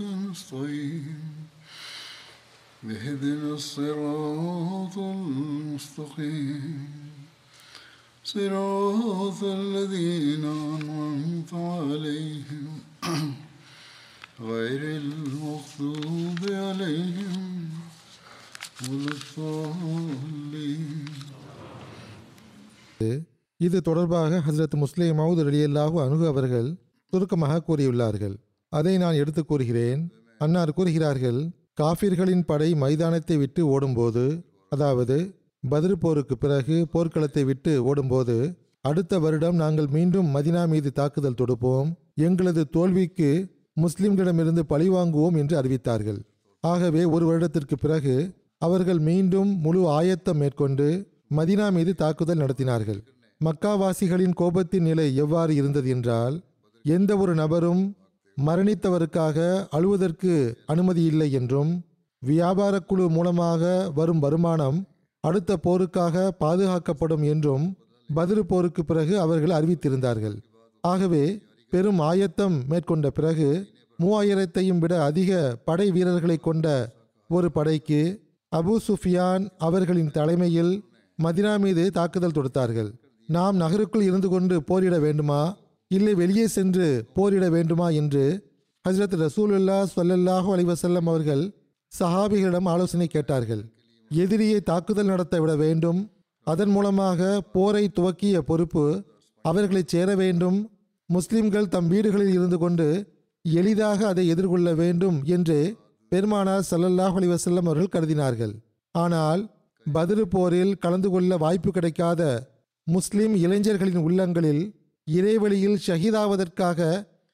نستعين 0.00 1.20
اهدنا 2.84 3.54
الصراط 3.54 4.96
المستقيم 4.98 6.88
صراط 8.24 9.40
الذين 9.44 10.44
أنعمت 10.44 11.52
عليهم 11.54 12.66
غير 14.42 14.82
المغضوب 14.96 16.40
عليهم 16.64 17.44
ولا 18.82 19.12
الضالين 19.12 21.04
இது 23.60 23.78
தொடர்பாக 23.80 24.32
ஹசரத் 24.46 24.74
முஸ்லிம் 24.82 25.18
மவுத் 25.20 25.40
ரலியல்லாஹு 25.48 25.96
அணுகு 26.04 26.24
அவர்கள் 26.26 26.68
சுருக்கமாக 27.12 27.62
கூறியுள்ளார்கள் 27.68 28.34
அதை 28.71 28.93
நான் 29.03 29.19
எடுத்து 29.21 29.41
கூறுகிறேன். 29.45 30.01
அன்னார் 30.41 30.77
கூறுகிறார்கள் 30.77 31.39
காஃபிர்களின் 31.81 32.47
படை 32.49 32.69
மைதானத்தை 32.83 33.35
விட்டு 33.37 33.61
ஓடும்போது 33.67 34.25
அதாவது 34.71 35.17
பதில் 35.63 36.01
போருக்கு 36.01 36.35
பிறகு 36.37 36.75
போர்க்களத்தை 36.93 37.43
விட்டு 37.45 37.71
ஓடும்போது 37.89 38.35
அடுத்த 38.89 39.13
வருடம் 39.19 39.57
நாங்கள் 39.61 39.89
மீண்டும் 39.95 40.27
மதினா 40.35 40.61
மீது 40.71 40.89
தாக்குதல் 40.99 41.39
தொடுப்போம். 41.39 41.89
எங்களது 42.27 42.61
தோல்விக்கு 42.75 43.29
முஸ்லிம்களிடமிருந்து 43.77 44.63
பழிவாங்குவோம் 44.69 45.37
என்று 45.41 45.55
அறிவித்தார்கள். 45.61 46.19
ஆகவே 46.63 47.01
ஒரு 47.15 47.25
வருடத்திற்கு 47.25 47.75
பிறகு 47.77 48.15
அவர்கள் 48.61 49.01
மீண்டும் 49.09 49.51
முழு 49.65 49.81
ஆயத்தம் 49.97 50.39
மேற்கொண்டு 50.41 50.87
மதினா 51.37 51.67
மீது 51.75 51.91
தாக்குதல் 51.93 52.41
நடத்தினார்கள். 52.43 53.01
மக்காவாசிகளின் 53.41 54.37
கோபத்தின் 54.39 54.87
நிலை 54.89 55.07
எவ்வாறு 55.23 55.51
இருந்தது 55.59 55.89
என்றால் 55.95 56.37
எந்த 56.85 57.11
ஒரு 57.17 57.33
நபரும் 57.35 57.83
மரணித்தவருக்காக 58.47 59.37
அழுவதற்கு 59.77 60.33
அனுமதி 60.65 61.03
இல்லை 61.03 61.31
என்றும் 61.31 61.71
வியாபார 62.21 62.79
குழு 62.79 63.05
மூலமாக 63.09 63.91
வரும் 63.95 64.19
வருமானம் 64.19 64.77
அடுத்த 65.23 65.57
போருக்காக 65.63 66.29
பாதுகாக்கப்படும் 66.39 67.23
என்றும் 67.23 67.65
பதிரு 68.09 68.45
போருக்கு 68.45 68.85
பிறகு 68.85 69.13
அவர்கள் 69.19 69.55
அறிவித்திருந்தார்கள். 69.57 70.37
ஆகவே 70.83 71.23
பெரும் 71.73 71.99
ஆயத்தம் 71.99 72.55
மேற்கொண்ட 72.67 73.09
பிறகு 73.09 73.49
மூவாயிரத்தையும் 73.99 74.77
விட 74.77 74.93
அதிக 75.03 75.39
படை 75.65 75.87
வீரர்களை 75.91 76.37
கொண்ட 76.37 76.67
ஒரு 77.29 77.51
படைக்கு 77.51 78.01
அபு 78.51 78.75
சுஃபியான் 78.87 79.43
அவர்களின் 79.57 80.11
தலைமையில் 80.11 80.73
மதினா 81.19 81.53
மீது 81.59 81.83
தாக்குதல் 81.91 82.37
தொடுத்தார்கள். 82.37 82.89
நாம் 83.29 83.55
நகருக்குள் 83.55 84.01
இருந்து 84.01 84.29
கொண்டு 84.29 84.55
போரிட 84.63 84.99
வேண்டுமா? 84.99 85.41
இல்லை 85.91 86.13
வெளியே 86.21 86.45
சென்று 86.55 86.87
போரிட 87.15 87.45
வேண்டுமா 87.55 87.87
என்று 87.99 88.23
ஹசரத் 88.85 89.15
ரசூலுல்லா 89.23 89.77
சொல்லல்லாஹு 89.95 90.49
அலைஹி 90.55 90.99
அவர்கள் 91.11 91.43
சஹாபிகளிடம் 91.91 92.67
ஆலோசனை 92.73 93.07
கேட்டார்கள். 93.07 93.61
எதிரியை 94.11 94.59
தாக்குதல் 94.61 95.09
நடத்த 95.11 95.35
விட 95.41 95.53
வேண்டும். 95.63 95.99
அதன் 96.47 96.71
மூலமாக 96.75 97.29
போரை 97.55 97.83
துவக்கிய 97.97 98.37
பொறுப்பு 98.49 98.83
அவர்களை 99.45 99.83
சேர 99.93 100.09
வேண்டும். 100.15 100.59
முஸ்லிம்கள் 101.09 101.71
தம் 101.75 101.87
வீடுகளில் 101.87 102.33
இருந்து 102.37 102.57
கொண்டு 102.57 102.87
எளிதாக 103.45 103.99
அதை 104.07 104.25
எதிர்கொள்ள 104.33 104.69
வேண்டும் 104.81 105.17
என்று 105.35 105.59
பெருமானார் 106.11 106.67
சல்லல்லாஹ் 106.71 107.17
அலிவசல்லம் 107.19 107.67
அவர்கள் 107.69 107.93
கருதினார்கள். 107.95 108.53
ஆனால் 108.95 109.41
பதிரு 109.85 110.23
போரில் 110.33 110.73
கலந்து 110.83 111.09
கொள்ள 111.09 111.31
வாய்ப்பு 111.43 111.71
கிடைக்காத 111.71 112.21
முஸ்லிம் 112.87 113.35
இளைஞர்களின் 113.45 114.03
உள்ளங்களில் 114.07 114.63
இறைவழியில் 115.17 115.81
ஷஹீதாவதற்காக 115.85 116.79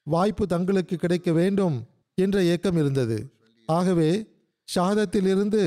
வாய்ப்பு 0.06 0.44
தங்களுக்கு 0.52 0.96
கிடைக்க 0.96 1.28
வேண்டும் 1.38 1.76
என்ற 2.18 2.36
ஏக்கம் 2.52 2.78
இருந்தது. 2.82 3.18
ஆகவே 3.68 4.10
ஷாதத்திலிருந்து 4.68 5.62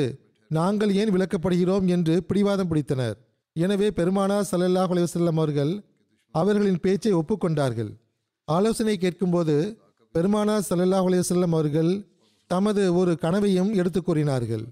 நாங்கள் 0.52 0.92
ஏன் 1.02 1.12
விளக்கப்படுகிறோம் 1.16 1.86
என்று 1.96 2.14
பிடிவாதம் 2.30 2.70
பிடித்தனர். 2.70 3.18
எனவே 3.56 3.88
பெருமானார் 4.00 4.50
சல்லல்லாஹ் 4.52 4.92
அலைஹி 4.94 5.28
அவர்கள் 5.34 5.74
அவர்களின் 6.36 6.82
பேச்சை 6.86 7.14
ஒப்புக்கொண்டார்கள். 7.20 7.92
ஆலோசனை 8.48 8.96
கேட்கும்போது 8.98 9.56
பெருமானார் 10.16 10.68
சல்லல்லாஹ் 10.70 11.08
அலைஹி 11.10 11.48
அவர்கள் 11.52 11.92
தமது 12.52 12.84
ஒரு 13.00 13.12
கனவையும் 13.24 13.72
எடுத்து 13.80 14.00
கூறினார்கள். 14.02 14.66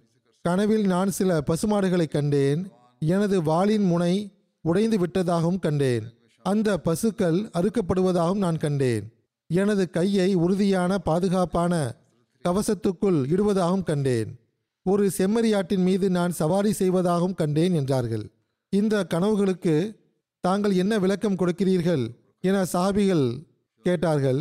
கனவில் 0.45 0.85
நான் 0.93 1.11
சில 1.17 1.39
பசுமாடுகளை 1.49 2.07
கண்டேன். 2.09 2.61
எனது 3.01 3.37
வாளின் 3.49 3.85
முனை 3.91 4.13
உடைந்து 4.65 4.97
விட்டதாகவும் 5.03 5.63
கண்டேன். 5.65 6.05
அந்த 6.51 6.69
பசுக்கள் 6.77 7.37
அறுக்கப்படுவதாகவும் 7.57 8.43
நான் 8.45 8.57
கண்டேன். 8.57 9.05
எனது 9.49 9.83
கையை 9.89 10.29
உறுதியான 10.35 10.91
பாதுகாப்பான 10.97 11.73
கவசத்துக்குள் 12.45 13.19
இடுவதாகவும் 13.33 13.87
கண்டேன். 13.89 14.29
ஒரு 14.85 15.05
செம்மறியாட்டின் 15.17 15.83
மீது 15.87 16.07
நான் 16.17 16.31
சவாரி 16.31 16.71
செய்வதாகவும் 16.71 17.37
கண்டேன் 17.41 17.73
என்றார்கள். 17.73 18.25
இந்த 18.73 18.95
கனவுகளுக்கு 19.13 19.75
தாங்கள் 20.43 20.75
என்ன 20.75 20.93
விளக்கம் 20.99 21.39
கொடுக்கிறீர்கள் 21.39 22.03
என 22.43 22.57
சாபிகள் 22.73 23.25
கேட்டார்கள். 23.85 24.39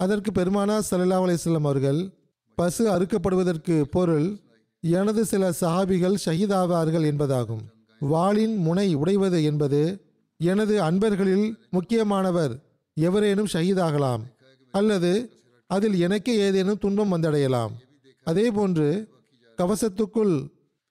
அதற்கு 0.00 0.30
பெருமானா 0.30 0.76
சல்லா 0.90 1.18
அலைஹி 1.24 1.54
அவர்கள் 1.60 2.00
பசு 2.58 2.84
அறுக்கப்படுவதற்கு 2.94 3.76
பொருள் 3.96 4.26
எனது 4.82 5.22
சில 5.24 5.44
சஹாபிகள் 5.60 6.16
ஷஹீதாவார்கள் 6.24 7.06
என்பதாகும். 7.10 7.62
வாளின் 8.00 8.56
முனை 8.56 8.88
உடைவது 8.94 9.38
என்பது 9.50 9.80
எனது 10.38 10.82
அன்பர்களில் 10.82 11.54
முக்கியமானவர் 11.70 12.64
எவரேனும் 12.94 13.46
ஷஹீதாகலாம் 13.52 14.20
அல்லது 14.70 15.42
அதில் 15.66 16.00
எனக்கே 16.00 16.36
ஏதேனும் 16.36 16.78
துன்பம் 16.78 17.12
வந்தடையலாம். 17.12 17.70
அதேபோன்று 18.26 19.08
கவசத்துக்குள் 19.58 20.48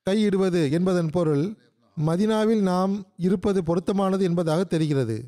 கையிடுவது 0.10 0.72
என்பதன் 0.72 1.10
பொருள் 1.10 1.58
மதினாவில் 2.06 2.62
நாம் 2.62 3.06
இருப்பது 3.18 3.64
பொருத்தமானது 3.64 4.22
என்பதாக 4.22 4.64
தெரிகிறது. 4.64 5.26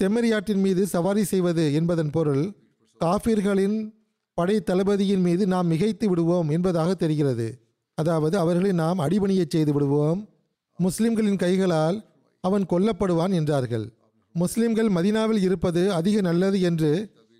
செம்மறியாட்டின் 0.00 0.60
மீது 0.60 0.86
சவாரி 0.86 1.24
செய்வது 1.24 1.72
என்பதன் 1.72 2.10
பொருள் 2.10 2.52
காஃபிர்களின் 3.00 3.96
படை 4.34 4.60
தளபதியின் 4.60 5.20
மீது 5.20 5.46
நாம் 5.46 5.70
மிகைத்து 5.70 6.04
விடுவோம் 6.04 6.48
என்பதாக 6.48 6.94
தெரிகிறது. 6.94 7.62
அதாவது 7.94 8.38
அவர்களை 8.38 8.72
நாம் 8.72 8.98
அடிபணியச் 8.98 9.50
செய்து 9.50 9.72
விடுவோம். 9.72 10.28
முஸ்லிம்களின் 10.76 11.36
கைகளால் 11.36 12.07
அவன் 12.44 12.64
கொல்லப்படுவான் 12.70 13.32
என்றார்கள். 13.32 13.86
முஸ்லிம்கள் 14.34 14.88
மதினாவில் 14.88 15.40
இருப்பது 15.40 15.82
அதிக 15.92 16.20
நல்லது 16.20 16.58
என்று 16.60 16.90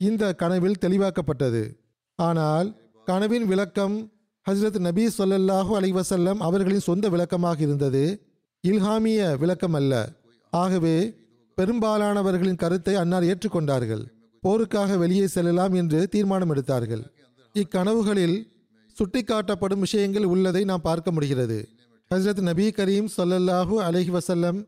இந்த 0.01 0.33
கனவில் 0.35 0.81
தெளிவாக்கப்பட்டது. 0.81 1.63
ஆனால் 2.19 2.69
கனவின் 3.07 3.47
விளக்கம் 3.47 3.97
ஹசரத் 4.47 4.79
நபி 4.79 5.05
சொல்லல்லாஹு 5.19 5.73
அலைவசல்லம் 5.79 6.41
அவர்களின் 6.49 6.87
சொந்த 6.89 7.07
விளக்கமாக 7.09 7.59
இருந்தது. 7.63 8.05
இல்ஹாமிய 8.65 9.39
விளக்கம் 9.39 9.77
அல்ல 9.81 9.95
ஆகவே 10.53 10.97
பெரும்பாலானவர்களின் 11.59 12.61
கருத்தை 12.63 12.95
அன்னார் 12.95 13.29
ஏற்றுக்கொண்டார்கள். 13.31 14.05
போருக்காக 14.43 14.97
வெளியே 14.99 15.27
செல்லலாம் 15.27 15.75
என்று 15.75 16.01
தீர்மானம் 16.09 16.53
எடுத்தார்கள் 16.55 17.05
இக்கனவுகளில் 17.55 18.37
சுட்டிக்காட்டப்படும் 18.97 19.85
விஷயங்கள் 19.87 20.27
உள்ளதை 20.33 20.63
நாம் 20.65 20.87
பார்க்க 20.89 21.09
முடிகிறது. 21.11 21.59
ஹசரத் 22.11 22.43
நபி 22.49 22.67
கரீம் 22.79 23.09
சொல்லல்லாஹு 23.17 23.75
அலஹி 23.87 24.13
வசல்லம் 24.17 24.59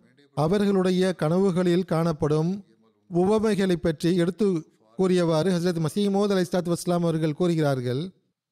அவர்களுடைய 0.43 1.15
கனவுகளில் 1.23 1.85
காணப்படும் 1.85 2.51
உவமைகளை 3.11 3.77
பற்றி 3.77 4.17
எடுத்து 4.17 4.49
கூறியவாறு 4.99 5.51
ஹசரத் 5.51 5.81
மசீமோத் 5.87 6.33
அலி 6.35 6.45
இஸ்லாத் 6.47 6.73
வஸ்லாம் 6.73 7.05
அவர்கள் 7.07 7.33
கூறுகிறார்கள் 7.33 8.03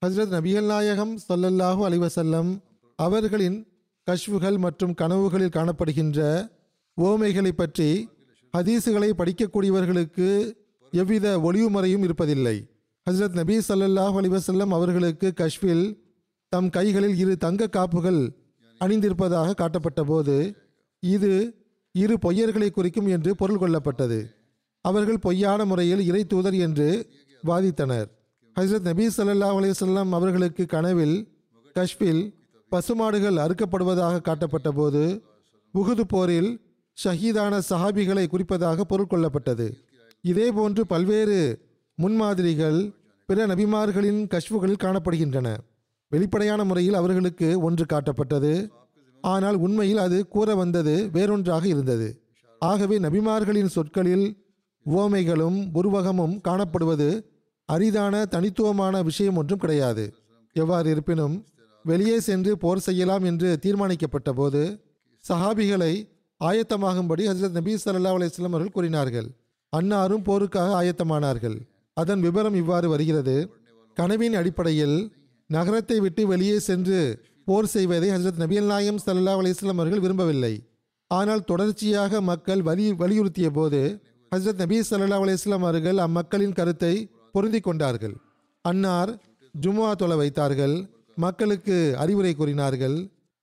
ஹசரத் 0.07 0.35
நபிகள் 0.37 0.65
நாயகம் 0.65 1.19
ஸல்லல்லாஹு 1.29 1.81
அலைஹி 1.89 2.61
அவர்களின் 2.99 3.59
கஷ்வுகள் 4.07 4.59
மற்றும் 4.59 4.95
கனவுகளில் 4.95 5.55
காணப்படுகின்ற 5.57 6.21
ஓமைகளை 6.97 7.53
பற்றி 7.53 8.09
ஹதீஸுகளை 8.55 9.11
படிக்கக்கூடியவர்களுக்கு 9.11 10.29
எவ்வித 10.93 11.27
ஒளிவுமறையும் 11.39 12.05
இருப்பதில்லை. 12.07 12.57
ஹசரத் 13.07 13.37
நபி 13.41 13.57
ஸல்லல்லாஹு 13.69 14.17
அலிவசல்லம் 14.21 14.73
அவர்களுக்கு 14.73 15.35
கஷ்வில் 15.35 15.87
தம் 16.53 16.71
கைகளில் 16.71 17.17
இரு 17.17 17.37
தங்க 17.37 17.69
காப்புகள் 17.69 18.21
அணிந்திருப்பதாக 18.81 19.55
காட்டப்பட்ட 19.55 20.05
போது 20.05 20.37
இது 21.03 21.33
இரு 22.03 22.17
பொய்யர்களை 22.25 22.69
குறிக்கும் 22.71 23.09
என்று 23.15 23.31
பொருள் 23.41 23.61
கொள்ளப்பட்டது. 23.63 24.19
அவர்கள் 24.85 25.25
பொய்யான 25.27 25.61
முறையில் 25.65 26.03
இறை 26.09 26.23
தூதர் 26.25 26.57
என்று 26.67 26.89
வாதித்தனர். 27.45 28.09
ஹசரத் 28.57 28.87
நபி 28.89 29.05
சல்லா 29.17 29.49
அலிசல்லாம் 29.59 30.11
அவர்களுக்கு 30.19 30.65
கனவில் 30.67 31.17
கஷ்பில் 31.75 32.23
பசுமாடுகள் 32.71 33.41
அறுக்கப்படுவதாக 33.45 34.21
காட்டப்பட்ட 34.21 34.71
போது 34.71 35.03
உகுது 35.75 36.05
போரில் 36.09 36.51
ஷஹீதான 36.99 37.61
சஹாபிகளை 37.71 38.25
குறிப்பதாக 38.27 38.85
பொருள் 38.91 39.11
கொள்ளப்பட்டது. 39.11 39.67
இதேபோன்று 40.23 40.83
பல்வேறு 40.93 41.39
முன்மாதிரிகள் 41.99 42.81
பிற 43.29 43.47
நபிமார்களின் 43.47 44.21
கஷ்வுகளில் 44.35 44.83
காணப்படுகின்றன. 44.85 45.49
வெளிப்படையான 46.13 46.65
முறையில் 46.65 46.99
அவர்களுக்கு 47.01 47.49
ஒன்று 47.61 47.85
காட்டப்பட்டது. 47.93 48.53
ஆனால் 49.21 49.57
உண்மையில் 49.57 49.99
அது 49.99 50.29
கூற 50.29 50.55
வந்தது 50.55 51.11
வேறொன்றாக 51.13 51.67
இருந்தது. 51.67 52.23
ஆகவே 52.59 52.99
நபிமார்களின் 52.99 53.67
சொற்களில் 53.67 54.27
உவமைகளும் 54.85 55.71
உருவகமும் 55.75 56.41
காணப்படுவது 56.49 57.25
அரிதான 57.65 58.25
தனித்துவமான 58.25 59.03
விஷயம் 59.03 59.37
ஒன்றும் 59.37 59.59
கிடையாது. 59.59 60.15
எவ்வாறு 60.53 60.91
இருப்பினும் 60.91 61.47
வெளியே 61.85 62.21
சென்று 62.21 62.59
போர் 62.59 62.79
செய்யலாம் 62.79 63.25
என்று 63.25 63.59
தீர்மானிக்கப்பட்ட 63.63 64.33
போது 64.33 64.81
சஹாபிகளை 65.29 65.93
ஆயத்தமாகும்படி 66.45 67.23
ஹசரத் 67.31 67.59
நபி 67.59 67.75
சல்லா 67.75 68.13
அலைஹி 68.19 68.45
அவர்கள் 68.45 68.71
கூறினார்கள். 68.71 69.29
அன்னாரும் 69.77 70.25
போருக்காக 70.25 70.71
ஆயத்தமானார்கள். 70.81 71.57
அதன் 71.95 72.21
விவரம் 72.21 72.55
இவ்வாறு 72.55 72.89
வருகிறது. 72.89 73.55
கனவின் 73.95 74.35
அடிப்படையில் 74.35 75.13
நகரத்தை 75.47 76.01
விட்டு 76.01 76.27
வெளியே 76.27 76.59
சென்று 76.59 77.23
போர் 77.49 77.71
செய்வதை 77.73 78.09
ஹசரத் 78.13 78.41
நபியல் 78.43 78.71
நாயம் 78.71 78.99
சல்லா 79.05 79.35
அலிஸ்லாம் 79.41 79.79
அவர்கள் 79.81 80.03
விரும்பவில்லை. 80.05 80.55
ஆனால் 81.11 81.43
தொடர்ச்சியாக 81.51 82.21
மக்கள் 82.31 82.63
வலி 82.67 82.87
வலியுறுத்திய 83.03 83.49
போது 83.59 83.81
ஹசரத் 84.33 84.61
நபி 84.63 84.79
சல்லா 84.89 85.19
அலிஸ்லாம் 85.25 85.65
அவர்கள் 85.67 85.99
அம்மக்களின் 86.07 86.57
கருத்தை 86.59 86.95
பொருந்தி 87.35 87.61
கொண்டார்கள். 87.67 88.15
அன்னார் 88.65 89.13
ஜும்மா 89.55 89.91
தொலை 90.01 90.17
வைத்தார்கள் 90.23 90.75
மக்களுக்கு 91.25 91.77
அறிவுரை 92.03 92.33
கூறினார்கள் 92.41 92.97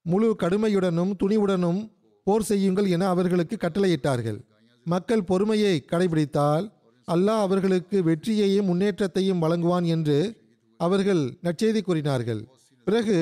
முழு 0.06 0.30
கடுமையுடனும் 0.44 1.14
துணிவுடனும் 1.22 1.80
போர் 2.28 2.46
செய்யுங்கள் 2.50 2.90
என 2.96 3.08
அவர்களுக்கு 3.14 3.58
கட்டளையிட்டார்கள். 3.64 4.38
மக்கள் 4.86 5.28
பொறுமையை 5.32 5.76
கடைபிடித்தால் 5.92 6.66
அல்லாஹ் 7.08 7.44
அவர்களுக்கு 7.48 7.98
வெற்றியையும் 8.10 8.70
முன்னேற்றத்தையும் 8.72 9.42
வழங்குவான் 9.46 9.88
என்று 9.96 10.20
அவர்கள் 10.80 11.24
நற்செய்தி 11.48 11.82
கூறினார்கள். 11.88 12.44
பிறகு 12.88 13.18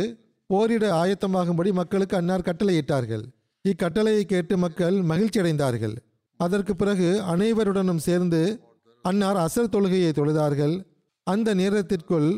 போரிட 0.54 0.86
ஆயத்தமாகும்படி 1.02 1.72
மக்களுக்கு 1.74 2.16
அன்னார் 2.18 2.48
கட்டளையிட்டார்கள். 2.48 3.24
இக்கட்டளையை 3.66 4.24
கேட்டு 4.32 4.56
மக்கள் 4.58 4.96
மகிழ்ச்சி 5.12 5.40
அடைந்தார்கள் 5.40 5.96
அதற்கு 6.40 6.74
பிறகு 6.76 7.08
அனைவருடனும் 7.34 8.02
சேர்ந்து 8.08 8.42
அன்னார் 9.02 9.40
அசர் 9.46 9.74
தொழுகையை 9.74 10.12
தொழுதார்கள். 10.18 10.76
அந்த 11.28 11.50
நேரத்திற்குள் 11.54 12.30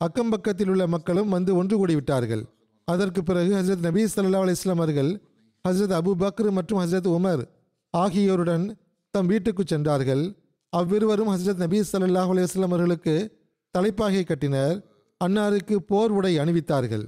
அக்கம்பக்கத்தில் 0.00 0.70
உள்ள 0.72 0.86
மக்களும் 0.86 1.28
வந்து 1.28 1.56
ஒன்று 1.56 1.76
கூடிவிட்டார்கள். 1.76 2.42
அதற்கு 2.88 3.22
பிறகு 3.22 3.50
ஹசரத் 3.56 3.86
நபீ 3.88 4.02
சல்லா 4.14 4.40
அலைஹி 4.44 4.54
வஸல்லம் 4.56 4.80
அவர்கள் 4.80 5.10
ஹசரத் 5.68 5.96
அபு 5.98 6.12
பக்ரு 6.22 6.50
மற்றும் 6.50 6.80
ஹசரத் 6.82 7.10
உமர் 7.16 7.42
ஆகியோருடன் 7.90 8.64
தம் 9.14 9.26
வீட்டுக்கு 9.26 9.62
சென்றார்கள். 9.66 10.24
அவ்விருவரும் 10.72 11.32
ஹசரத் 11.34 11.62
நபீ 11.64 11.80
சல்லாஹ் 11.92 12.30
அலைஹி 12.34 12.68
அவர்களுக்கு 12.70 13.16
தலைப்பாகை 13.70 14.24
கட்டினர். 14.24 14.76
அன்னாருக்கு 15.24 15.76
போர் 15.90 16.10
உடை 16.10 16.38
அணிவித்தார்கள். 16.38 17.04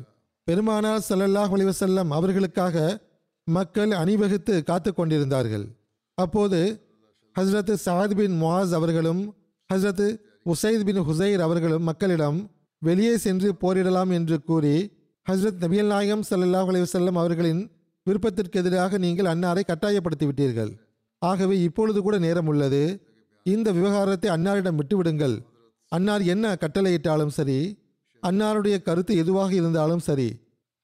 பெருமானார் 0.49 1.05
சல்லல்லாஹ் 1.08 1.52
அலிவசல்லம் 1.56 2.11
அவர்களுக்காக 2.11 2.76
மக்கள் 3.44 3.91
அணிவகுத்து 3.91 4.55
காத்து 4.62 4.94
கொண்டிருந்தார்கள். 4.94 5.64
அப்போது 6.14 6.58
ஹஸ்ரத் 7.38 7.73
சாத் 7.85 8.14
பின் 8.14 8.43
முவாஸ் 8.43 8.73
அவர்களும் 8.79 9.23
ஹஸ்ரத் 9.75 10.06
உசைத் 10.46 10.85
பின் 10.85 11.00
ஹுசைர் 11.00 11.38
அவர்களும் 11.38 11.82
மக்களிடம் 11.82 12.50
வெளியே 12.79 13.17
சென்று 13.17 13.55
போரிடலாம் 13.61 14.11
என்று 14.11 14.43
கூறி 14.43 14.76
ஹஸ்ரத் 15.26 15.62
நபியல் 15.64 15.87
நாயகம் 15.87 16.25
சல்லாஹ் 16.31 16.70
அலிவசல்லம் 16.73 17.19
அவர்களின் 17.23 17.62
விருப்பத்திற்கு 18.06 18.58
எதிராக 18.58 18.99
நீங்கள் 18.99 19.31
அன்னாரை 19.35 19.62
கட்டாயப்படுத்தி 19.67 20.26
விட்டீர்கள். 20.26 20.73
ஆகவே 21.19 21.61
இப்பொழுது 21.61 22.00
கூட 22.02 22.19
நேரம் 22.19 22.47
உள்ளது. 22.47 22.82
இந்த 23.43 23.73
விவகாரத்தை 23.73 24.31
அன்னாரிடம் 24.31 24.79
விட்டுவிடுங்கள். 24.81 25.37
அன்னார் 25.93 26.23
என்ன 26.23 26.55
கட்டளையிட்டாலும் 26.55 27.35
சரி 27.38 27.58
அன்னாருடைய 28.29 28.76
கருத்து 28.82 29.12
எதுவாக 29.17 29.50
இருந்தாலும் 29.55 30.03
சரி 30.09 30.29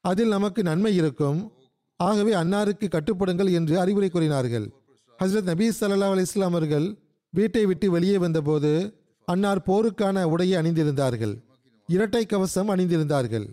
அதில் 0.04 0.34
நமக்கு 0.36 0.60
நன்மை 0.62 0.92
இருக்கும். 1.00 1.40
ஆகவே 2.00 2.32
அன்னாருக்கு 2.34 2.86
கட்டுப்படுங்கள் 2.88 3.50
என்று 3.58 3.74
அறிவுரை 3.78 4.08
கூறினார்கள். 4.10 4.66
ஹஸ்ரத் 5.18 5.48
நபீஸ் 5.50 5.78
சல்லா 5.80 6.10
அலி 6.14 6.24
இஸ்லாம் 6.28 6.54
அவர்கள் 6.54 6.86
வீட்டை 7.34 7.62
விட்டு 7.66 7.86
வெளியே 7.90 8.18
வந்தபோது 8.18 8.70
அன்னார் 9.28 9.66
போருக்கான 9.66 10.22
உடையை 10.32 10.54
அணிந்திருந்தார்கள். 10.60 11.34
இரட்டை 11.88 12.22
கவசம் 12.26 12.70
அணிந்திருந்தார்கள். 12.74 13.46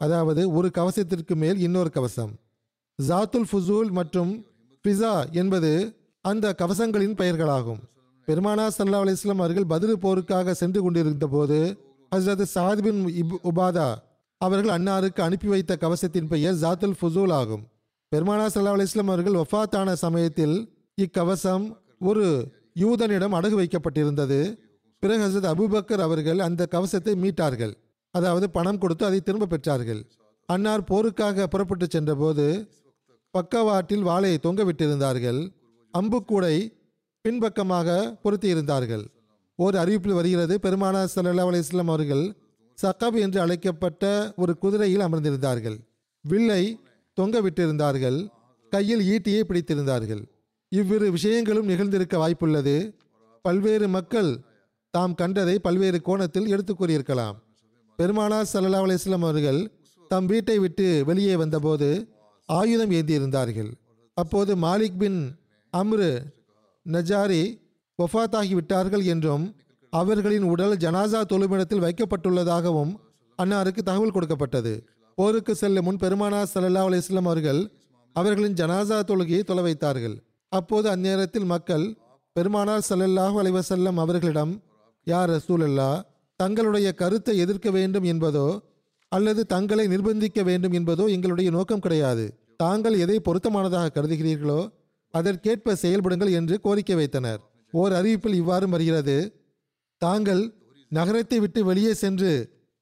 அதாவது 0.00 0.42
ஒரு 0.52 0.68
கவசத்திற்கு 0.78 1.34
மேல் 1.42 1.58
இன்னொரு 1.58 1.90
கவசம். 1.90 2.32
ஜாத்துல் 2.98 3.48
ஃபுசூல் 3.50 3.90
மற்றும் 3.98 4.32
பிசா 4.84 5.14
என்பது 5.32 5.72
அந்த 6.24 6.54
கவசங்களின் 6.58 7.18
பெயர்களாகும். 7.20 7.80
பெருமானா 8.28 8.66
சல்லா 8.78 9.00
அலிஸ்லாம் 9.04 9.42
அவர்கள் 9.42 9.70
பதில் 9.74 10.02
போருக்காக 10.04 10.50
சென்று 10.60 10.80
கொண்டிருந்த 10.82 11.26
போது 11.26 11.58
ஹசரத் 12.12 12.50
சாத் 12.54 12.80
பின் 12.82 13.08
இப் 13.20 13.34
உபாதா 13.50 13.94
அவர்கள் 14.40 14.72
அன்னாருக்கு 14.76 15.20
அனுப்பி 15.20 15.48
வைத்த 15.48 15.76
கவசத்தின் 15.80 16.26
பெயர் 16.26 16.54
ஜாத்துல் 16.54 16.96
ஃபுசூல் 17.00 17.32
ஆகும். 17.32 17.62
பெருமானா 18.12 18.46
சல்லா 18.54 18.72
அலிஸ்லாம் 18.76 19.12
அவர்கள் 19.12 19.38
ஒஃபாத்தான 19.42 19.92
சமயத்தில் 19.92 20.56
இக்கவசம் 21.02 21.64
ஒரு 21.98 22.26
யூதனிடம் 22.80 23.36
அடகு 23.38 23.56
வைக்கப்பட்டிருந்தது. 23.60 24.40
பிறகு 25.02 25.22
ஹசரத் 25.24 25.50
அபூபக்கர் 25.52 26.02
அவர்கள் 26.08 26.38
அந்த 26.38 26.66
கவசத்தை 26.66 27.14
மீட்டார்கள். 27.14 27.72
அதாவது 28.14 28.50
பணம் 28.50 28.78
கொடுத்து 28.78 29.04
அதை 29.04 29.20
திரும்ப 29.20 29.48
பெற்றார்கள். 29.54 30.02
அன்னார் 30.48 30.88
போருக்காக 30.90 31.46
புறப்பட்டு 31.46 31.86
சென்றபோது 31.90 32.46
பக்கவாட்டில் 33.30 34.04
வாளையை 34.04 34.38
தொங்க 34.38 34.62
விட்டிருந்தார்கள். 34.64 35.40
அம்புக்கூடை 35.94 36.56
பின்பக்கமாக 37.24 38.18
பொருத்தியிருந்தார்கள். 38.24 39.04
ஒரு 39.64 39.76
அறிவிப்பில் 39.78 40.18
வருகிறது 40.18 40.54
பெருமானா 40.62 41.00
சல்லா 41.14 41.44
அலிஸ்லாம் 41.50 41.92
அவர்கள் 41.94 42.24
சக்கப் 42.78 43.16
என்று 43.24 43.38
அழைக்கப்பட்ட 43.40 44.04
ஒரு 44.36 44.52
குதிரையில் 44.62 45.04
அமர்ந்திருந்தார்கள். 45.06 45.76
வில்லை 46.24 46.62
தொங்க 47.18 47.40
விட்டிருந்தார்கள் 47.40 48.18
கையில் 48.72 49.02
ஈட்டியை 49.12 49.42
பிடித்திருந்தார்கள். 49.48 50.22
இவ்விரு 50.72 51.06
விஷயங்களும் 51.10 51.68
நிகழ்ந்திருக்க 51.68 52.14
வாய்ப்புள்ளது. 52.22 52.76
பல்வேறு 53.44 53.86
மக்கள் 53.88 54.30
தாம் 54.94 55.14
கண்டதை 55.14 55.54
பல்வேறு 55.58 55.98
கோணத்தில் 56.00 56.50
எடுத்து 56.54 56.72
கூறியிருக்கலாம். 56.74 57.36
பெருமானார் 57.98 58.50
சல்லா 58.52 58.80
அலிஸ்லாம் 58.84 59.26
அவர்கள் 59.28 59.60
தம் 60.10 60.26
வீட்டை 60.26 60.56
விட்டு 60.58 60.86
வெளியே 61.06 61.34
வந்தபோது 61.42 61.88
ஆயுதம் 62.48 62.90
ஏந்தியிருந்தார்கள். 62.90 63.70
அப்போது 64.16 64.52
மாலிக் 64.56 64.98
பின் 64.98 65.20
அம்ரு 65.72 66.10
நஜாரி 66.86 67.42
ஒஃபாத்தாகிவிட்டார்கள் 67.98 69.04
என்றும் 69.12 69.44
அவர்களின் 69.92 70.46
உடல் 70.52 70.76
ஜனாசா 70.84 71.20
தொழுமிடத்தில் 71.32 71.84
வைக்கப்பட்டுள்ளதாகவும் 71.84 72.92
அன்னாருக்கு 73.38 73.82
தகவல் 73.88 74.14
கொடுக்கப்பட்டது. 74.16 74.72
போருக்கு 75.18 75.52
செல்லும் 75.60 75.86
முன் 75.86 76.02
பெருமானார் 76.04 76.50
சல்லா 76.52 76.82
அலிஸ்லாம் 76.88 77.28
அவர்கள் 77.30 77.60
அவர்களின் 78.16 78.56
ஜனாசா 78.60 78.98
தொழுகையை 79.10 79.42
தொலை 79.50 79.62
வைத்தார்கள். 79.66 80.16
அப்போது 80.52 80.86
அந்நேரத்தில் 80.94 81.50
மக்கள் 81.52 81.84
பெருமானார் 82.36 82.86
சல்லல்லாஹு 82.88 83.36
அலைவசல்லம் 83.42 83.98
அவர்களிடம் 84.04 84.52
யார் 85.06 85.30
ரசூலல்லா 85.34 85.90
தங்களுடைய 86.40 86.88
கருத்தை 87.00 87.34
எதிர்க்க 87.44 87.68
வேண்டும் 87.70 88.06
என்பதோ 88.12 88.46
அல்லது 89.12 89.42
தங்களை 89.54 89.84
நிர்பந்திக்க 89.92 90.40
வேண்டும் 90.48 90.74
என்பதோ 90.78 91.04
எங்களுடைய 91.14 91.48
நோக்கம் 91.56 91.82
கிடையாது. 91.84 92.24
தாங்கள் 92.56 92.96
எதை 93.04 93.16
பொருத்தமானதாக 93.26 93.92
கருதுகிறீர்களோ 93.96 94.60
அதற்கேற்ப 95.14 95.74
செயல்படுங்கள் 95.82 96.34
என்று 96.38 96.54
கோரிக்கை 96.66 96.96
வைத்தனர். 97.00 97.40
ஓர் 97.72 97.92
அறிவிப்பில் 97.98 98.38
இவ்வாறு 98.40 98.66
வருகிறது. 98.74 99.16
தாங்கள் 100.02 100.42
நகரத்தை 100.92 101.38
விட்டு 101.42 101.60
வெளியே 101.64 101.92
சென்று 102.02 102.32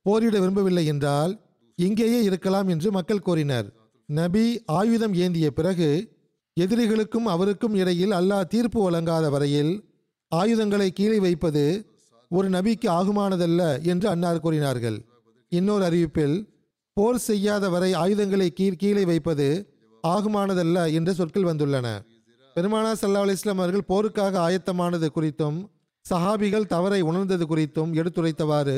போரிட 0.07 0.35
விரும்பவில்லை 0.41 0.85
என்றால் 0.93 1.33
இங்கேயே 1.79 2.21
இருக்கலாம் 2.29 2.69
என்று 2.69 2.89
மக்கள் 2.97 3.27
கோரினர் 3.27 3.69
நபி 4.09 4.47
ஆயுதம் 4.79 5.15
ஏந்திய 5.25 5.49
பிறகு 5.59 5.91
எதிரிகளுக்கும் 6.57 7.29
அவருக்கும் 7.35 7.75
இடையில் 7.75 8.15
அல்லாஹ் 8.19 8.51
தீர்ப்பு 8.55 8.81
வழங்காத 8.83 9.27
வரையில் 9.35 9.73
ஆயுதங்களை 10.33 10.89
கீழே 10.93 11.19
வைப்பது 11.19 11.65
ஒரு 12.31 12.49
நபிக்கு 12.49 12.89
ஆகுமானதல்ல 12.99 13.63
என்று 13.93 14.07
அன்னார் 14.09 14.43
கூறினார்கள். 14.45 14.99
இன்னொரு 15.53 15.85
அறிவிப்பில் 15.89 16.37
போர் 16.97 17.25
செய்யாத 17.29 17.65
வரை 17.69 17.91
ஆயுதங்களை 18.03 18.49
கீழ் 18.59 18.81
கீழே 18.83 19.05
வைப்பது 19.05 19.49
ஆகுமானதல்ல 20.05 20.79
என்ற 20.99 21.11
சொற்கள் 21.13 21.49
வந்துள்ளன. 21.51 21.89
பெருமானா 22.61 22.89
சல்லா 23.01 23.21
அலிஸ்லாம் 23.27 23.61
அவர்கள் 23.63 23.85
போருக்காக 23.89 24.35
ஆயத்தமானது 24.47 25.09
குறித்தும் 25.15 25.59
சஹாபிகள் 26.11 26.67
தவறை 26.67 27.01
உணர்ந்தது 27.01 27.45
குறித்தும் 27.47 27.93
எடுத்துரைத்தவாறு 28.01 28.75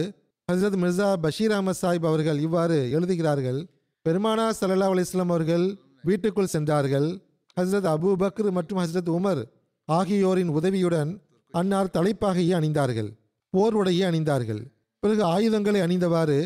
ஹசரத் 0.48 0.76
மிர்சா 0.82 1.08
பஷீர் 1.24 1.54
அஹமத் 1.56 1.80
சாஹிப் 1.82 2.06
அவர்கள் 2.10 2.38
இவ்வாறு 2.38 2.90
எழுதுகிறார்கள் 2.90 3.58
பெருமானா 4.04 4.44
சல்லா 4.60 4.88
அலிஸ்லாம் 4.92 5.32
அவர்கள் 5.34 5.64
வீட்டுக்குள் 6.02 6.52
சென்றார்கள். 6.54 7.08
ஹசரத் 7.56 7.88
அபூ 7.94 8.12
பக்ர் 8.22 8.50
மற்றும் 8.50 8.80
ஹசரத் 8.82 9.10
உமர் 9.16 9.42
ஆகியோரின் 9.88 10.48
உதவியுடன் 10.48 11.10
அன்னார் 11.54 11.92
தலைப்பாகையை 11.92 12.54
அணிந்தார்கள் 12.60 13.10
போர் 13.50 13.76
உடையை 13.80 14.04
அணிந்தார்கள். 14.10 14.62
பிறகு 15.02 15.24
ஆயுதங்களை 15.24 15.80
அணிந்தவாறு 15.80 16.38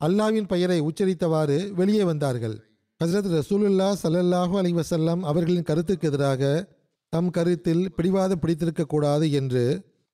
அல்லாவின் 0.00 0.50
பெயரை 0.52 0.78
உச்சரித்தவாறு 0.80 1.58
வெளியே 1.72 2.04
வந்தார்கள். 2.04 2.56
ஹசரத் 3.00 3.32
ரசூலுல்லா 3.38 3.90
சல்லல்லாஹூ 4.04 4.54
அலி 4.62 4.72
வஸல்லம் 4.72 5.20
அவர்களின் 5.20 5.68
கருத்துக்கு 5.72 6.08
எதிராக 6.08 6.68
தம் 7.12 7.30
கருத்தில் 7.36 7.82
பிடிவாதம் 7.96 8.40
பிடித்திருக்க 8.42 8.82
கூடாது 8.84 9.26
என்று 9.40 9.64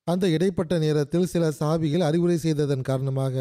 அந்த 0.07 0.25
இடைப்பட்ட 0.35 0.73
நேரத்தில் 0.83 1.29
சில 1.33 1.43
சாபிகள் 1.59 2.03
அறிவுரை 2.07 2.37
செய்ததன் 2.37 2.87
காரணமாக 2.89 3.35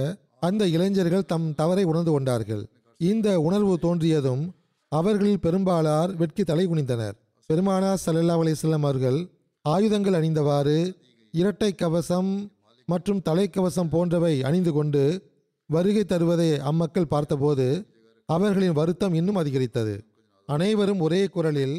அந்த 0.49 0.62
இளைஞர்கள் 0.75 1.29
தம் 1.33 1.49
தவறை 1.61 1.85
உணர்ந்து 1.91 2.12
கொண்டார்கள். 2.12 2.62
இந்த 3.00 3.29
உணர்வு 3.47 3.75
தோன்றியதும் 3.85 4.45
அவர்களில் 4.93 5.43
பெரும்பாலார் 5.47 6.12
வெட்கி 6.21 6.45
தலை 6.45 6.67
குனிந்தனர். 6.67 7.17
பெருமானா 7.50 7.91
சல்லல்லா 8.05 8.37
அலிஸ்லாம் 8.43 8.87
அவர்கள் 8.88 9.19
ஆயுதங்கள் 9.65 10.19
அணிந்தவாறு 10.21 10.79
இரட்டை 11.35 11.71
கவசம் 11.75 12.31
மற்றும் 12.88 13.23
தலைக்கவசம் 13.29 13.93
போன்றவை 13.95 14.35
அணிந்து 14.49 14.73
கொண்டு 14.73 15.03
வருகை 15.71 16.05
தருவதை 16.05 16.50
அம்மக்கள் 16.71 17.12
பார்த்தபோது 17.15 17.67
அவர்களின் 18.29 18.79
வருத்தம் 18.79 19.15
இன்னும் 19.15 19.41
அதிகரித்தது. 19.43 19.95
அனைவரும் 20.49 21.00
ஒரே 21.07 21.23
குரலில் 21.35 21.79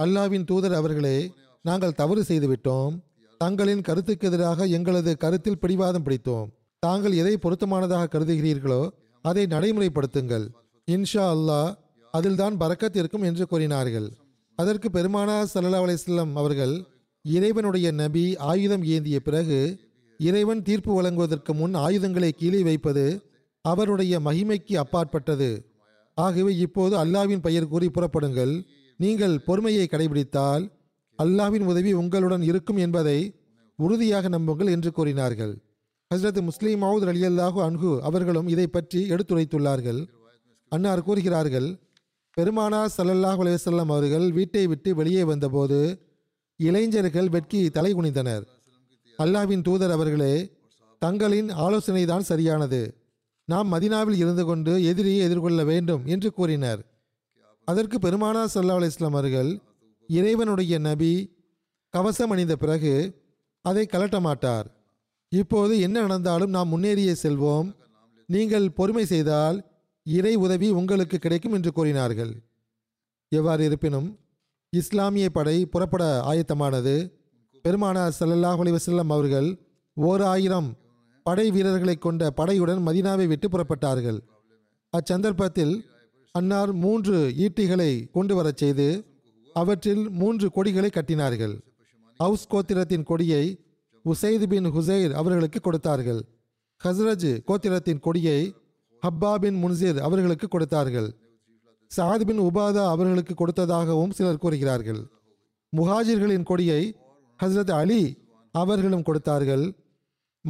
அல்லாவின் 0.00 0.44
தூதர் 0.44 0.74
அவர்களே 0.74 1.32
நாங்கள் 1.62 1.92
தவறு 1.92 2.22
செய்துவிட்டோம். 2.28 2.94
தங்களின் 3.38 3.80
கருத்துக்கு 3.80 4.26
எதிராக 4.26 4.66
எங்களது 4.66 5.16
கருத்தில் 5.16 5.58
பிடிவாதம் 5.58 6.04
பிடித்தோம். 6.04 6.48
தாங்கள் 6.78 7.12
எதை 7.12 7.38
பொருத்தமானதாக 7.42 8.06
கருதுகிறீர்களோ 8.14 8.88
அதை 9.22 9.46
நடைமுறைப்படுத்துங்கள். 9.46 10.46
இன்ஷா 10.90 11.24
அல்லாஹ் 11.34 11.74
அதில்தான் 12.10 12.56
பறக்கத் 12.56 12.96
இருக்கும் 12.96 13.22
என்று 13.22 13.46
கூறினார்கள். 13.46 14.08
அதற்கு 14.56 14.88
பெருமானா 14.92 15.36
சல்லா 15.54 15.80
அலிஸ்லாம் 15.84 16.32
அவர்கள் 16.34 16.84
இறைவனுடைய 17.22 17.90
நபி 17.90 18.36
ஆயுதம் 18.36 18.84
ஏந்திய 18.84 19.20
பிறகு 19.20 19.78
இறைவன் 20.18 20.62
தீர்ப்பு 20.62 20.94
வழங்குவதற்கு 20.94 21.54
முன் 21.54 21.74
ஆயுதங்களை 21.74 22.32
கீழே 22.32 22.62
வைப்பது 22.62 23.22
அவருடைய 23.62 24.20
மகிமைக்கு 24.20 24.76
அப்பாற்பட்டது. 24.76 25.50
ஆகவே 26.14 26.56
இப்போது 26.56 26.94
அல்லாவின் 27.04 27.42
பெயர் 27.42 27.68
கூறி 27.68 27.88
புறப்படுங்கள். 27.88 28.54
நீங்கள் 29.00 29.34
பொறுமையை 29.38 29.84
கடைபிடித்தால் 29.90 30.64
அல்லாவின் 31.18 31.64
உதவி 31.70 31.92
உங்களுடன் 31.92 32.42
இருக்கும் 32.42 32.76
என்பதை 32.76 33.18
உறுதியாக 33.78 34.28
நம்புங்கள் 34.28 34.72
என்று 34.74 34.90
கூறினார்கள். 34.92 35.52
ஹஸ்ரத் 36.10 36.40
முஸ்லீம் 36.48 36.82
மவுத் 36.82 37.06
அலியல்லாஹு 37.12 37.58
அன்ஹு 37.66 37.90
அவர்களும் 38.08 38.48
இதை 38.48 38.66
பற்றி 38.66 39.00
எடுத்துரைத்துள்ளார்கள். 39.08 40.00
அன்னார் 40.72 41.02
கூறுகிறார்கள் 41.02 41.68
பெருமானா 42.36 42.80
சல்லல்லாஹ் 42.96 43.40
அலைவசல்லம் 43.44 43.90
அவர்கள் 43.94 44.26
வீட்டை 44.32 44.66
விட்டு 44.66 44.90
வெளியே 44.94 45.24
வந்தபோது 45.24 45.78
இளைஞர்கள் 46.60 47.28
வெட்கி 47.28 47.62
தலை 47.70 47.94
குனிந்தனர். 47.94 48.44
அல்லாவின் 49.18 49.62
தூதர் 49.62 49.90
அவர்களே 49.90 50.34
தங்களின் 51.02 51.50
ஆலோசனைதான் 51.64 52.28
சரியானது. 52.30 52.80
நாம் 53.48 53.72
மதினாவில் 53.72 54.18
இருந்து 54.22 54.44
கொண்டு 54.44 54.72
எதிரியை 54.84 55.20
எதிர்கொள்ள 55.26 55.60
வேண்டும் 55.64 56.02
என்று 56.06 56.28
கூறினர். 56.32 56.80
அதற்கு 57.70 57.96
பெருமானா 58.04 58.42
சல்லா 58.54 58.76
அலிஸ்லாம் 58.80 59.16
அவர்கள் 59.16 59.50
இறைவனுடைய 60.08 60.74
நபி 60.88 61.12
கவசம் 61.94 62.32
அணிந்த 62.34 62.54
பிறகு 62.62 62.92
அதை 63.64 63.84
கலட்ட 63.86 64.16
மாட்டார். 64.26 64.66
இப்போது 65.32 65.74
என்ன 65.86 65.96
நடந்தாலும் 66.04 66.54
நாம் 66.56 66.72
முன்னேறியே 66.74 67.14
செல்வோம். 67.24 67.68
நீங்கள் 68.28 68.66
பொறுமை 68.78 69.04
செய்தால் 69.12 69.58
இறை 70.06 70.32
உதவி 70.44 70.68
உங்களுக்கு 70.80 71.16
கிடைக்கும் 71.18 71.56
என்று 71.58 71.70
கூறினார்கள். 71.78 72.32
எவ்வாறு 73.32 73.62
இருப்பினும் 73.68 74.08
இஸ்லாமிய 74.72 75.26
படை 75.36 75.56
புறப்பட 75.72 76.04
ஆயத்தமானது. 76.30 76.94
பெருமானார் 77.64 78.16
சல்லல்லாஹ் 78.18 78.60
அலைஹி 78.62 78.98
அவர்கள் 79.16 79.48
ஓர் 79.96 80.22
ஆயிரம் 80.32 80.68
படை 81.26 81.46
வீரர்களை 81.54 81.96
கொண்ட 81.98 82.30
படையுடன் 82.38 82.82
மதீனாவை 82.86 83.26
விட்டு 83.32 83.46
புறப்பட்டார்கள். 83.48 84.20
அச்சந்தர்ப்பத்தில் 84.92 85.74
அன்னார் 86.32 86.72
மூன்று 86.72 87.34
ஈட்டிகளை 87.36 88.10
கொண்டு 88.10 88.34
வரச் 88.34 88.56
செய்து 88.56 89.04
அவற்றில் 89.52 90.10
மூன்று 90.10 90.50
கொடிகளை 90.50 90.90
கட்டினார்கள். 90.92 91.60
ஹவுஸ் 92.18 92.46
கோத்திரத்தின் 92.50 93.02
கொடியை 93.02 93.64
உசைத் 94.04 94.46
பின் 94.46 94.66
ஹுசைர் 94.66 95.12
அவர்களுக்கு 95.12 95.60
கொடுத்தார்கள். 95.60 96.24
ஹஸ்ரஜ் 96.84 97.40
கோத்திரத்தின் 97.46 97.98
கொடியை 97.98 98.54
ஹப்பா 99.06 99.34
பின் 99.34 99.64
முன்சீர் 99.64 99.98
அவர்களுக்கு 99.98 100.48
கொடுத்தார்கள். 100.48 101.16
சாத் 101.96 102.24
பின் 102.24 102.40
உபாதா 102.40 102.86
அவர்களுக்கு 102.86 103.34
கொடுத்ததாகவும் 103.34 104.10
சிலர் 104.10 104.38
கூறுகிறார்கள். 104.38 105.06
முஹாஜிர்களின் 105.76 106.42
கொடியை 106.42 106.96
ஹஸ்ரத் 107.42 107.70
அலி 107.70 108.18
அவர்களும் 108.52 109.02
கொடுத்தார்கள். 109.02 109.74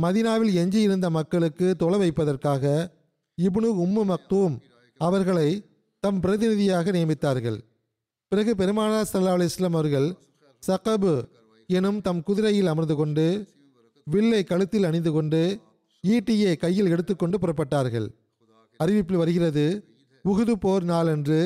மதினாவில் 0.01 0.53
எஞ்சியிருந்த 0.53 1.11
மக்களுக்கு 1.11 1.77
தொலை 1.77 1.99
வைப்பதற்காக 1.99 2.93
இப்னு 3.43 3.71
உம்மு 3.85 4.15
மக்தூம் 4.15 4.59
அவர்களை 4.99 5.65
தம் 6.03 6.21
பிரதிநிதியாக 6.21 6.91
நியமித்தார்கள். 6.91 7.59
பிறகு 8.29 8.57
பெருமானார் 8.57 9.09
சல்லா 9.13 9.33
அலி 9.33 9.45
இஸ்லாம் 9.45 9.75
அவர்கள் 9.75 10.07
சகபு 10.67 11.13
எனும் 11.69 12.01
தம் 12.01 12.23
குதிரையில் 12.23 12.67
அமர்ந்து 12.67 12.95
கொண்டு 12.95 13.25
வில்லை 14.07 14.45
கழுத்தில் 14.45 14.85
அணிந்து 14.85 15.11
கொண்டு 15.13 15.41
ஈட்டியை 16.05 16.57
கையில் 16.57 16.91
எடுத்துக்கொண்டு 16.91 17.39
புறப்பட்டார்கள். 17.39 18.07
அறிவிப்பில் 18.81 19.21
வருகிறது 19.23 19.65
உகுது 20.25 20.53
போர் 20.53 20.85
நாளன்று 20.85 21.41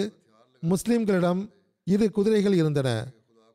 முஸ்லிம்களிடம் 0.63 1.43
இரு 1.85 2.11
குதிரைகள் 2.11 2.57
இருந்தன. 2.61 2.89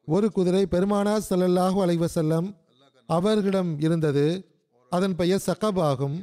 ஒரு 0.08 0.32
குதிரை 0.32 0.66
பெருமானார் 0.66 1.26
சல்லல்லாஹு 1.30 1.80
அலைவசல்லம் 1.86 2.50
அவர்களிடம் 3.10 3.72
இருந்தது. 3.80 4.28
அதன் 4.92 5.16
பெயர் 5.16 5.46
சகப் 5.48 5.82
ஆகும். 5.82 6.18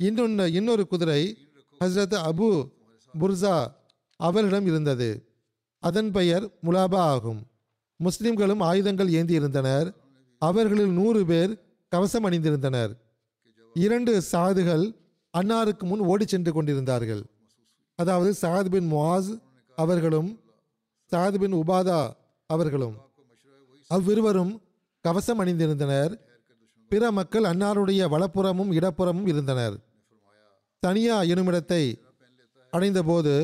இன்னொன்று 0.00 0.52
இன்னொரு 0.52 0.86
குதிரை 0.86 1.20
ஹஸ்ரத் 1.80 2.16
அபு 2.30 2.50
புர்சா 3.14 3.56
அவரிடம் 4.20 4.66
இருந்தது. 4.66 5.08
அதன் 5.82 6.10
பெயர் 6.10 6.44
முலாபா 6.64 7.00
ஆகும். 7.12 7.40
முஸ்லிம்களும் 8.00 8.62
ஆயுதங்கள் 8.62 9.10
ஏந்தி 9.10 9.34
இருந்தனர் 9.34 9.88
அவர்களில் 10.42 10.92
நூறு 10.92 11.20
பேர் 11.26 11.52
கவசம் 11.92 12.26
அணிந்திருந்தனர். 12.28 12.92
இரண்டு 13.74 14.12
சாதுகள் 14.32 14.84
அன்னாருக்கு 15.34 15.84
முன் 15.84 16.02
ஓடி 16.12 16.26
சென்று 16.26 16.52
கொண்டிருந்தார்கள். 16.52 17.22
அதாவது 17.94 18.30
சாத் 18.40 18.70
பின் 18.70 18.88
முவாஸ் 18.92 19.30
அவர்களும் 19.78 20.30
சாத் 21.12 21.38
பின் 21.38 21.54
உபாதா 21.54 22.00
அவர்களும். 22.50 22.96
அவ்விருவரும் 23.90 24.52
கவசம் 25.04 25.40
அணிந்திருந்தனர். 25.40 26.12
பிற 26.90 27.10
மக்கள் 27.12 27.42
அன்னாருடைய 27.42 28.02
வலப்புறமும் 28.14 28.72
இடப்புறமும் 28.78 29.28
இருந்தனர். 29.28 29.76
தனியா 30.82 31.16
எனுமிடத்தை 31.32 31.82
அடைந்தபோது 32.72 33.34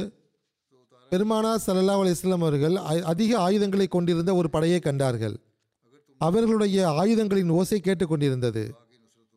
பெருமானா 1.11 1.55
சல்லா 1.67 1.95
அலிஸ்லாம் 1.95 2.41
அவர்கள் 2.41 2.77
அ- 2.77 3.03
அதிக 3.03 3.39
ஆயுதங்களை 3.39 3.87
கொண்டிருந்த 3.87 4.35
ஒரு 4.35 4.51
படையை 4.51 4.79
கண்டார்கள். 4.79 5.37
அவர்களுடைய 6.19 6.89
ஆயுதங்களின் 6.89 7.49
ஓசை 7.49 7.81
கேட்டுக்கொண்டிருந்தது 7.81 8.71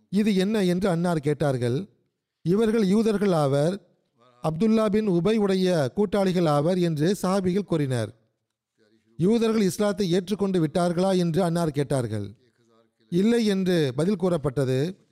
இது 0.10 0.36
என்ன 0.36 0.64
என்று 0.64 0.90
அன்னார் 0.90 1.20
கேட்டார்கள். 1.20 1.88
இவர்கள் 2.42 2.84
யூதர்கள் 2.84 3.32
ஆவர் 3.32 3.82
அப்துல்லா 4.44 4.86
பின் 4.86 5.10
உபை 5.10 5.36
உடைய 5.36 5.92
கூட்டாளிகள் 5.96 6.46
ஆவர் 6.46 6.78
என்று 6.78 7.16
சஹாபிகள் 7.22 7.64
கூறினர். 7.64 8.14
யூதர்கள் 9.18 9.62
இஸ்லாத்தை 9.62 10.12
ஏற்றுக்கொண்டு 10.12 10.68
விட்டார்களா 10.68 11.18
என்று 11.18 11.44
அன்னார் 11.44 11.72
கேட்டார்கள். 11.72 12.34
இல்லை 13.10 13.46
என்று 13.46 13.92
பதில் 13.96 14.16
கூறப்பட்டது. 14.16 15.08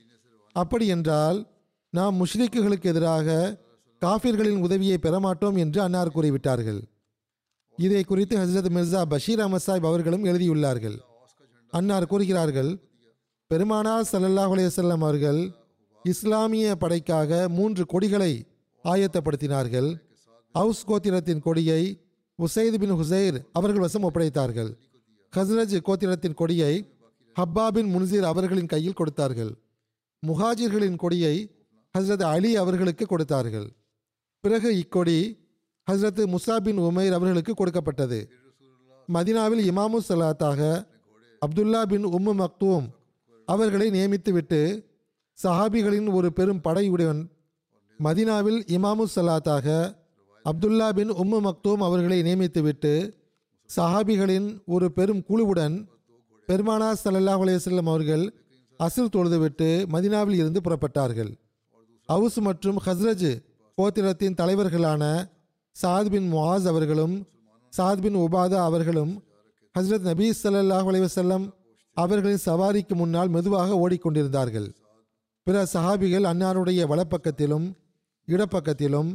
அப்படி 0.52 0.88
என்றால் 0.88 1.48
நாம் 1.90 2.26
முஷ்ரிக்குகளுக்கு 2.26 2.84
எதிராக 2.84 3.58
காஃபிர்களின் 4.02 4.60
உதவியை 4.60 4.98
பெறமாட்டோம் 5.02 5.58
என்று 5.58 5.82
அன்னார் 5.82 6.12
கூறிவிட்டார்கள். 6.16 6.82
இதை 7.78 8.04
குறித்து 8.04 8.38
ஹஸ்ரத் 8.38 8.76
மிர்சா 8.76 9.02
பஷீர் 9.10 9.40
அஹமத் 9.40 9.66
சாஹிப் 9.68 9.86
அவர்களும் 9.86 10.24
எழுதியுள்ளார்கள். 10.24 10.98
அன்னார் 11.70 12.06
கூறுகிறார்கள் 12.06 12.80
பெருமானார் 13.48 14.10
சல்லல்லாஹ் 14.12 14.54
அலைஹி 14.56 14.90
அவர்கள் 14.90 15.52
இஸ்லாமிய 16.04 16.76
படைக்காக 16.76 17.50
மூன்று 17.50 17.86
கொடிகளை 17.86 18.46
ஆயத்தப்படுத்தினார்கள். 18.84 19.96
ஹவுஸ் 20.54 20.86
கோத்திரத்தின் 20.88 21.40
கொடியை 21.40 22.02
உசைத் 22.40 22.78
பின் 22.78 22.92
ஹுசைர் 22.92 23.46
அவர்கள் 23.54 23.80
வசம் 23.80 24.12
ஒப்படைத்தார்கள். 24.12 24.78
ஹஸ்ரஜ் 25.36 25.80
கோத்திரத்தின் 25.86 26.34
கொடியை 26.34 26.94
ஹப்பா 27.36 27.68
பின் 27.68 27.96
முன்சீர் 27.96 28.22
அவர்களின் 28.22 28.66
கையில் 28.66 28.94
கொடுத்தார்கள். 28.94 29.58
முஹாஜிர்களின் 30.28 30.96
கொடியை 30.96 31.66
ஹஸ்ரத் 31.98 32.24
அலி 32.24 32.56
அவர்களுக்கு 32.56 33.06
கொடுத்தார்கள். 33.06 33.77
பிறகு 34.48 34.70
இக்கொடி 34.82 35.20
ஹஸ்ரத் 35.88 36.20
முசா 36.34 36.56
பின் 36.66 36.78
உமைர் 36.88 37.16
அவர்களுக்கு 37.16 37.54
கொடுக்கப்பட்டது. 37.54 38.20
மதினாவில் 39.10 39.62
இமாமு 39.72 40.00
சலாத்தாக 40.08 40.62
அப்துல்லா 41.42 41.82
பின் 41.92 42.06
உம்மு 42.18 42.34
மக்தூம் 42.42 42.86
அவர்களை 43.48 43.88
நியமித்துவிட்டு 43.96 44.60
சஹாபிகளின் 45.44 46.08
ஒரு 46.18 46.30
பெரும் 46.38 46.62
படையுடன் 46.66 47.22
மதினாவில் 48.00 48.60
இமாமு 48.76 49.06
சலாத்தாக 49.16 49.68
அப்துல்லா 50.46 50.88
பின் 51.00 51.12
உம்மு 51.24 51.40
மக்தூம் 51.48 51.84
அவர்களை 51.88 52.20
நியமித்துவிட்டு 52.28 52.94
சஹாபிகளின் 53.70 54.50
ஒரு 54.76 54.90
பெரும் 54.98 55.22
குழுவுடன் 55.30 55.76
பெருமானா 56.48 56.90
சல்லாஹ் 57.04 57.44
அலையம் 57.46 57.92
அவர்கள் 57.94 58.26
அசில் 58.80 59.14
தொழுதுவிட்டு 59.16 59.70
மதினாவில் 59.96 60.40
இருந்து 60.42 60.62
புறப்பட்டார்கள். 60.66 61.32
அவுஸ் 62.10 62.40
மற்றும் 62.48 62.80
ஹஸ்ரஜ் 62.86 63.30
கோத்திரத்தின் 63.78 64.38
தலைவர்களான 64.38 65.04
சாத் 65.76 66.08
பின் 66.10 66.28
முவாஸ் 66.34 66.68
அவர்களும் 66.70 67.16
சாத் 67.74 68.02
பின் 68.02 68.16
உபாதா 68.16 68.60
அவர்களும் 68.70 69.12
ஹஸ்ரத் 69.76 70.08
நபீ 70.10 70.28
ஸல்லல்லாஹு 70.40 70.88
அலைவசல்லம் 70.92 71.46
அவர்களின் 71.98 72.42
சவாரிக்கு 72.46 72.96
முன்னால் 72.96 73.30
மெதுவாக 73.36 73.76
ஓடிக்கொண்டிருந்தார்கள். 73.84 74.66
பிற 75.48 75.66
சஹாபிகள் 75.74 76.26
அன்னாருடைய 76.32 76.88
வலப்பக்கத்திலும் 76.92 77.68
இடப்பக்கத்திலும் 78.28 79.12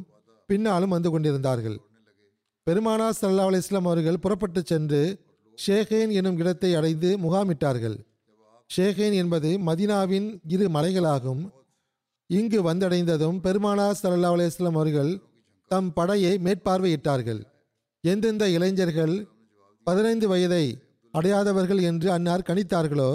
பின்னாலும் 0.49 0.95
வந்து 0.97 1.11
கொண்டிருந்தார்கள். 1.11 1.79
பெருமானா 2.67 3.09
சல்லா 3.21 3.49
அலிஸ்லாம் 3.51 3.89
அவர்கள் 3.91 4.23
புறப்பட்டு 4.27 4.63
சென்று 4.65 5.03
ஷேகேன் 5.59 6.13
எனும் 6.21 6.39
இடத்தை 6.39 6.75
அடைந்து 6.75 7.11
முகாமிட்டார்கள். 7.25 7.97
ஷேகேன் 8.71 9.17
என்பது 9.23 9.51
மதினாவின் 9.71 10.31
இரு 10.55 10.69
மலைகளாகும். 10.79 11.43
இங்கு 12.31 12.59
வந்தடைந்ததும் 12.69 13.39
பெருமானா 13.47 13.87
சல்லா 14.03 14.31
அலுவலாம் 14.35 14.79
அவர்கள் 14.79 15.11
தம் 15.71 15.93
படையை 15.93 16.33
மேற்பார்வையிட்டார்கள். 16.47 17.41
எந்தெந்த 18.01 18.45
இளைஞர்கள் 18.49 19.15
பதினைந்து 19.87 20.29
வயதை 20.29 20.65
அடையாதவர்கள் 21.15 21.81
என்று 21.83 22.09
அன்னார் 22.13 22.47
கணித்தார்களோ 22.49 23.11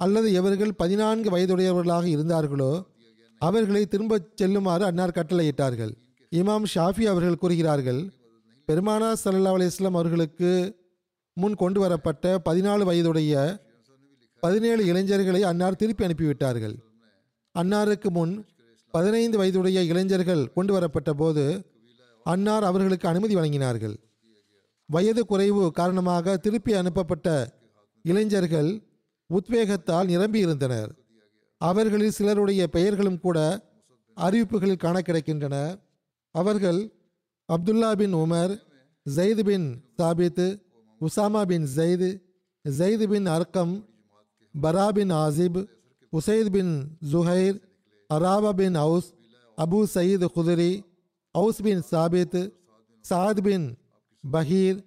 அல்லது 0.00 0.28
இவர்கள் 0.32 0.72
பதினான்கு 0.74 1.28
வயதுடையவர்களாக 1.30 2.04
இருந்தார்களோ 2.04 2.72
அவர்களை 3.40 3.82
திரும்பச் 3.86 4.30
செல்லுமாறு 4.34 4.84
அன்னார் 4.84 5.16
கட்டளையிட்டார்கள். 5.18 5.92
இமாம் 6.32 6.66
ஷாஃபி 6.74 7.04
அவர்கள் 7.12 7.40
கூறுகிறார்கள் 7.42 8.00
பெருமானா 8.68 9.10
சல்லா 9.24 9.54
அலிஸ்லாம் 9.56 9.98
அவர்களுக்கு 10.00 10.50
முன் 11.36 11.54
கொண்டு 11.54 11.80
வரப்பட்ட 11.80 12.40
பதினாலு 12.48 12.82
வயதுடைய 12.90 13.34
பதினேழு 14.40 14.82
இளைஞர்களை 14.86 15.42
அன்னார் 15.42 15.76
திருப்பி 15.76 16.04
அனுப்பிவிட்டார்கள். 16.04 16.76
அன்னாருக்கு 17.58 18.08
முன் 18.08 18.32
பதினைந்து 18.94 19.36
வயதுடைய 19.38 19.82
இளைஞர்கள் 19.82 20.52
கொண்டு 20.52 20.72
வரப்பட்ட 20.72 21.10
போது 21.12 21.44
அன்னார் 22.24 22.64
அவர்களுக்கு 22.64 23.06
அனுமதி 23.08 23.34
வழங்கினார்கள். 23.36 23.94
வயது 24.88 25.22
குறைவு 25.26 25.70
காரணமாக 25.70 26.36
திருப்பி 26.36 26.72
அனுப்பப்பட்ட 26.74 27.28
இளைஞர்கள் 28.02 28.70
உத்வேகத்தால் 29.30 30.10
நிரம்பி 30.12 30.38
இருந்தனர். 30.38 30.90
அவர்களில் 31.60 32.16
சிலருடைய 32.18 32.62
பெயர்களும் 32.66 33.20
கூட 33.20 33.38
அறிவிப்புகளில் 34.16 34.82
காண 34.84 34.98
கிடைக்கின்றன. 35.00 35.56
அவர்கள் 36.34 36.80
Abdullah 37.48 37.90
bin 37.96 38.14
Umar 38.14 38.52
Zaid 39.16 39.42
bin 39.42 39.68
Thabit 39.98 40.46
Usama 41.00 41.42
bin 41.42 41.66
Zaid 41.76 42.08
Zaid 42.64 43.06
bin 43.06 43.26
Arqam 43.26 43.74
Bara 44.62 44.88
bin 44.88 45.12
Azib 45.22 45.60
Usaid 46.16 46.50
bin 46.50 46.72
Zuhair 47.12 47.56
Araba 48.10 48.50
bin 48.50 48.74
Aws 48.74 49.08
Abu 49.58 49.78
Saeed 49.94 50.24
Khudri 50.24 50.84
Aws 51.30 51.62
bin 51.62 51.82
Thabit 51.90 52.52
Saad 53.04 53.40
bin 53.40 53.76
Bahir 54.32 54.78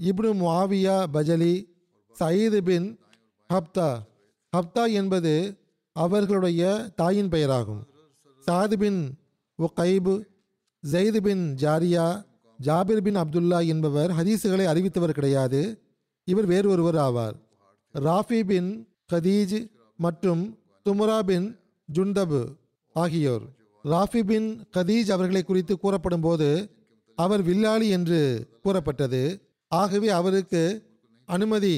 ibn 0.00 0.30
Muawiya 0.40 0.96
Bajali 1.12 1.54
Saeed 2.20 2.58
bin 2.60 2.98
Habta. 3.50 3.88
Habta 4.56 4.92
என்பது 4.92 5.56
அவர்களுடைய 5.92 6.92
தாயின் 6.96 7.28
பெயராகும். 7.28 7.80
Saad 8.46 8.76
bin 8.76 9.00
Ukaib 9.58 10.14
Zaid 10.92 11.20
bin 11.20 11.54
Jariya 11.54 12.06
Jabir 12.58 13.00
bin 13.00 13.16
Abdullah 13.16 13.66
என்பவர் 13.66 14.10
ஹதீஸுகளை 14.10 14.64
அறிவித்தவர் 14.64 15.10
கிடையாது. 15.10 15.60
இவர் 16.24 16.46
வேறு 16.46 16.68
ஒருவர் 16.70 16.94
ஆவார். 16.94 17.36
ராஃபி 17.94 18.44
பின் 18.44 18.70
கதீஜ் 19.12 19.58
மற்றும் 20.04 20.42
துமுரா 20.86 21.18
பின் 21.28 21.46
ஜுண்டபு 21.88 22.40
ஆகியோர். 22.96 23.44
ராஃபி 23.84 24.20
பின் 24.30 24.48
கதீஜ் 24.76 25.10
அவர்களை 25.16 25.42
குறித்து 25.42 25.74
கூறப்படும் 25.78 26.20
போது 26.20 26.48
அவர் 27.18 27.42
வில்லாளி 27.46 27.88
என்று 27.96 28.20
கூறப்பட்டது. 28.62 29.22
ஆகவே 29.72 30.08
அவருக்கு 30.18 30.62
அனுமதி 31.28 31.74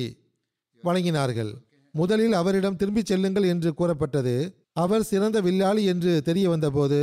வழங்கினார்கள். 0.85 1.53
முதலில் 1.95 2.33
அவரிடம் 2.33 2.77
திரும்பிச் 2.77 3.11
செல்லுங்கள் 3.11 3.47
என்று 3.53 3.71
கூறப்பட்டது. 3.75 4.35
அவர் 4.73 5.03
சிறந்த 5.03 5.39
வில்லாளி 5.43 5.85
என்று 5.85 6.13
தெரிய 6.23 6.49
வந்தபோது 6.49 7.01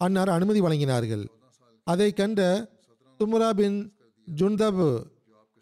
அன்னார் 0.00 0.28
அனுமதி 0.28 0.60
வழங்கினார்கள். 0.60 1.24
அதை 1.86 2.08
கண்ட 2.12 2.40
துமுரா 3.20 3.50
பின் 3.52 3.78
ஜுண்டபு 4.28 4.90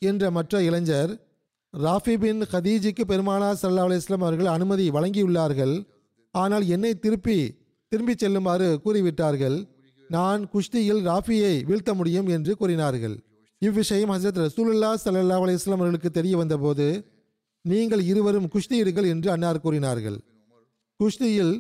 என்ற 0.03 0.31
மற்ற 0.31 0.63
இளைஞர் 0.63 1.13
ராஃபி 1.75 2.15
பின் 2.19 2.41
ஹதீஜிக்கு 2.53 3.05
பெருமானா 3.11 3.49
சல்லா 3.61 3.83
அலிஸ்லாம் 3.89 4.25
அவர்கள் 4.27 4.47
அனுமதி 4.47 4.91
வழங்கியுள்ளார்கள். 4.91 5.75
ஆனால் 6.31 6.65
என்னை 6.67 6.99
திருப்பி 6.99 7.37
திரும்பிச் 7.89 8.19
செல்லுமாறு 8.19 8.81
கூறிவிட்டார்கள். 8.85 9.57
நான் 10.11 10.43
குஷ்தியில் 10.55 11.03
ராஃபியை 11.09 11.55
வீழ்த்த 11.69 11.95
முடியும் 11.95 12.29
என்று 12.29 12.57
கூறினார்கள். 12.57 13.17
இவ்விஷயம் 13.63 14.13
ஹசரத் 14.15 14.41
ரசூலுல்லா 14.45 14.91
சல்லா 15.05 15.39
அலிஸ்லாம் 15.45 15.81
அவர்களுக்கு 15.81 16.11
தெரிய 16.11 16.37
வந்தபோது 16.37 16.87
நீங்கள் 17.65 18.03
இருவரும் 18.03 18.51
குஷ்தியிடுங்கள் 18.55 19.09
என்று 19.09 19.31
அன்னார் 19.31 19.61
கூறினார்கள். 19.61 20.19
குஷ்தியில் 21.01 21.55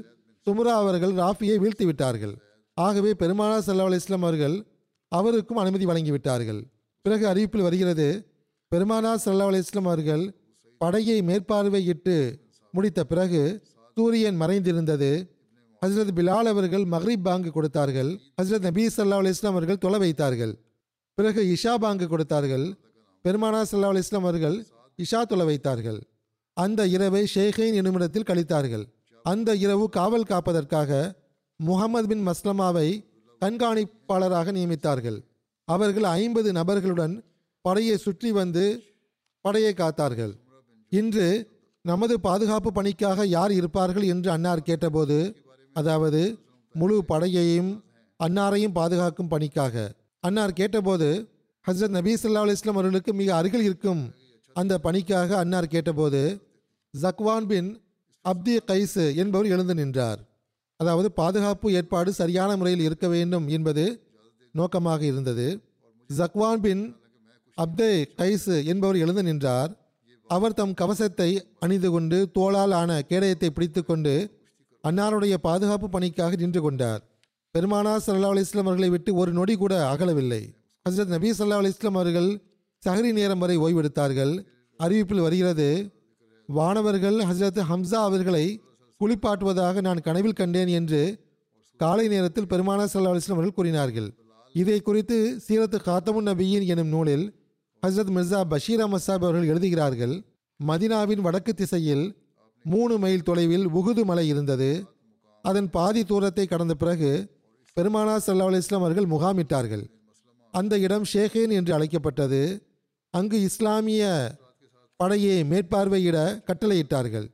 சுமரா 0.47 0.75
அவர்கள் 0.83 1.13
ராஃபியை 1.13 1.57
வீழ்த்தி 1.63 1.85
விட்டார்கள். 1.85 2.35
ஆகவே 2.75 3.13
பெருமானா 3.23 3.59
சல்லா 3.67 3.87
அலிஸ்லாம் 3.91 4.27
அவர்கள் 4.27 4.57
அவருக்கும் 5.09 5.57
அனுமதி 5.57 5.87
வழங்கிவிட்டார்கள். 5.87 6.61
பிறகு 7.03 7.25
அறிவிப்பில் 7.27 7.67
வருகிறது 7.69 8.09
பெருமானா 8.75 9.15
சல்லா 9.25 9.47
அலிஸ்லம் 9.51 9.85
அவர்கள் 9.85 10.35
படையை 10.79 11.21
மேற்பார்வையிட்டு 11.21 12.41
முடித்த 12.73 13.05
பிறகு 13.05 13.63
சூரியன் 13.95 14.41
மறைந்திருந்தது. 14.41 15.29
ஹஸ்ரத் 15.87 16.11
பிலால் 16.15 16.49
அவர்கள் 16.53 16.83
மஹ்ரிப் 16.83 17.23
பாங்கு 17.23 17.53
கொடுத்தார்கள். 17.53 18.21
ஹஸ்ரத் 18.43 18.67
நபீ 18.69 18.89
சல்லா 18.97 19.17
அலிஸ்லாம் 19.21 19.47
அவர்கள் 19.47 19.79
தொலை 19.79 19.99
வைத்தார்கள். 19.99 20.59
பிறகு 21.15 21.57
இஷா 21.57 21.75
பாங்கு 21.75 22.09
கொடுத்தார்கள். 22.09 22.77
பெருமானா 23.25 23.63
சல்லா 23.73 23.91
அலிஸ்லாம் 23.93 24.15
அவர்கள் 24.15 24.67
இஷா 24.97 25.23
தொலை 25.23 25.47
வைத்தார்கள். 25.47 26.07
அந்த 26.53 26.87
இரவை 26.87 27.27
ஷேഖைன் 27.35 27.75
என்னுமிடத்தில் 27.75 28.23
கழித்தார்கள். 28.23 28.85
அந்த 29.23 29.55
இரவு 29.55 29.89
காவல் 29.89 30.29
காப்பதற்காக 30.29 31.15
முகமது 31.57 32.09
பின் 32.09 32.29
மஸ்லமாவை 32.29 33.05
கண்காணிப்பாளராக 33.41 34.53
நியமித்தார்கள். 34.53 35.25
அவர்கள் 35.65 36.03
ஐம்பது 36.03 36.53
நபர்களுடன் 36.53 37.25
படையை 37.65 37.97
சுற்றி 37.97 38.31
வந்து 38.41 38.65
படையை 39.45 39.73
காத்தார்கள். 39.75 40.33
இன்று 40.93 41.27
நமது 41.85 42.15
பாதுகாப்பு 42.21 42.71
பணிக்காக 42.79 43.27
யார் 43.37 43.53
இருப்பார்கள் 43.59 44.07
என்று 44.13 44.31
அன்னார் 44.31 44.67
கேட்டபோது 44.69 45.19
அதாவது 45.77 46.21
முழு 46.75 46.97
படையையும் 47.09 47.71
அன்னாரையும் 48.21 48.77
பாதுகாக்கும் 48.79 49.31
பணிக்காக. 49.35 49.75
அன்னார் 50.25 50.59
கேட்டபோது 50.61 51.09
ஹசரத் 51.65 51.97
நபீ 51.99 52.13
சல்லா 52.23 52.43
அலைஹி 52.47 52.73
அவர்களுக்கு 52.73 53.13
மிக 53.21 53.29
அருகில் 53.37 53.67
இருக்கும் 53.69 54.03
அந்த 54.57 54.75
பணிக்காக 54.87 55.31
அன்னார் 55.43 55.73
கேட்டபோது 55.75 56.21
ஜக்வான் 56.95 57.47
பின் 57.51 57.71
அப்தி 58.25 58.55
கைஸ் 58.71 59.03
என்பவர் 59.23 59.53
எழுந்து 59.55 59.75
நின்றார். 59.81 60.21
அதாவது 60.81 61.09
பாதுகாப்பு 61.21 61.69
ஏற்பாடு 61.79 62.11
சரியான 62.21 62.51
முறையில் 62.57 62.87
இருக்க 62.87 63.07
வேண்டும் 63.09 63.47
என்பது 63.57 63.85
நோக்கமாக 64.55 65.03
இருந்தது. 65.11 65.47
ஜக்வான் 66.11 66.63
பின் 66.67 66.83
அப்தே 67.63 67.89
கைஸ் 68.19 68.51
என்பவர் 68.65 68.99
எழுந்து 69.05 69.23
நின்றார். 69.23 69.71
அவர் 70.31 70.57
தம் 70.59 70.75
கவசத்தை 70.75 71.31
அணிந்து 71.59 71.89
கொண்டு 71.91 72.19
தோளால் 72.35 72.75
ஆன 72.81 72.91
கேடயத்தை 73.09 73.49
பிடித்துக்கொண்டு 73.57 74.15
அன்னாருடைய 74.85 75.35
பாதுகாப்பு 75.47 75.89
பணிக்காக 75.89 76.37
நின்று 76.43 76.61
கொண்டார். 76.61 77.01
பெருமானா 77.55 77.93
சல்லா 78.07 78.31
அலிஸ்லாம் 78.35 78.69
அவர்களை 78.69 78.89
விட்டு 78.89 79.11
ஒரு 79.15 79.33
நொடி 79.33 79.55
கூட 79.57 79.75
அகலவில்லை. 79.93 80.43
ஹசரத் 80.87 81.13
நபி 81.15 81.31
சல்லா 81.31 81.59
அலிஸ்லாம் 81.63 81.99
அவர்கள் 81.99 82.29
சஹரி 82.83 83.11
நேரம் 83.13 83.43
வரை 83.45 83.57
ஓய்வெடுத்தார்கள். 83.59 84.33
அறிவிப்பில் 84.81 85.25
வருகிறது 85.27 85.69
வானவர்கள் 86.49 87.19
ஹசரத் 87.31 87.61
ஹம்சா 87.71 87.99
அவர்களை 88.11 88.45
குளிப்பாட்டுவதாக 89.01 89.81
நான் 89.81 90.05
கனவில் 90.07 90.39
கண்டேன் 90.41 90.73
என்று 90.79 91.03
காலை 91.81 92.07
நேரத்தில் 92.09 92.51
பெருமானா 92.53 92.87
சல்லா 92.95 93.13
அலிஸ்லாம் 93.13 93.39
அவர்கள் 93.39 93.59
கூறினார்கள். 93.59 94.09
இதை 94.55 94.79
குறித்து 94.81 95.19
சீரத்து 95.49 95.79
காத்தமுன் 95.89 96.29
நபியின் 96.31 96.67
எனும் 96.73 96.91
நூலில் 96.95 97.27
ஹசரத் 97.83 98.13
மிர்சா 98.17 98.41
பஷீர் 98.45 98.81
அஹமத் 98.85 99.07
சாப் 99.07 99.23
அவர்கள் 99.25 99.51
எழுதுகிறார்கள் 99.53 100.15
மதினாவின் 100.61 101.23
வடக்கு 101.27 101.55
திசையில் 101.55 102.05
மூணு 102.65 102.99
மைல் 102.99 103.23
தொலைவில் 103.23 103.67
உகுது 103.69 104.03
மலை 104.05 104.29
இருந்தது. 104.29 104.71
அதன் 105.45 105.71
பாதி 105.71 106.05
தூரத்தை 106.05 106.47
கடந்த 106.47 106.75
பிறகு 106.75 107.11
பெருமானா 107.77 108.17
சல்லா 108.27 108.49
அலிஸ்லாம் 108.51 108.85
அவர்கள் 108.85 109.05
முகாமிட்டார்கள். 109.05 109.85
அந்த 110.55 110.79
இடம் 110.79 111.07
ஷேகேன் 111.13 111.53
என்று 111.59 111.73
அழைக்கப்பட்டது. 111.75 112.43
அங்கு 113.15 113.41
இஸ்லாமிய 113.41 114.05
படையை 114.97 115.37
மேற்பார்வையிட 115.45 116.17
கட்டளையிட்டார்கள். 116.49 117.27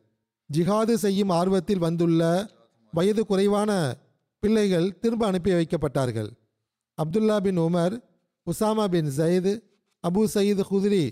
ஜிஹாது 0.50 0.94
செய்யும் 0.94 1.28
ஆர்வத்தில் 1.28 1.84
வந்துள்ள 1.86 2.22
வயது 2.92 3.26
குறைவான 3.26 3.70
பிள்ளைகள் 4.42 4.98
திரும்ப 4.98 5.26
அனுப்பி 5.26 5.52
வைக்கப்பட்டார்கள். 5.52 6.30
Abdullah 6.98 7.36
bin 7.40 7.58
Umar 7.58 7.94
Usama 8.46 8.84
bin 8.94 9.10
Zaid 9.16 9.52
Abu 10.08 10.22
Saeed 10.34 10.68
Khudri 10.72 11.04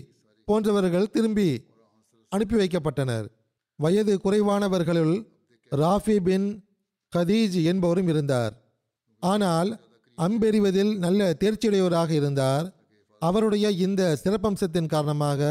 போன்றவர்கள் 0.47 1.11
திரும்பி 1.15 1.49
அனுப்பி 2.31 2.55
வைக்கப்பட்டனர். 2.61 3.25
வயது 3.79 4.13
குறைவானவர்களுள் 4.23 5.15
ராஃபி 5.71 6.15
பின் 6.27 6.47
கதீஜ் 7.13 7.57
என்பவரும் 7.71 8.09
இருந்தார். 8.13 8.53
ஆனால் 9.23 9.69
அம்பெறிவதில் 10.17 10.91
நல்ல 11.05 11.21
தேர்ச்சியுடையவராக 11.41 12.11
இருந்தார். 12.19 12.65
அவருடைய 13.21 13.65
இந்த 13.85 14.01
சிறப்பம்சத்தின் 14.23 14.91
காரணமாக 14.93 15.41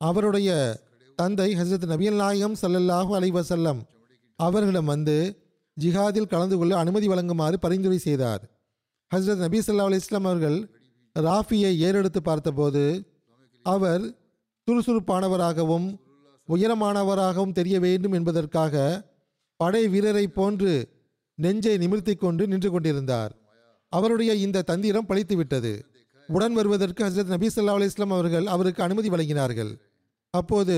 அவருடைய 0.00 0.50
தந்தை 1.18 1.48
ஹசரத் 1.54 1.90
நபியல் 1.92 2.20
நாயகம் 2.22 2.56
சல்லல்லாஹு 2.62 3.10
அலைவசல்லம் 3.18 3.80
அவர்களிடம் 4.38 4.90
வந்து 4.92 5.16
ஜிஹாதில் 5.76 6.30
கலந்து 6.32 6.56
கொள்ள 6.56 6.72
அனுமதி 6.82 7.06
வழங்குமாறு 7.08 7.56
பரிந்துரை 7.64 7.98
செய்தார். 7.98 8.42
ஹசரத் 9.10 9.44
நபி 9.46 9.58
ஸல்லல்லாஹு 9.66 9.90
அலி 9.90 10.00
இஸ்லாம் 10.04 10.28
அவர்கள் 10.30 10.58
ராஃபியை 11.16 11.72
ஏறெடுத்து 11.86 12.20
பார்த்தபோது 12.22 12.82
அவர் 13.62 14.04
சுறுசுறுப்பானவராகவும் 14.66 15.98
உயரமானவராகவும் 16.48 17.52
தெரிய 17.52 17.80
வேண்டும் 17.80 18.12
என்பதற்காக 18.12 18.74
படை 19.56 19.88
வீரரை 19.88 20.26
போன்று 20.28 20.72
நெஞ்சை 21.34 21.78
நிமிர்த்தி 21.78 22.14
கொண்டு 22.14 22.46
நின்று 22.46 22.70
கொண்டிருந்தார். 22.70 23.32
அவருடைய 23.88 24.34
இந்த 24.34 24.62
தந்திரம் 24.62 25.08
பழித்துவிட்டது. 25.08 25.72
உடன் 26.28 26.54
வருவதற்கு 26.54 27.04
ஹசரத் 27.04 27.32
நபி 27.34 27.46
ஸல்லல்லாஹு 27.46 27.78
அலைஹி 27.80 28.08
அவர்கள் 28.08 28.46
அவருக்கு 28.46 28.82
அனுமதி 28.82 29.08
வழங்கினார்கள். 29.08 29.72
அப்போது 30.30 30.76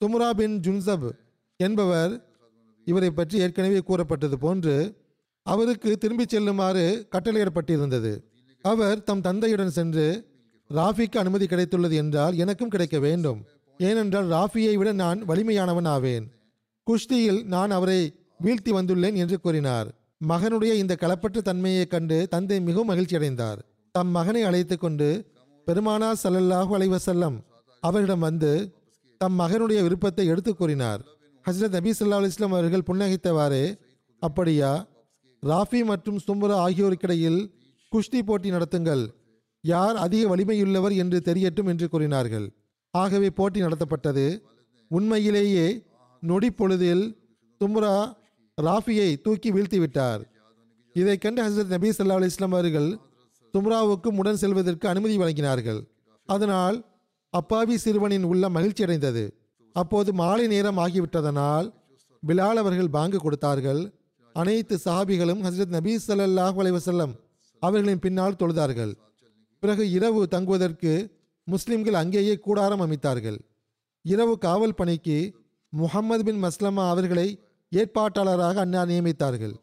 தும்ரா 0.00 0.30
பின் 0.30 0.60
ஜுன்சப் 0.60 1.10
என்பவர் 1.56 2.12
இவரை 2.84 3.10
பற்றி 3.10 3.38
ஏற்கனவே 3.38 3.78
கூறப்பட்டது 3.78 4.38
போன்று 4.38 4.74
அவருக்கு 5.42 5.98
திரும்பிச் 5.98 6.28
செல்லுமாறு 6.28 7.08
கட்டளையிடப்பட்டிருந்தது. 7.10 8.12
அவர் 8.66 9.02
தம் 9.02 9.20
தந்தையுடன் 9.20 9.70
சென்று 9.70 10.06
ராஃபிக்கு 10.70 11.18
அனுமதி 11.18 11.46
கிடைத்துள்ளது 11.46 11.92
என்றால் 11.92 12.36
எனக்கும் 12.36 12.68
கிடைக்க 12.68 12.98
வேண்டும். 12.98 13.44
ஏனென்றால் 13.78 14.26
ராஃபியை 14.26 14.74
விட 14.74 14.92
நான் 14.92 15.28
வலிமையானவன் 15.28 15.88
ஆவேன். 15.88 16.26
குஷ்தியில் 16.86 17.44
நான் 17.44 17.70
அவரை 17.70 18.00
வீழ்த்தி 18.44 18.72
வந்துள்ளேன் 18.72 19.14
என்று 19.14 19.40
கூறினார். 19.40 19.88
மகனுடைய 20.28 20.72
இந்த 20.72 20.96
களப்பற்ற 21.00 21.38
தன்மையைக் 21.40 21.90
கண்டு 21.90 22.28
தந்தை 22.28 22.60
மிகவும் 22.60 22.86
மகிழ்ச்சி 22.86 23.16
அடைந்தார் 23.16 23.64
தம் 23.92 24.08
மகனை 24.08 24.42
அழைத்து 24.42 24.78
கொண்டு 24.78 25.08
பெருமானா 25.66 26.12
சல்லல்லாஹு 26.24 26.72
அலைவசல்லம் 26.78 27.36
அவரிடம் 27.80 28.18
வந்து 28.18 28.72
தம் 29.18 29.38
மகனுடைய 29.40 29.82
விருப்பத்தை 29.82 30.26
எடுத்து 30.26 30.56
கூறினார். 30.56 31.00
ஹசரத் 31.50 31.68
நபி 31.68 31.90
ஸல்லல்லாஹு 31.90 32.28
அலுவலாம் 32.28 32.56
அவர்கள் 32.58 32.86
புன்னகைத்தவாறே 32.86 33.78
அப்படியா? 34.18 34.86
ராஃபி 35.46 35.84
மற்றும் 35.84 36.18
சும்ரா 36.26 36.56
ஆகியோருக்கிடையில் 36.66 37.55
குஷ்தி 37.96 38.20
போட்டி 38.22 38.50
நடத்துங்கள். 38.50 39.04
யார் 39.64 39.96
அதிக 39.96 40.22
வலிமையுள்ளவர் 40.32 40.94
என்று 41.02 41.18
தெரியட்டும் 41.28 41.68
என்று 41.72 41.88
கூறினார்கள். 41.88 42.46
ஆகவே 42.94 43.30
போட்டி 43.30 43.60
நடத்தப்பட்டது. 43.62 44.26
உண்மையிலேயே 44.90 45.66
நொடி 46.22 46.50
பொழுதில் 46.50 47.04
தும்ரா 47.60 47.96
ராஃபியை 48.58 49.08
தூக்கி 49.24 49.50
வீழ்த்திவிட்டார் 49.52 50.22
இதை 50.96 51.16
கண்டு 51.18 51.40
ஹசரத் 51.46 51.72
நபி 51.74 51.88
சல்லா 51.88 52.18
அலி 52.18 52.28
இஸ்லாம் 52.32 52.52
அவர்கள் 52.52 52.88
தும்ராவுக்கும் 53.54 54.18
உடன் 54.20 54.40
செல்வதற்கு 54.42 54.86
அனுமதி 54.88 55.16
வழங்கினார்கள். 55.18 55.80
அதனால் 56.28 56.76
அப்பாவி 57.34 57.76
சிறுவனின் 57.78 58.26
உள்ள 58.30 58.48
மகிழ்ச்சி 58.48 58.82
அடைந்தது. 58.82 59.24
அப்போது 59.76 60.10
மாலை 60.12 60.46
நேரம் 60.46 60.78
ஆகிவிட்டதனால் 60.78 61.66
பிலால் 62.22 62.60
அவர்கள் 62.62 62.94
பாங்கு 62.96 63.18
கொடுத்தார்கள். 63.18 63.82
அனைத்து 64.32 64.74
சஹாபிகளும் 64.84 65.42
ஹசரத் 65.46 65.74
நபி 65.76 65.92
சல்லாஹ் 66.06 66.58
அலைஹி 66.62 66.76
வஸல்லம் 66.78 67.12
அவர்களின் 67.66 68.04
பின்னால் 68.04 68.38
தொழுதார்கள். 68.40 68.92
பிறகு 69.62 69.84
இரவு 69.96 70.20
தங்குவதற்கு 70.34 70.92
முஸ்லிம்கள் 71.46 72.00
அங்கேயே 72.00 72.34
கூடாரம் 72.46 72.82
அமைத்தார்கள். 72.84 73.38
இரவு 74.04 74.34
காவல் 74.46 74.78
பணிக்கு 74.80 75.18
முகமது 75.72 76.22
பின் 76.24 76.42
மஸ்லமா 76.44 76.84
அவர்களை 76.92 77.28
ஏற்பாட்டாளராக 77.72 78.60
அன்னார் 78.64 78.90
நியமித்தார்கள். 78.90 79.54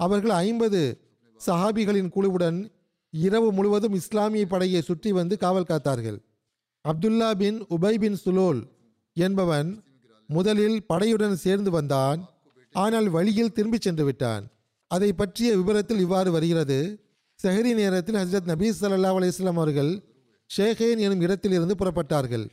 அவர்கள் 0.00 0.34
ஐம்பது 0.44 0.80
சஹாபிகளின் 1.40 2.12
குழுவுடன் 2.14 2.58
இரவு 3.14 3.48
முழுவதும் 3.52 3.96
இஸ்லாமிய 3.98 4.44
படையை 4.52 4.80
சுற்றி 4.80 5.10
வந்து 5.12 5.34
காவல் 5.44 5.70
காத்தார்கள். 5.70 6.18
அப்துல்லா 6.84 7.28
பின் 7.42 7.58
உபை 7.76 7.92
பின் 8.02 8.18
சுலோல் 8.24 8.60
என்பவன் 9.16 9.68
முதலில் 10.28 10.78
படையுடன் 10.92 11.36
சேர்ந்து 11.44 11.70
வந்தான். 11.70 12.20
ஆனால் 12.74 13.08
வழியில் 13.16 13.52
திரும்பிச் 13.52 13.86
சென்று 13.86 14.04
விட்டான். 14.04 14.44
அதை 14.90 15.10
பற்றிய 15.12 15.50
விவரத்தில் 15.60 16.02
இவ்வாறு 16.04 16.30
வருகிறது. 16.36 16.78
செஹரி 17.44 17.72
நேரத்தில் 17.74 18.14
ஹஜரத் 18.14 18.50
நபீ 18.50 18.68
சல்லா 18.80 19.08
அலிஸ்லாம் 19.20 19.60
அவர்கள் 19.60 19.90
ஷேகேன் 20.50 21.00
எனும் 21.06 21.20
இடத்தில் 21.20 21.52
இருந்து 21.52 21.74
புறப்பட்டார்கள். 21.80 22.44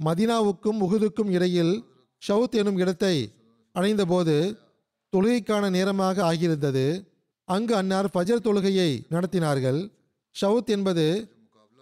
மதினாவுக்கும் 0.00 0.80
உகுதுக்கும் 0.86 1.30
இடையில் 1.30 1.84
ஷவுத் 2.22 2.56
எனும் 2.60 2.76
இடத்தை 2.76 3.14
அடைந்தபோது 3.72 4.36
தொழுகைக்கான 5.12 5.70
நேரமாக 5.70 6.16
ஆகியிருந்தது. 6.30 6.86
அங்கு 7.48 7.74
அன்னார் 7.76 8.10
ஃபஜர் 8.14 8.44
தொழுகையை 8.46 8.90
நடத்தினார்கள். 9.10 9.80
ஷவுத் 10.36 10.72
என்பது 10.76 11.06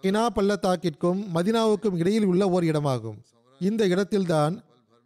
கினா 0.03 0.23
பள்ளத்தாக்கிற்கும் 0.35 1.19
மதினாவுக்கும் 1.35 1.97
இடையில் 1.97 2.25
உள்ள 2.25 2.49
ஓர் 2.49 2.63
இடமாகும். 2.63 3.19
இந்த 3.59 3.83
இடத்தில்தான் 3.87 4.63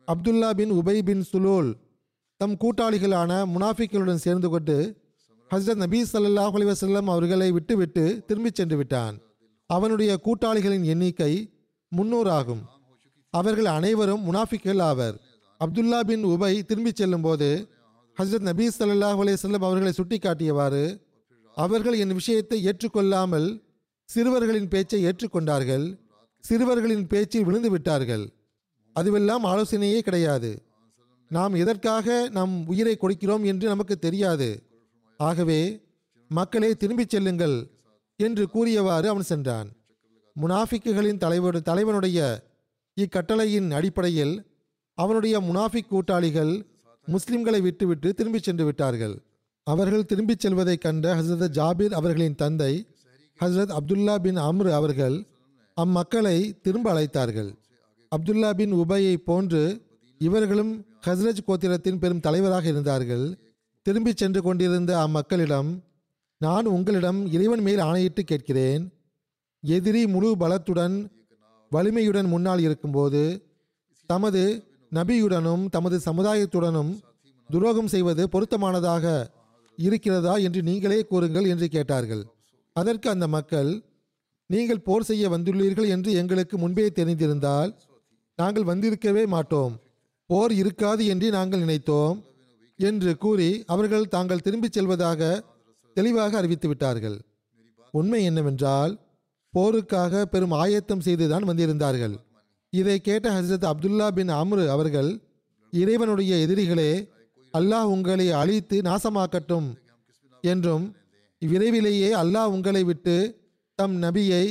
அப்துல்லா 0.07 0.49
பின் 0.53 0.71
உபை 0.71 0.97
பின் 1.03 1.25
சுலூல் 1.31 1.73
தம் 2.38 2.57
கூட்டாளிகளான 2.63 3.31
முனாஃபிக்களுடன் 3.55 4.23
சேர்ந்து 4.25 4.49
கொண்டு 4.49 4.77
ஹஸ்ரத் 5.51 5.81
நபீ 5.83 6.05
சல்லாஹ் 6.13 6.51
அலைஹி 6.57 6.73
வஸல்லம் 6.73 7.05
அவர்களை 7.05 7.51
விட்டுவிட்டு 7.51 8.23
திரும்பிச் 8.27 8.55
சென்று 8.55 8.77
விட்டான். 8.77 9.19
அவனுடைய 9.65 10.19
கூட்டாளிகளின் 10.23 10.83
எண்ணிக்கை 10.83 11.51
முன்னூறு 11.89 12.31
ஆகும். 12.31 12.62
அவர்கள் 13.29 13.65
அனைவரும் 13.65 14.33
முனாஃபிக்கள் 14.33 14.81
ஆவர். 14.81 15.21
அப்துல்லா 15.60 15.99
பின் 15.99 16.25
உபை 16.25 16.62
திரும்பிச் 16.62 16.95
செல்லும்போது 16.95 17.67
ஹஸ்ரத் 18.17 18.47
நபீ 18.49 18.67
சல்லாஹ் 18.79 19.17
அலைஹி 19.17 19.33
அவர்களை 19.33 19.62
அவர்களை 19.62 19.93
சுட்டிக்காட்டியவாறு 19.97 21.01
அவர்கள் 21.55 21.97
என் 21.97 22.13
விஷயத்தை 22.13 22.65
ஏற்றுக்கொள்ளாமல் 22.65 23.62
சிறுவர்களின் 24.05 24.67
பேச்சை 24.67 25.05
ஏற்றுக்கொண்டார்கள். 25.05 25.99
சிறுவர்களின் 26.39 27.07
பேச்சில் 27.07 27.43
விழுந்து 27.43 27.69
விட்டார்கள். 27.69 28.29
அதுவெல்லாம் 28.95 29.43
ஆலோசனையே 29.43 29.99
கிடையாது. 29.99 30.62
நாம் 31.29 31.53
எதற்காக 31.53 32.29
நம் 32.29 32.67
உயிரை 32.67 32.97
கொடுக்கிறோம் 33.01 33.43
என்று 33.43 33.67
நமக்கு 33.67 33.99
தெரியாது. 33.99 34.66
ஆகவே 35.17 35.82
மக்களே 36.30 36.75
திரும்பிச் 36.75 37.10
செல்லுங்கள் 37.10 37.67
என்று 38.15 38.49
கூறியவாறு 38.49 39.10
அவன் 39.10 39.21
சென்றான். 39.21 39.71
முனாஃபிக்குகளின் 40.41 41.17
தலைவர் 41.17 41.62
தலைவனுடைய 41.62 42.43
இக்கட்டளையின் 42.95 43.71
அடிப்படையில் 43.71 44.45
அவனுடைய 44.93 45.39
முனாஃபிக் 45.39 45.88
கூட்டாளிகள் 45.88 46.65
முஸ்லிம்களை 47.08 47.62
விட்டுவிட்டு 47.62 48.13
திரும்பிச் 48.13 48.43
சென்று 48.43 48.65
விட்டார்கள். 48.65 49.21
அவர்கள் 49.63 50.06
திரும்பிச் 50.06 50.39
செல்வதைக் 50.39 50.82
கண்ட 50.82 51.15
ஹசரத் 51.15 51.51
ஜாபீர் 51.53 51.93
அவர்களின் 51.93 52.36
தந்தை 52.36 52.86
ஹசரத் 53.41 53.77
அப்துல்லா 53.77 54.15
பின் 54.15 54.38
அம்ரு 54.38 54.71
அவர்கள் 54.71 55.25
அம்மக்களை 55.82 56.62
திரும்ப 56.62 56.93
அழைத்தார்கள். 56.93 57.56
அப்துல்லா 58.15 58.53
பின் 58.53 58.73
உபையை 58.73 59.15
போன்று 59.15 59.82
இவர்களும் 60.17 60.86
ஹஸ்ரஜ் 61.08 61.38
கோத்திரத்தின் 61.47 61.99
பெரும் 61.99 62.19
தலைவராக 62.19 62.67
இருந்தார்கள். 62.67 63.46
திரும்பிச் 63.88 64.17
சென்று 64.17 64.41
கொண்டிருந்த 64.41 64.91
அம்மக்களிடம் 65.04 65.84
நான் 66.38 66.65
உங்களிடம் 66.65 67.32
இறைவன் 67.32 67.62
மேல் 67.62 67.80
ஆணையிட்டு 67.80 68.23
கேட்கிறேன். 68.23 68.91
எதிரி 69.63 70.08
முழு 70.08 70.36
பலத்துடன் 70.39 70.95
வலிமையுடன் 71.71 72.26
முன்னால் 72.26 72.60
இருக்கும்போது 72.60 73.21
தமது 74.06 74.43
நபியுடனும் 74.91 75.63
தமது 75.69 76.00
சமுதாயத்துடனும் 76.06 76.91
துரோகம் 77.50 77.88
செய்வது 77.88 78.26
பொருத்தமானதாக 78.34 79.32
இருக்கிறதா 79.78 80.36
என்று 80.36 80.63
நீங்களே 80.63 81.00
கூறுங்கள் 81.02 81.45
என்று 81.45 81.67
கேட்டார்கள். 81.67 82.23
அதற்கு 82.73 83.10
அந்த 83.10 83.28
மக்கள் 83.28 83.84
நீங்கள் 84.45 84.86
போர் 84.89 85.04
செய்ய 85.04 85.30
வந்துள்ளீர்கள் 85.30 85.88
என்று 85.88 86.12
எங்களுக்கு 86.13 86.58
முன்பே 86.58 86.89
தெரிந்திருந்தால் 86.89 87.73
நாங்கள் 88.36 88.69
வந்திருக்கவே 88.73 89.28
மாட்டோம். 89.28 89.73
போர் 90.30 90.52
இருக்காது 90.52 91.06
என்று 91.06 91.30
நாங்கள் 91.32 91.60
நினைத்தோம். 91.60 92.17
என்று 92.79 93.11
கூறி 93.17 93.49
அவர்கள் 93.65 94.11
தாங்கள் 94.15 94.43
திரும்பிச் 94.45 94.75
செல்வதாக 94.77 95.21
தெளிவாக 95.95 96.37
அறிவித்து 96.37 96.67
விட்டார்கள். 96.67 97.17
உண்மை 97.93 98.21
என்னவென்றால் 98.23 98.93
போருக்காக 99.53 100.23
பெரும் 100.33 100.55
ஆயத்தம் 100.61 101.05
செய்துதான் 101.07 101.47
வந்திருந்தார்கள். 101.49 102.15
இதை 102.73 102.97
கேட்ட 102.99 103.27
ஹசரத் 103.37 103.69
அப்துல்லா 103.71 104.07
பின் 104.17 104.31
அம்ரு 104.41 104.63
அவர்கள் 104.75 105.09
இறைவனுடைய 105.73 106.33
எதிரிகளே 106.45 106.91
அல்லாஹ் 107.53 107.91
உங்களை 107.93 108.27
அழித்து 108.41 108.77
நாசமாக்கட்டும் 108.81 109.67
என்றும் 110.43 110.85
விரைவிலேயே 111.41 112.09
அல்லாஹ் 112.21 112.53
உங்களை 112.55 112.83
விட்டு 112.83 113.15
தம் 113.79 113.95
நபியை 114.03 114.45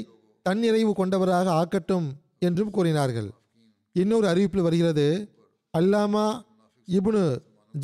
தன்னிறைவு 0.47 0.93
கொண்டவராக 0.93 1.49
ஆக்கட்டும் 1.61 2.07
என்றும் 2.39 2.71
கூறினார்கள். 2.71 3.29
இன்னொரு 3.97 4.27
அறிவிப்பில் 4.33 4.67
வருகிறது 4.67 5.07
அல்லாமா 5.75 6.27
இபுனு 6.89 7.25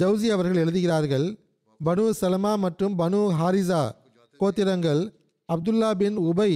ஜவுசி 0.01 0.29
அவர்கள் 0.35 0.61
எழுதுகிறார்கள் 0.63 1.27
பனு 1.81 2.05
சலமா 2.21 2.53
மற்றும் 2.65 2.95
பனு 3.01 3.21
ஹாரிசா 3.39 3.81
கோத்திரங்கள் 4.41 5.03
அப்துல்லா 5.49 5.91
பின் 6.03 6.19
உபை 6.31 6.51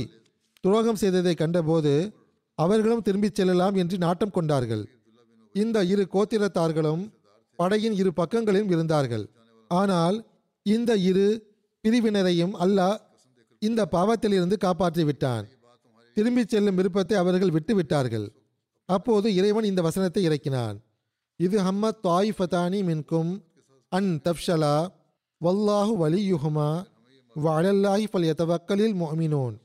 துரோகம் 0.65 1.01
செய்ததை 1.03 1.35
கண்டபோது 1.41 1.93
அவர்களும் 2.59 3.03
திரும்பிச் 3.07 3.39
செல்லலாம் 3.39 3.75
என்று 3.83 3.97
நாட்டம் 4.05 4.35
கொண்டார்கள். 4.37 4.85
இந்த 5.55 5.79
இரு 5.93 6.05
கோத்திரத்தார்களும் 6.15 7.03
படையின் 7.59 7.97
இரு 8.01 8.11
பக்கங்களிலும் 8.21 8.73
இருந்தார்கள். 8.75 9.25
ஆனால் 9.71 10.17
இந்த 10.67 10.93
இரு 11.11 11.27
பிரிவினரையும் 11.85 12.55
அல்லாஹ் 12.65 12.97
இந்த 13.63 13.83
பாவத்திலிருந்து 13.95 14.57
காப்பாற்றி 14.65 15.05
விட்டான் 15.09 15.47
திரும்பிச் 16.17 16.53
செல்லும் 16.53 16.79
விருப்பத்தை 16.79 17.17
அவர்கள் 17.23 17.55
விட்டுவிட்டார்கள். 17.57 18.27
அப்போது 18.89 19.29
இறைவன் 19.39 19.69
இந்த 19.71 19.81
வசனத்தை 19.89 20.23
இறக்கினான். 20.29 20.77
இது 21.39 21.57
ஹம்மத் 21.63 21.99
தாயிஃபதானி 22.09 22.79
மின்கும். 22.89 23.33
அன் 23.89 24.11
தப்ஷலா 24.27 24.77
வல்லாஹு 25.41 25.93
வலியுஹுமா 26.03 26.71
பல் 27.37 28.07
ஃபல்யதவக்கலில் 28.11 28.95
முஃமினூன் 29.01 29.57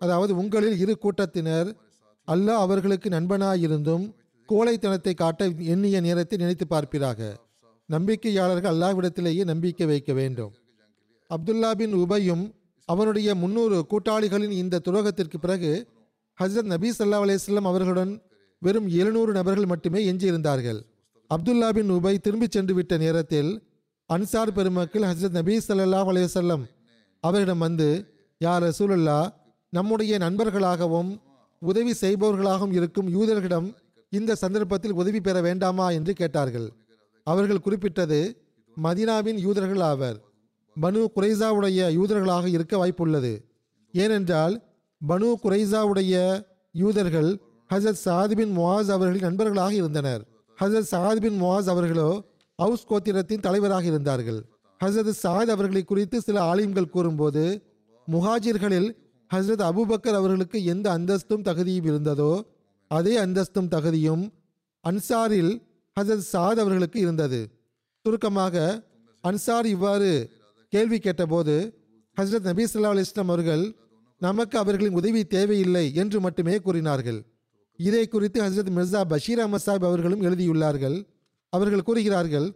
அதாவது 0.00 0.32
உங்களில் 0.36 0.76
இரு 0.78 0.94
கூட்டத்தினர் 0.98 1.68
அல்லாஹ் 2.28 2.62
அவர்களுக்கு 2.66 3.08
நண்பனாயிருந்தும் 3.16 4.04
கோழைத்தனத்தை 4.48 5.14
காட்ட 5.14 5.44
எண்ணிய 5.72 6.00
நேரத்தை 6.00 6.36
நினைத்து 6.38 6.66
பார்ப்பீராக. 6.70 7.20
நம்பிக்கையாளர்கள் 7.88 8.72
அல்லாஹ்விடத்திலேயே 8.74 9.42
நம்பிக்கை 9.44 9.86
வைக்க 9.86 10.12
வேண்டும். 10.12 10.52
அப்துல்லா 11.30 11.70
பின் 11.80 11.94
உபையும் 11.94 12.44
அவனுடைய 12.88 13.28
முன்னூறு 13.34 13.76
கூட்டாளிகளின் 13.90 14.54
இந்த 14.62 14.80
துரோகத்திற்கு 14.86 15.38
பிறகு 15.44 15.70
ஹசரத் 16.38 16.72
நபீ 16.74 16.90
சல்லா 16.98 17.20
அலையம் 17.24 17.68
அவர்களுடன் 17.70 18.12
வெறும் 18.62 18.88
எழுநூறு 19.00 19.32
நபர்கள் 19.32 19.70
மட்டுமே 19.72 20.00
எஞ்சியிருந்தார்கள். 20.12 20.80
அப்துல்லா 21.34 21.72
பின் 21.72 21.90
உபை 21.90 22.18
திரும்பிச் 22.18 22.50
சென்று 22.50 22.74
விட்ட 22.74 22.96
நேரத்தில் 22.96 23.62
அன்சார் 24.06 24.50
பெருமக்கள் 24.50 25.02
ஹசரத் 25.02 25.30
நபி 25.30 25.60
ஸல்லல்லாஹு 25.68 26.10
அலைஹி 26.12 26.64
அவரிடம் 27.20 27.58
வந்து 27.58 28.16
யார் 28.38 28.62
ரசூலுல்லா 28.62 29.32
நம்முடைய 29.70 30.18
நண்பர்களாகவும் 30.18 31.20
உதவி 31.58 31.92
செய்பவர்களாகவும் 32.00 32.72
இருக்கும் 32.72 33.08
யூதர்களிடம் 33.08 33.74
இந்த 34.10 34.34
சந்தர்ப்பத்தில் 34.34 34.92
உதவி 34.92 35.20
பெற 35.20 35.40
வேண்டாமா? 35.40 35.90
என்று 35.90 36.12
கேட்டார்கள். 36.12 36.72
அவர்கள் 37.22 37.60
குறிப்பிட்டது 37.60 38.36
மதீனாவின் 38.82 39.36
யூதர்கள் 39.36 39.80
ஆவர். 39.80 40.20
பனு 40.82 41.06
குரைசாவுடைய 41.16 41.80
யூதர்களாக 41.98 42.46
இருக்க 42.46 42.86
வாய்ப்புள்ளது. 42.86 43.44
ஏனென்றால் 43.92 44.62
பனு 45.08 45.34
குரைசாவுடைய 45.42 46.44
யூதர்கள் 46.72 47.38
ஹசரத் 47.74 48.04
சாதிபின் 48.04 48.56
முவாஸ் 48.58 48.90
அவர்களின் 48.90 49.20
நண்பர்களாக 49.20 49.74
இருந்தனர். 49.74 50.33
ஹசரத் 50.58 50.90
சஹாத் 50.90 51.22
பின் 51.24 51.38
முவாஸ் 51.42 51.68
அவர்களோ 51.72 52.08
ஹவுஸ் 52.58 52.86
கோத்திரத்தின் 52.90 53.40
தலைவராக 53.40 53.84
இருந்தார்கள். 53.84 54.40
ஹசரத் 54.80 55.18
சாத் 55.22 55.50
அவர்களை 55.54 55.82
குறித்து 55.84 56.16
சில 56.20 56.36
ஆலிம்கள் 56.42 56.92
கூறும்போது 56.94 57.44
முஹாஜிர்களில் 58.08 58.88
ஹசரத் 59.30 59.64
அபூபக்கர் 59.70 60.18
அவர்களுக்கு 60.20 60.58
எந்த 60.64 60.86
அந்தஸ்தும் 60.90 61.42
தகுதியும் 61.42 61.84
இருந்ததோ 61.84 62.32
அதே 62.90 63.14
அந்தஸ்தும் 63.16 63.68
தகுதியும் 63.68 64.24
அன்சாரில் 64.84 65.52
ஹசரத் 65.96 66.28
சாத் 66.32 66.60
அவர்களுக்கு 66.64 66.98
இருந்தது. 67.00 67.40
சுருக்கமாக 68.04 68.54
அன்சார் 69.24 69.64
இவ்வாறு 69.64 70.10
கேள்வி 70.72 70.98
கேட்டபோது 70.98 71.54
ஹசரத் 72.16 72.48
நபீஸ் 72.50 72.72
ஸல்லல்லாஹு 72.72 72.96
அலைஹி 72.96 73.26
அவர்கள் 73.26 73.64
நமக்கு 74.20 74.58
அவர்களின் 74.58 74.98
உதவி 75.00 75.22
தேவையில்லை 75.24 75.94
என்று 75.94 76.20
மட்டுமே 76.20 76.56
கூறினார்கள். 76.58 77.20
இதை 77.76 78.08
குறித்து 78.08 78.42
ஹசரத் 78.42 78.72
மிர்சா 78.76 79.04
பஷீர் 79.04 79.38
அஹமத் 79.38 79.64
சாஹிப் 79.66 79.88
அவர்களும் 79.90 80.22
எழுதியுள்ளார்கள். 80.22 81.06
அவர்கள் 81.48 81.82
கூறுகிறார்கள் 81.82 82.54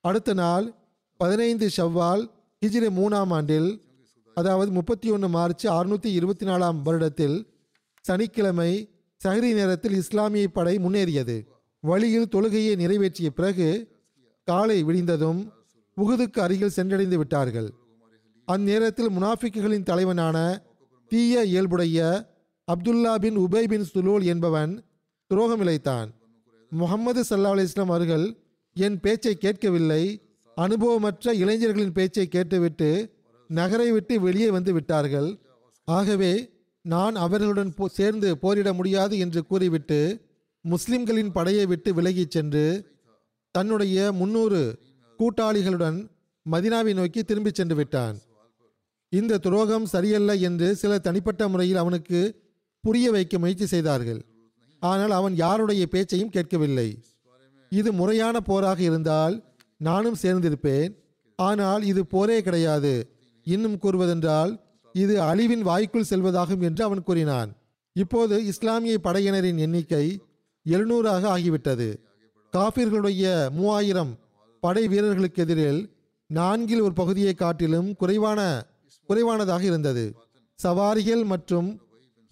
அடுத்த 0.00 0.32
நாள் 0.32 0.74
பதினைந்து 1.16 1.70
ஷவ்வால் 1.76 2.30
ஹிஜ்ரி 2.66 2.88
மூணாம் 2.98 3.32
ஆண்டில் 3.32 3.82
அதாவது 4.34 4.70
முப்பத்தி 4.72 5.10
ஒன்று 5.10 5.28
மார்ச் 5.28 5.66
அறுநூற்றி 5.66 6.06
இருபத்தி 6.06 6.46
நாலாம் 6.46 6.78
வருடத்தில் 6.84 7.46
சனிக்கிழமை 8.00 8.88
சஹரி 9.24 9.52
நேரத்தில் 9.54 9.94
இஸ்லாமிய 9.94 10.48
படை 10.48 10.76
முன்னேறியது. 10.76 11.46
வழியில் 11.80 12.28
தொழுகையை 12.28 12.76
நிறைவேற்றிய 12.76 13.30
பிறகு 13.30 13.88
காலை 14.44 14.84
விடிந்ததும் 14.84 15.52
உகுதுக்கு 15.96 16.40
அருகில் 16.40 16.76
சென்றடைந்து 16.76 17.14
விட்டார்கள். 17.14 17.72
அந்நேரத்தில் 18.52 19.10
முனாஃபிக்குகளின் 19.16 19.82
தலைவனான 19.82 20.62
தீய 21.08 21.44
இயல்புடைய 21.44 22.29
அப்துல்லா 22.70 23.14
பின் 23.14 23.38
உபை 23.38 23.68
பின் 23.68 23.86
சுலூல் 23.94 24.24
என்பவன் 24.24 24.82
துரோகம் 25.26 25.60
இழைத்தான் 25.60 26.10
முகமது 26.70 27.24
சல்லா 27.30 27.48
அலிஸ்லாம் 27.48 27.80
அவர்கள் 27.80 28.36
என் 28.74 29.00
பேச்சை 29.00 29.34
கேட்கவில்லை. 29.34 30.22
அனுபவமற்ற 30.56 31.32
இளைஞர்களின் 31.32 31.92
பேச்சை 31.92 32.28
கேட்டுவிட்டு 32.28 33.14
நகரை 33.48 33.92
விட்டு 33.92 34.20
வெளியே 34.20 34.50
வந்து 34.50 34.72
விட்டார்கள். 34.72 35.38
ஆகவே 35.84 36.50
நான் 36.82 37.14
அவர்களுடன் 37.14 37.72
போ- 37.76 37.86
சேர்ந்து 37.86 38.38
போரிட 38.38 38.72
முடியாது 38.72 39.18
என்று 39.18 39.46
கூறிவிட்டு 39.46 40.20
முஸ்லிம்களின் 40.60 41.32
படையை 41.32 41.66
விட்டு 41.66 41.94
விலகிச் 41.94 42.30
சென்று 42.30 42.96
தன்னுடைய 43.50 44.12
முன்னூறு 44.12 44.78
கூட்டாளிகளுடன் 45.18 46.10
மதினாவை 46.50 46.94
நோக்கி 46.94 47.24
திரும்பிச் 47.24 47.54
சென்று 47.54 47.74
விட்டான். 47.74 48.18
இந்த 49.08 49.38
துரோகம் 49.38 49.86
சரியல்ல 49.86 50.34
என்று 50.34 50.74
சில 50.74 50.98
தனிப்பட்ட 50.98 51.48
முறையில் 51.48 51.76
அவனுக்கு 51.76 52.48
புரிய 52.84 53.06
வைக்க 53.14 53.34
முயற்சி 53.38 53.66
செய்தார்கள். 53.66 54.20
ஆனால் 54.82 55.12
அவன் 55.18 55.34
யாருடைய 55.36 55.84
பேச்சையும் 55.94 56.34
கேட்கவில்லை. 56.36 56.88
இது 57.72 57.90
முறையான 57.92 58.36
போராக 58.40 58.80
இருந்தால் 58.82 59.34
நானும் 59.80 60.20
சேர்ந்திருப்பேன். 60.22 60.92
ஆனால் 61.38 61.82
இது 61.90 62.02
போரே 62.06 62.38
கிடையாது. 62.46 62.92
இன்னும் 63.46 63.78
கூறுவதென்றால் 63.82 64.52
இது 64.94 65.14
அழிவின் 65.30 65.64
வாய்க்குள் 65.68 66.10
செல்வதாகும் 66.10 66.64
என்று 66.68 66.82
அவன் 66.84 67.06
கூறினான். 67.08 67.50
இப்போது 67.96 68.36
இஸ்லாமிய 68.52 68.96
படையினரின் 69.06 69.60
எண்ணிக்கை 69.66 70.04
எழுநூறாக 70.66 71.22
ஆகிவிட்டது. 71.34 71.88
காபிர்களுடைய 72.52 73.24
மூவாயிரம் 73.58 74.12
படை 74.62 74.84
வீரர்களுக்கு 74.92 75.42
எதிரில் 75.44 75.80
நான்கில் 76.30 76.82
ஒரு 76.86 76.94
பகுதியை 77.00 77.34
காட்டிலும் 77.34 77.88
குறைவான 78.00 78.40
குறைவானதாக 79.08 79.62
இருந்தது. 79.70 80.04
சவாரிகள் 80.58 81.24
மற்றும் 81.32 81.68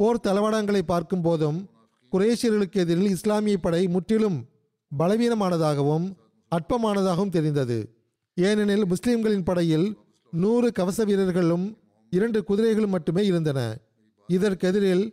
போர் 0.01 0.25
தளவாடங்களை 0.27 0.81
பார்க்கும் 0.83 1.21
போதும் 1.21 1.71
குரேஷியர்களுக்கு 2.13 2.73
எதிரில் 2.73 3.11
இஸ்லாமிய 3.11 3.59
படை 3.59 3.87
முற்றிலும் 3.87 4.49
பலவீனமானதாகவும் 4.99 6.17
அற்பமானதாகவும் 6.53 7.29
தெரிந்தது. 7.29 7.79
ஏனெனில் 8.35 8.87
முஸ்லிம்களின் 8.87 9.43
படையில் 9.43 9.99
நூறு 10.31 10.73
கவச 10.73 11.05
வீரர்களும் 11.05 11.79
இரண்டு 12.11 12.45
குதிரைகளும் 12.45 12.91
மட்டுமே 12.91 13.27
இருந்தன. 13.27 13.79
இதற்கெதிரில் 14.27 15.05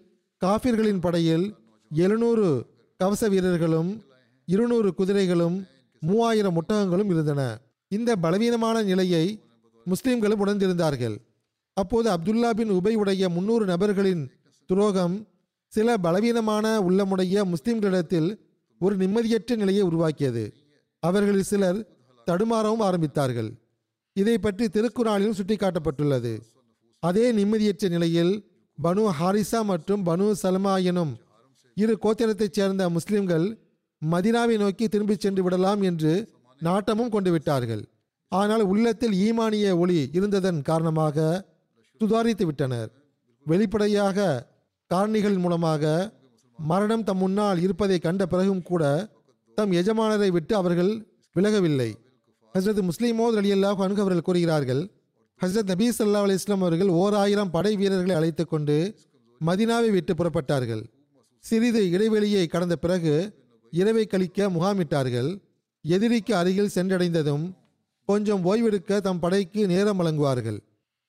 காபிர்களின் 0.42 1.00
படையில் 1.00 1.56
எழுநூறு 1.92 2.66
கவச 2.98 3.30
வீரர்களும் 3.30 4.06
இருநூறு 4.46 4.94
குதிரைகளும் 4.94 5.68
மூவாயிரம் 6.00 6.58
ஒட்டகங்களும் 6.62 7.10
இருந்தன. 7.10 7.42
இந்த 7.88 8.16
பலவீனமான 8.16 8.84
நிலையை 8.84 9.26
முஸ்லிம்களும் 9.86 10.46
உணர்ந்திருந்தார்கள். 10.46 11.18
அப்போது 11.74 12.10
அப்துல்லா 12.12 12.50
பின் 12.50 12.72
உபை 12.72 12.94
உடைய 12.94 13.30
முன்னூறு 13.30 13.66
நபர்களின் 13.66 14.26
துரோகம் 14.70 15.16
சில 15.74 15.98
பலவீனமான 16.06 16.66
உள்ளமுடைய 16.88 17.44
முஸ்லிம்களிடத்தில் 17.54 18.30
ஒரு 18.82 18.96
நிம்மதியற்ற 19.02 19.56
நிலையை 19.62 19.84
உருவாக்கியது. 19.90 20.44
அவர்களில் 21.04 21.50
சிலர் 21.52 21.80
தடுமாறவும் 22.28 22.84
ஆரம்பித்தார்கள். 22.88 23.50
இதை 24.16 24.36
பற்றி 24.38 24.66
திருக்குறானிலும் 24.76 25.38
சுட்டிக்காட்டப்பட்டுள்ளது. 25.40 26.34
அதே 27.04 27.26
நிம்மதியற்ற 27.40 27.90
நிலையில் 27.96 28.34
பனு 28.78 29.04
ஹாரிசா 29.20 29.60
மற்றும் 29.72 30.06
பனு 30.08 30.28
சல்மா 30.44 30.74
எனும் 30.92 31.14
இரு 31.78 31.94
கோத்திரத்தைச் 32.04 32.58
சேர்ந்த 32.58 32.84
முஸ்லிம்கள் 32.96 33.46
மதினாவை 34.02 34.56
நோக்கி 34.64 34.86
திரும்பிச் 34.88 35.24
சென்று 35.24 35.42
விடலாம் 35.44 35.82
என்று 35.90 36.14
நாட்டமும் 36.62 37.14
கொண்டு 37.16 37.32
விட்டார்கள் 37.32 37.84
ஆனால் 38.32 38.64
உள்ளத்தில் 38.72 39.16
ஈமானிய 39.26 39.68
ஒளி 39.84 40.00
இருந்ததன் 40.18 40.60
காரணமாக 40.70 41.18
சுதாரித்து 42.02 42.46
விட்டனர் 42.50 42.90
வெளிப்படையாக 43.46 44.18
காரணிகள் 44.92 45.38
மூலமாக 45.38 45.84
மரணம் 46.60 47.04
தம் 47.04 47.18
முன்னால் 47.18 47.60
இருப்பதை 47.62 48.00
கண்ட 48.00 48.24
பிறகும் 48.26 48.62
கூட 48.62 48.84
தம் 49.58 49.72
எஜமானரை 49.72 50.28
விட்டு 50.36 50.56
அவர்கள் 50.56 50.92
விலகவில்லை. 51.36 51.90
ஹசரத் 52.56 52.90
முஸ்லிமோத் 52.90 53.38
அலி 53.42 53.50
அல்லாஹ் 53.54 53.82
அணுகு 53.86 54.04
அவர்கள் 54.04 54.28
கூறுகிறார்கள் 54.28 54.82
ஹஸ்ரத் 55.42 55.72
நபீ 55.72 55.88
சல்லா 55.98 56.22
அலி 56.28 56.34
இஸ்லாம் 56.34 56.62
அவர்கள் 56.62 56.92
ஓர் 57.02 57.14
ஆயிரம் 57.14 57.52
படை 57.52 57.76
வீரர்களை 57.76 58.16
அழைத்து 58.16 58.44
கொண்டு 58.48 58.76
மதினாவை 59.42 59.90
விட்டு 59.92 60.14
புறப்பட்டார்கள். 60.14 60.84
சிறிது 61.44 61.82
இடைவெளியை 61.92 62.48
கடந்த 62.48 62.76
பிறகு 62.76 63.16
இரவை 63.72 64.06
கழிக்க 64.06 64.50
முகாமிட்டார்கள். 64.50 65.30
எதிரிக்கு 65.86 66.34
அருகில் 66.36 66.76
சென்றடைந்ததும் 66.76 67.46
கொஞ்சம் 68.10 68.46
ஓய்வெடுக்க 68.46 69.00
தம் 69.08 69.20
படைக்கு 69.20 69.62
நேரம் 69.68 70.00
வழங்குவார்கள். 70.00 70.60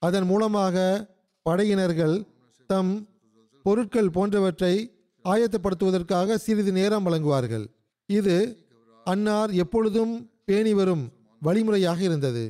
அதன் 0.03 0.27
மூலமாக 0.31 0.77
படையினர்கள் 1.47 2.17
தம் 2.71 2.93
பொருட்கள் 3.67 4.11
போன்றவற்றை 4.11 4.75
ஆயத்தப்படுத்துவதற்காக 5.25 6.35
சிறிது 6.35 6.73
நேரம் 6.73 7.07
வழங்குவார்கள். 7.07 7.65
இது 8.07 8.37
அன்னார் 9.05 9.51
எப்பொழுதும் 9.51 10.31
பேணி 10.45 10.75
வரும் 10.75 11.03
வழிமுறையாக 11.43 12.03
இருந்தது. 12.03 12.45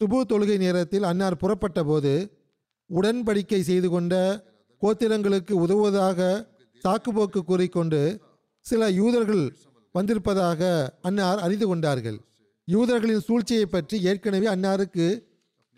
சுபு 0.00 0.18
தொழுகை 0.28 0.58
நேரத்தில் 0.58 1.02
அன்னார் 1.02 1.36
புறப்பட்ட 1.36 1.84
போது 1.84 2.12
உடன்படிக்கை 2.90 3.60
செய்து 3.60 3.88
கொண்ட 3.90 4.14
கோத்திரங்களுக்கு 4.82 5.52
உதவுவதாக 5.64 6.20
சாக்குப்போக்கு 6.84 7.40
கூறிக்கொண்டு 7.40 8.20
சில 8.60 8.90
யூதர்கள் 8.90 9.56
வந்திருப்பதாக 9.92 10.62
அன்னார் 11.02 11.38
அறிந்து 11.38 11.66
கொண்டார்கள். 11.66 12.18
யூதர்களின் 12.68 13.26
சூழ்ச்சியை 13.28 13.66
பற்றி 13.66 14.02
ஏற்கனவே 14.02 14.46
அன்னாருக்கு 14.46 15.06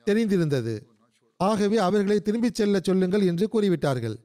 தெரிந்திருந்தது. 0.06 0.76
ஆகவே 1.36 1.76
அவர்களை 1.76 2.20
திரும்பிச் 2.20 2.54
செல்ல 2.54 2.80
சொல்லுங்கள் 2.82 3.26
என்று 3.30 3.48
கூறிவிட்டார்கள். 3.52 4.16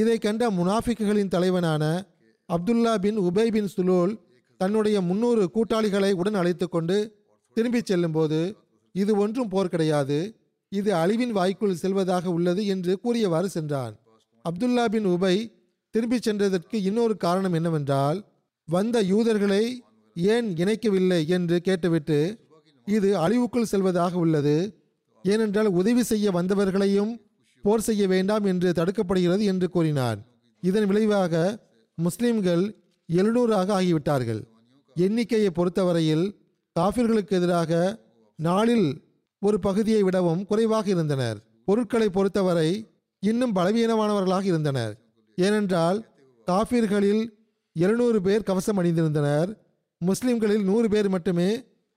இதை 0.00 0.16
கண்ட 0.18 0.44
முனாஃபிக்குகளின் 0.50 1.32
தலைவனான 1.34 1.84
அப்துல்லா 2.48 2.94
பின் 3.04 3.18
உபை 3.18 3.46
பின் 3.56 3.70
சுலூல் 3.76 4.12
தன்னுடைய 4.60 4.96
முன்னூறு 5.00 5.42
கூட்டாளிகளை 5.54 6.10
உடன் 6.12 6.38
அழைத்து 6.40 6.66
கொண்டு 6.68 6.96
திரும்பிச் 7.56 7.88
செல்லும்போது 7.90 8.40
இது 8.94 9.12
ஒன்றும் 9.16 9.50
போர் 9.52 9.72
கிடையாது. 9.74 10.18
இது 10.72 10.90
அழிவின் 10.94 11.34
வாய்க்குள் 11.38 11.80
செல்வதாக 11.82 12.30
உள்ளது 12.36 12.62
என்று 12.66 12.92
கூறியவாறு 13.00 13.48
சென்றான். 13.56 13.94
அப்துல்லா 14.44 14.84
பின் 14.94 15.06
உபை 15.06 15.34
திரும்பிச் 15.94 16.26
சென்றதற்கு 16.28 16.76
இன்னொரு 16.88 17.14
காரணம் 17.16 17.52
என்னவென்றால் 17.52 18.18
வந்த 18.68 18.96
யூதர்களை 19.12 19.62
ஏன் 20.16 20.48
இணைக்கவில்லை? 20.62 21.20
என்று 21.36 21.56
கேட்டுவிட்டு 21.60 22.18
இது 22.86 23.08
அழிவுக்குள் 23.24 23.70
செல்வதாக 23.72 24.14
உள்ளது. 24.24 24.56
ஏனென்றால் 25.24 25.70
உதவி 25.80 26.02
செய்ய 26.02 26.26
வந்தவர்களையும் 26.30 27.12
போர் 27.66 27.86
செய்ய 27.88 28.02
வேண்டாம் 28.14 28.44
என்று 28.52 28.68
தடுக்கப்படுகிறது 28.78 29.44
என்று 29.52 29.66
கூறினார். 29.76 30.18
இதன் 30.62 30.88
விளைவாக 30.90 31.34
முஸ்லிம்கள் 31.98 32.64
எழுநூறாக 33.08 33.68
ஆகிவிட்டார்கள். 33.78 34.42
எண்ணிக்கையை 34.96 35.50
பொறுத்தவரையில் 35.58 36.26
காஃபிர்களுக்கு 36.76 37.34
எதிராக 37.38 37.72
நாளில் 38.38 38.88
ஒரு 39.42 39.56
பகுதியை 39.66 40.02
விடவும் 40.06 40.42
குறைவாக 40.50 40.86
இருந்தனர். 40.94 41.38
பொருட்களை 41.68 42.08
பொறுத்தவரை 42.16 42.68
இன்னும் 43.22 43.54
பலவீனமானவர்களாக 43.58 44.44
இருந்தனர். 44.52 44.92
ஏனென்றால் 45.38 45.98
காஃபிர்களில் 46.48 47.22
எழுநூறு 47.76 48.18
பேர் 48.26 48.46
கவசம் 48.48 48.78
அணிந்திருந்தனர் 48.80 49.50
முஸ்லிம்களில் 50.00 50.64
நூறு 50.68 50.88
பேர் 50.92 51.08
மட்டுமே 51.14 51.48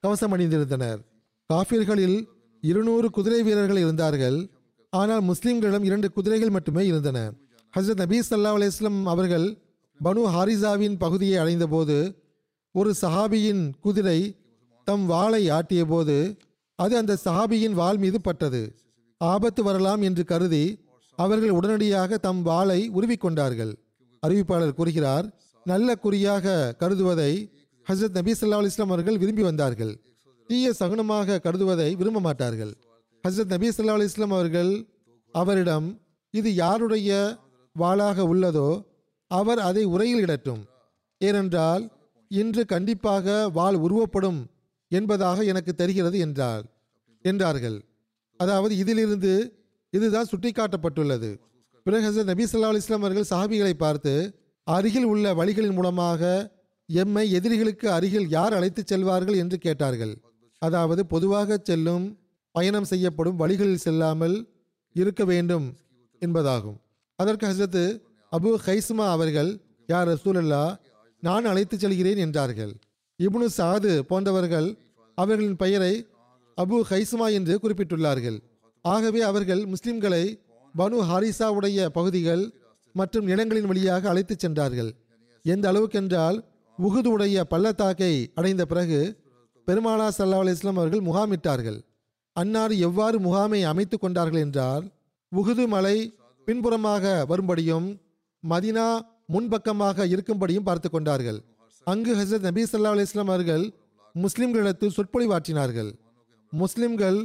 கவசம் 0.04 0.34
அணிந்திருந்தனர் 0.36 1.00
காஃபிர்களில் 1.50 2.18
இருநூறு 2.64 3.08
குதிரை 3.18 3.42
வீரர்கள் 3.48 3.82
இருந்தார்கள். 3.84 4.38
ஆனால் 4.94 5.24
முஸ்லிம்களிடம் 5.30 5.86
இரண்டு 5.88 6.08
குதிரைகள் 6.16 6.56
மட்டுமே 6.56 6.84
இருந்தன. 6.92 7.18
ஹசரத் 7.74 8.02
நபீ 8.04 8.20
சல்லா 8.28 8.52
அலிஸ்லம் 8.58 9.00
அவர்கள் 9.14 9.48
பனு 10.00 10.22
ஹாரிசாவின் 10.36 10.96
பகுதியை 11.04 11.36
அடைந்தபோது 11.42 11.98
ஒரு 12.76 12.92
சஹாபியின் 13.02 13.64
குதிரை 13.86 14.20
தம் 14.88 15.06
வாளை 15.12 15.42
ஆட்டிய 15.58 15.82
போது 15.92 16.18
அது 16.80 16.94
அந்த 17.02 17.14
சஹாபியின் 17.26 17.76
வாள் 17.80 18.00
மீது 18.04 18.20
பட்டது. 18.28 18.62
ஆபத்து 19.22 19.62
வரலாம் 19.68 20.02
என்று 20.08 20.24
கருதி 20.32 20.66
அவர்கள் 21.18 21.56
உடனடியாக 21.60 22.18
தம் 22.28 22.42
வாளை 22.50 22.80
உருவிக்கொண்டார்கள் 22.98 23.74
அறிவிப்பாளர் 24.24 24.78
கூறுகிறார் 24.80 25.26
நல்ல 25.66 25.96
குறியாக 26.06 26.54
கருதுவதை 26.82 27.32
ஹசரத் 27.88 28.18
நபி 28.20 28.32
ஸல்லல்லாஹு 28.38 28.64
அலிஸ்லாம் 28.64 28.94
அவர்கள் 28.94 29.22
விரும்பி 29.22 29.44
வந்தார்கள். 29.50 29.94
தீய 30.50 30.72
சகுனமாக 30.80 31.40
கருதுவதை 31.46 31.90
விரும்ப 32.00 32.20
மாட்டார்கள். 32.28 32.74
ஹசரத் 33.28 33.54
நபி 33.54 33.68
ஸல்லல்லாஹு 33.68 34.00
அலைஹி 34.00 34.26
அவர்கள் 34.32 34.88
அவரிடம் 35.32 35.88
இது 36.34 36.56
யாருடைய 36.56 37.10
வாளாக 37.76 38.24
உள்ளதோ 38.32 38.70
அவர் 39.28 39.60
அதை 39.60 39.84
உரையில் 39.84 40.24
இடட்டும். 40.26 40.62
ஏனென்றால் 41.18 41.84
இன்று 42.32 42.66
கண்டிப்பாக 42.66 43.50
வாள் 43.50 43.76
உருவப்படும் 43.76 44.40
என்பதாக 44.92 45.44
எனக்கு 45.44 45.76
தெரிகிறது 45.76 46.18
என்றார். 46.20 46.64
என்றார்கள். 47.26 47.78
அதாவது 48.38 48.78
இதிலிருந்து 48.78 49.34
இதுதான் 49.94 50.30
சுட்டிக்காட்டப்பட்டுள்ளது. 50.32 51.30
பிறகு 51.86 52.04
ஹசரத் 52.10 52.32
நபி 52.34 52.46
ஸல்லல்லாஹு 52.52 52.74
அலைஹி 52.74 52.98
அவர்கள் 53.00 53.30
சஹாபிகளை 53.30 53.74
பார்த்து 53.74 54.14
அருகில் 54.64 55.04
உள்ள 55.04 55.34
வழிகளின் 55.34 55.74
மூலமாக 55.74 56.22
எம்மை 56.90 57.32
எதிரிகளுக்கு 57.32 57.88
அருகில் 57.92 58.30
யார் 58.30 58.54
அழைத்துச் 58.54 58.92
செல்வார்கள்? 58.94 59.38
என்று 59.38 59.58
கேட்டார்கள். 59.58 60.14
அதாவது 60.62 61.06
பொதுவாக 61.06 61.58
செல்லும் 61.64 62.06
பயணம் 62.60 62.90
செய்யப்படும் 62.92 63.40
வழிகளில் 63.42 63.84
செல்லாமல் 63.86 64.38
இருக்க 65.00 65.24
வேண்டும் 65.32 65.66
என்பதாகும். 66.22 66.78
அதற்கு 67.20 67.46
ஹசரத் 67.48 67.84
அபு 68.32 68.50
ஹைஸ்மா 68.66 69.06
அவர்கள் 69.16 69.52
யார் 69.88 70.10
ரசூலல்லா 70.10 70.64
நான் 71.28 71.46
அழைத்துச் 71.52 71.84
செல்கிறேன் 71.84 72.20
என்றார்கள். 72.26 72.74
இப்னு 73.20 73.48
சாது 73.58 73.92
போன்றவர்கள் 74.10 74.68
அவர்களின் 75.18 75.58
பெயரை 75.64 75.94
அபு 76.58 76.78
ஹைஸ்மா 76.90 77.28
என்று 77.38 77.56
குறிப்பிட்டுள்ளார்கள். 77.64 78.38
ஆகவே 78.86 79.22
அவர்கள் 79.30 79.62
முஸ்லிம்களை 79.74 80.24
பனு 80.78 80.98
ஹாரிசாவுடைய 81.10 81.86
பகுதிகள் 81.98 82.44
மற்றும் 82.96 83.28
இடங்களின் 83.34 83.70
வழியாக 83.72 84.10
அழைத்துச் 84.10 84.44
சென்றார்கள். 84.44 84.92
எந்த 85.46 85.66
அளவுக்கென்றால் 85.72 86.38
உகுது 86.78 87.10
உடைய 87.16 87.44
பள்ளத்தாக்கை 87.54 88.14
அடைந்த 88.36 88.66
பிறகு 88.72 89.00
பெருமானா 89.68 90.08
சல்லா 90.18 90.40
அலிஸ்லாம் 90.44 90.80
அவர்கள் 90.82 91.08
முகாமிட்டார்கள். 91.10 91.80
அன்னார் 92.34 92.72
எவ்வாறு 92.72 93.20
முகாமை 93.20 93.64
அமைத்து 93.64 94.00
கொண்டார்கள் 94.00 94.40
என்றால் 94.40 94.86
உகுது 95.32 95.68
மலை 95.68 95.98
பின்புறமாக 96.48 97.26
வரும்படியும் 97.26 97.88
மதினா 98.44 98.88
முன்பக்கமாக 99.26 100.06
இருக்கும்படியும் 100.06 100.68
பார்த்து 100.68 100.90
கொண்டார்கள். 100.90 101.40
அங்கு 101.84 102.12
ஹசரத் 102.16 102.48
நபி 102.50 102.64
சல்லா 102.64 102.94
அலிஸ்லாம் 102.96 103.32
அவர்கள் 103.34 103.66
முஸ்லிம்களிடத்து 104.16 104.88
சொற்பொழிவாற்றினார்கள். 104.98 105.92
முஸ்லிம்கள் 106.52 107.20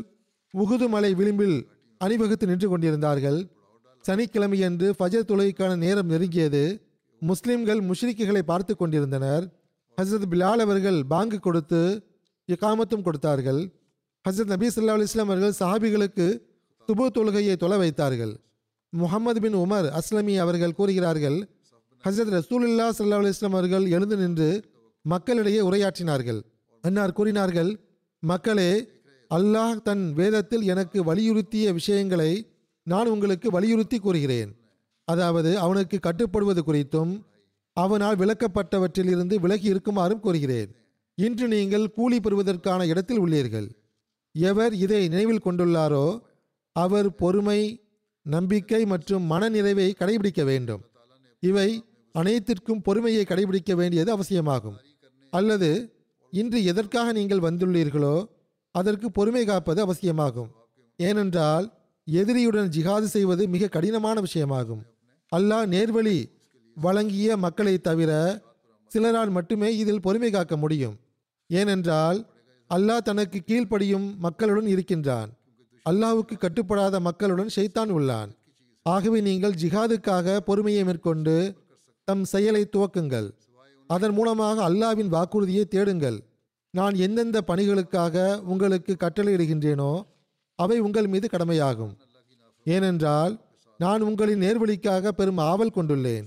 உகுது 0.54 0.88
மலை 0.88 1.14
விளிம்பில் 1.14 1.58
அணிவகுத்து 2.00 2.46
நின்று 2.46 2.68
கொண்டிருந்தார்கள். 2.68 3.38
சனிக்கிழமையன்று 4.04 4.88
ஃபஜர் 4.98 5.28
தொழுகைக்கான 5.30 5.76
நேரம் 5.76 6.10
நெருங்கியது. 6.10 6.64
முஸ்லிம்கள் 7.22 7.80
முஷ்ரிக்குகளை 7.80 8.42
பார்த்து 8.42 8.76
கொண்டிருந்தனர். 8.76 9.44
ஹசரத் 9.98 10.30
பிலால் 10.30 10.62
அவர்கள் 10.66 11.04
பாங்கு 11.04 11.38
கொடுத்து 11.38 11.80
இக்காமத்தும் 12.48 13.02
கொடுத்தார்கள். 13.02 13.62
ஹசரத் 14.24 14.52
நபி 14.52 14.66
ஸல்லல்லாஹு 14.72 14.98
அலுவலாம் 14.98 15.30
அவர்கள் 15.30 15.56
சஹாபிகளுக்கு 15.58 16.26
சுபு 16.88 17.06
தொழுகையை 17.16 17.54
தொலை 17.62 17.78
வைத்தார்கள். 17.82 18.32
முகமது 18.92 19.40
பின் 19.44 19.56
உமர் 19.62 19.86
அஸ்லமி 19.98 20.34
அவர்கள் 20.44 20.74
கூறுகிறார்கள் 20.78 21.36
ஹசரத் 22.04 22.32
ரசூலுல்லா 22.36 22.86
சல்லா 22.98 23.18
அலுவலாம் 23.20 23.56
அவர்கள் 23.56 23.84
எழுந்து 23.96 24.16
நின்று 24.22 24.48
மக்களிடையே 25.04 25.60
உரையாற்றினார்கள். 25.68 26.40
அன்னார் 26.84 27.14
கூறினார்கள் 27.18 27.70
மக்களே 28.22 28.70
அல்லாஹ் 29.30 29.76
தன் 29.88 30.06
வேதத்தில் 30.20 30.64
எனக்கு 30.72 30.98
வலியுறுத்திய 31.10 31.66
விஷயங்களை 31.80 32.32
நான் 32.86 33.12
உங்களுக்கு 33.14 33.48
வலியுறுத்தி 33.58 33.98
கூறுகிறேன். 33.98 34.50
அதாவது 35.08 35.50
அவனுக்கு 35.66 35.96
கட்டுப்படுவது 36.08 36.60
குறித்தும் 36.68 37.14
அவனால் 37.76 38.20
விளக்கப்பட்டவற்றிலிருந்து 38.24 39.34
விலகி 39.44 39.66
இருக்குமாறும் 39.74 40.24
கூறுகிறேன். 40.26 40.70
இன்று 41.18 41.46
நீங்கள் 41.56 41.86
கூலி 41.96 42.18
பெறுவதற்கான 42.20 42.86
இடத்தில் 42.92 43.22
உள்ளீர்கள். 43.24 43.68
எவர் 44.34 44.74
இதை 44.74 45.08
நினைவில் 45.08 45.44
கொண்டுள்ளாரோ 45.44 46.20
அவர் 46.72 47.14
பொறுமை 47.14 47.80
நம்பிக்கை 48.22 48.86
மற்றும் 48.86 49.30
மனநிறைவை 49.30 49.94
கடைபிடிக்க 49.98 50.44
வேண்டும். 50.44 50.82
இவை 51.40 51.84
அனைத்திற்கும் 52.12 52.82
பொறுமையை 52.82 53.24
கடைபிடிக்க 53.28 53.72
வேண்டியது 53.74 54.10
அவசியமாகும். 54.12 54.76
அல்லது 55.30 55.92
இன்று 56.30 56.64
எதற்காக 56.64 57.12
நீங்கள் 57.12 57.38
வந்துள்ளீர்களோ 57.38 58.26
அதற்கு 58.70 59.10
பொறுமை 59.10 59.44
காப்பது 59.44 59.80
அவசியமாகும். 59.80 60.50
ஏனென்றால் 60.96 61.72
எதிரியுடன் 62.04 62.68
ஜிகாது 62.68 63.02
செய்வது 63.02 63.48
மிக 63.48 63.68
கடினமான 63.68 64.20
விஷயமாகும். 64.20 64.82
அல்லாஹ் 65.36 65.66
நேர்வழி 65.66 66.18
வழங்கிய 66.74 67.36
மக்களை 67.36 67.78
தவிர 67.78 68.42
சிலரால் 68.86 69.30
மட்டுமே 69.30 69.76
இதில் 69.76 70.00
பொறுமை 70.00 70.30
காக்க 70.30 70.56
முடியும். 70.56 70.96
ஏனென்றால் 71.46 72.18
அல்லாஹ் 72.74 73.06
தனக்கு 73.08 73.38
கீழ்ப்படியும் 73.48 74.06
மக்களுடன் 74.24 74.68
இருக்கின்றான். 74.74 75.30
அல்லாஹுக்கு 75.86 76.36
கட்டுப்படாத 76.44 77.00
மக்களுடன் 77.00 77.50
ஷைத்தான் 77.56 77.90
உள்ளான். 77.96 78.30
ஆகவே 78.86 79.18
நீங்கள் 79.28 79.58
ஜிஹாதுக்காக 79.62 80.36
பொறுமையை 80.48 80.84
மேற்கொண்டு 80.84 81.34
தம் 82.08 82.24
செயலை 82.32 82.62
துவக்குங்கள். 82.72 83.28
அதன் 83.90 84.14
மூலமாக 84.18 84.56
அல்லாவின் 84.68 85.12
வாக்குறுதியை 85.14 85.64
தேடுங்கள். 85.64 86.18
நான் 86.74 86.94
எந்தெந்த 87.06 87.38
பணிகளுக்காக 87.46 88.16
உங்களுக்கு 88.52 88.92
கட்டளையிடுகின்றேனோ 89.04 89.92
அவை 90.58 90.78
உங்கள் 90.86 91.08
மீது 91.12 91.26
கடமையாகும். 91.28 91.94
ஏனென்றால் 92.66 93.32
நான் 93.80 94.02
உங்களின் 94.08 94.42
நேர்வழிக்காக 94.44 95.12
பெரும் 95.18 95.40
ஆவல் 95.50 95.76
கொண்டுள்ளேன். 95.76 96.26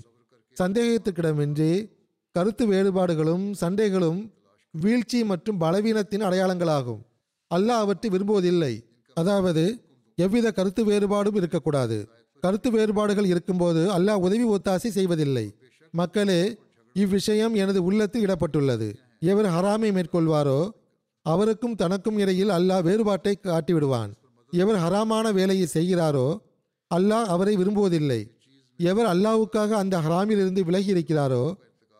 சந்தேகத்துக்கிடமின்றி 0.57 1.71
கருத்து 2.35 2.63
வேறுபாடுகளும் 2.67 3.45
சண்டைகளும் 3.61 4.19
வீழ்ச்சி 4.83 5.23
மற்றும் 5.23 5.59
பலவீனத்தின் 5.63 6.25
அடையாளங்களாகும். 6.27 7.01
அல்லாஹ் 7.51 7.83
அவற்றை 7.85 8.09
விரும்புவதில்லை. 8.13 8.73
அதாவது 9.17 9.63
எவ்வித 10.17 10.47
கருத்து 10.51 10.81
வேறுபாடும் 10.85 11.35
இருக்கக்கூடாது. 11.35 11.97
கருத்து 12.43 12.71
வேறுபாடுகள் 12.71 13.25
இருக்கும்போது 13.25 13.81
அல்லாஹ் 13.97 14.23
உதவி 14.27 14.45
ஒத்தாசை 14.55 14.89
செய்வதில்லை. 14.97 15.45
மக்களே 15.93 16.41
இவ்விஷயம் 16.95 17.55
எனது 17.55 17.79
உள்ளத்தில் 17.83 18.25
இடப்பட்டுள்ளது. 18.27 18.87
எவர் 19.19 19.49
ஹராமை 19.55 19.89
மேற்கொள்வாரோ 19.97 20.59
அவருக்கும் 21.25 21.75
தனக்கும் 21.75 22.17
இடையில் 22.17 22.51
அல்லாஹ் 22.57 22.83
வேறுபாட்டை 22.87 23.33
காட்டிவிடுவான். 23.37 24.11
எவர் 24.53 24.79
ஹராமான 24.83 25.31
வேலையை 25.33 25.67
செய்கிறாரோ 25.73 26.27
அல்லாஹ் 26.91 27.27
அவரை 27.35 27.53
விரும்புவதில்லை. 27.57 28.21
எவர் 28.79 29.09
அல்லாஹ்வுக்காக 29.13 29.69
அந்த 29.81 29.95
ஹராமிலிருந்து 30.05 30.61
விலகி 30.67 30.93
இருக்கிறாரோ 30.93 31.43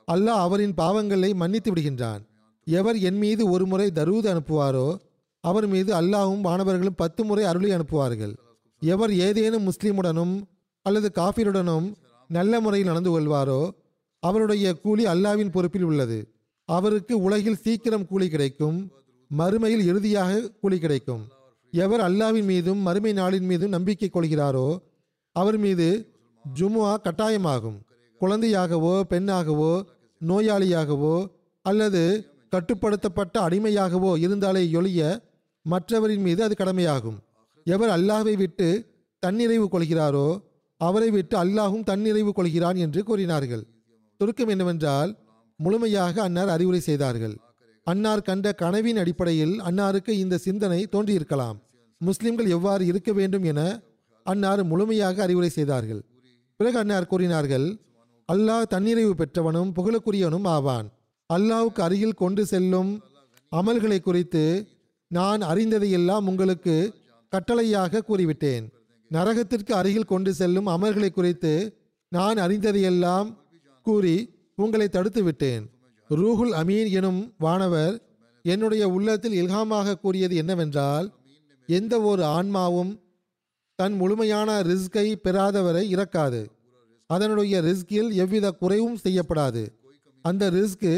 அல்லாஹ் 0.08 0.42
அவரின் 0.46 0.74
பாவங்களை 0.82 1.30
மன்னித்து 1.34 1.70
விடுகின்றான். 1.74 2.22
எவர் 2.68 2.98
என் 3.10 3.20
மீது 3.24 3.44
ஒரு 3.50 3.66
முறை 3.66 3.88
தருவது 3.92 4.28
அனுப்புவாரோ 4.34 4.88
அவர் 5.44 5.68
மீது 5.68 5.92
அல்லாஹும் 6.00 6.44
வானவர்களும் 6.48 7.00
பத்து 7.02 7.22
முறை 7.24 7.44
அருளி 7.44 7.70
அனுப்புவார்கள். 7.72 8.34
எவர் 8.82 9.14
ஏதேனும் 9.28 9.68
முஸ்லீமுடனும் 9.70 10.34
அல்லது 10.86 11.08
காஃபிருடனும் 11.20 11.88
நல்ல 12.30 12.60
முறையில் 12.60 12.90
நடந்து 12.90 13.12
கொள்வாரோ 13.14 13.62
அவருடைய 14.24 14.66
கூலி 14.84 15.04
அல்லாவின் 15.06 15.54
பொறுப்பில் 15.56 15.88
உள்ளது. 15.90 16.20
அவருக்கு 16.70 17.14
உலகில் 17.22 17.62
சீக்கிரம் 17.66 18.06
கூலி 18.08 18.28
கிடைக்கும் 18.30 18.78
மறுமையில் 19.32 19.84
இறுதியாக 19.90 20.42
கூலி 20.62 20.78
கிடைக்கும். 20.80 21.24
எவர் 21.74 22.04
அல்லாவின் 22.08 22.48
மீதும் 22.52 22.82
மறுமை 22.88 23.12
நாளின் 23.14 23.48
மீதும் 23.52 23.76
நம்பிக்கை 23.76 24.10
கொள்கிறாரோ 24.10 24.68
அவர் 25.36 25.58
மீது 25.58 25.88
ஜுமுஆ 26.46 26.94
கட்டாயமாகும். 27.06 27.78
குழந்தையாகவோ 28.22 28.96
பெண்ணாகவோ 29.12 29.74
நோயாளியாகவோ 30.22 31.16
அல்லது 31.66 32.04
கட்டுப்படுத்தப்பட்ட 32.54 33.36
அடிமையாகவோ 33.48 34.12
இருந்தாலே 34.26 34.64
ஒழிய 34.80 35.02
மற்றவரின் 35.66 36.24
மீது 36.28 36.42
அது 36.44 36.56
கடமையாகும். 36.56 37.18
எவர் 37.66 37.92
அல்லாஹை 37.96 38.36
விட்டு 38.42 38.68
தன்னிறைவு 39.24 39.66
கொள்கிறாரோ 39.74 40.28
அவரை 40.82 41.10
விட்டு 41.16 41.36
அல்லாஹும் 41.44 41.88
தன்னிறைவு 41.90 42.32
கொள்கிறான் 42.34 42.78
என்று 42.86 43.02
கூறினார்கள். 43.04 43.64
சுருக்கம் 44.20 44.52
என்னவென்றால் 44.54 45.12
முழுமையாக 45.60 46.16
அன்னார் 46.28 46.52
அறிவுரை 46.56 46.82
செய்தார்கள். 46.88 47.36
அன்னார் 47.88 48.26
கண்ட 48.28 48.48
கனவின் 48.62 49.00
அடிப்படையில் 49.02 49.56
அன்னாருக்கு 49.68 50.14
இந்த 50.24 50.36
சிந்தனை 50.46 50.80
தோன்றியிருக்கலாம். 50.94 51.58
முஸ்லிம்கள் 52.02 52.54
எவ்வாறு 52.56 52.84
இருக்க 52.92 53.12
வேண்டும் 53.20 53.46
என 53.52 53.62
அன்னார் 54.26 54.62
முழுமையாக 54.72 55.22
அறிவுரை 55.26 55.50
செய்தார்கள். 55.50 56.02
பிறகு 56.60 56.78
அன்னார் 56.84 57.10
கூறினார்கள் 57.12 57.68
அல்லாஹ் 58.30 58.70
தன்னிறைவு 58.74 59.14
பெற்றவனும் 59.22 59.74
புகழுக்குரியவனும் 59.78 60.48
ஆவான். 60.56 60.88
அல்லாவுக்கு 61.34 61.82
அருகில் 61.86 62.20
கொண்டு 62.22 62.46
செல்லும் 62.46 62.92
அமல்களை 63.52 64.00
குறித்து 64.02 64.44
நான் 65.12 65.42
அறிந்ததையெல்லாம் 65.42 66.26
உங்களுக்கு 66.32 66.76
கட்டளையாக 67.34 68.02
கூறிவிட்டேன். 68.10 68.66
நரகத்திற்கு 69.12 69.72
அருகில் 69.72 70.12
கொண்டு 70.12 70.32
செல்லும் 70.34 70.68
அமல்களை 70.68 71.10
குறித்து 71.10 71.52
நான் 72.12 72.38
அறிந்ததையெல்லாம் 72.38 73.28
கூறி 73.86 74.16
உங்களை 74.56 74.88
தடுத்து 74.88 75.22
விட்டேன் 75.24 75.64
ரூஹுல் 76.10 76.54
அமீன் 76.62 76.90
எனும் 77.00 77.22
வானவர் 77.38 77.96
என்னுடைய 78.46 78.84
உள்ளத்தில் 78.90 79.36
இல்ஹாமாக 79.42 79.98
கூறியது 80.04 80.36
என்னவென்றால் 80.36 81.08
எந்த 81.70 81.94
ஒரு 82.02 82.24
ஆன்மாவும் 82.38 82.92
தன் 83.80 83.94
முழுமையான 83.94 84.50
ரிஸ்கை 84.62 85.08
பெறாதவரை 85.24 85.84
இறக்காது. 85.96 86.42
அதனுடைய 87.10 87.56
ரிஸ்கில் 87.62 88.10
எவ்வித 88.24 88.52
குறைவும் 88.52 89.00
செய்யப்படாது. 89.04 89.64
அந்த 90.26 90.44
ரிஸ்க்கு 90.50 90.94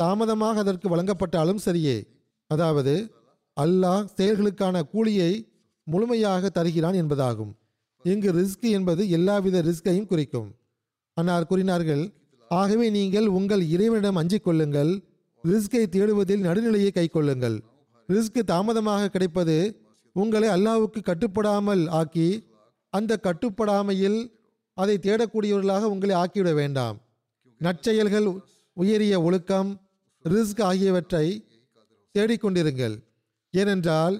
தாமதமாக 0.00 0.62
அதற்கு 0.64 0.86
வழங்கப்பட்டாலும் 0.92 1.64
சரியே. 1.66 1.96
அதாவது 2.50 2.94
அல்லாஹ் 3.56 4.08
செயல்களுக்கான 4.18 4.76
கூலியை 4.92 5.32
முழுமையாக 5.86 6.50
தருகிறான் 6.56 6.96
என்பதாகும். 7.02 7.52
இங்கு 8.04 8.30
ரிஸ்க் 8.38 8.66
என்பது 8.78 9.02
எல்லாவித 9.16 9.62
ரிஸ்கையும் 9.68 10.10
குறிக்கும். 10.12 10.48
அன்னார் 11.16 11.48
கூறினார்கள் 11.50 12.04
ஆகவே 12.50 12.86
நீங்கள் 12.90 13.28
உங்கள் 13.38 13.62
இறைவனிடம் 13.74 14.18
அஞ்சிக் 14.20 14.46
கொள்ளுங்கள். 14.46 14.92
ரிஸ்கை 15.44 15.82
தேடுவதில் 15.94 16.44
நடுநிலையை 16.46 16.90
கைக்கொள்ளுங்கள் 16.98 17.56
ரிஸ்க் 18.08 18.38
தாமதமாக 18.50 19.10
கிடைப்பது 19.14 19.56
உங்களை 20.16 20.48
அல்லாவுக்கு 20.56 21.00
கட்டுப்படாமல் 21.08 21.82
ஆக்கி 22.00 22.28
அந்த 22.92 23.12
கட்டுப்படாமையில் 23.26 24.18
அதை 24.76 24.96
தேடக்கூடியவர்களாக 25.06 25.88
உங்களை 25.94 26.14
ஆக்கிவிட 26.22 26.50
வேண்டாம். 26.60 26.96
நற்செயல்கள் 27.60 28.26
உயரிய 28.76 29.14
ஒழுக்கம் 29.26 29.70
ரிஸ்க் 30.32 30.62
ஆகியவற்றை 30.62 31.26
தேடிக்கொண்டிருங்கள். 32.14 32.94
ஏனென்றால் 33.54 34.16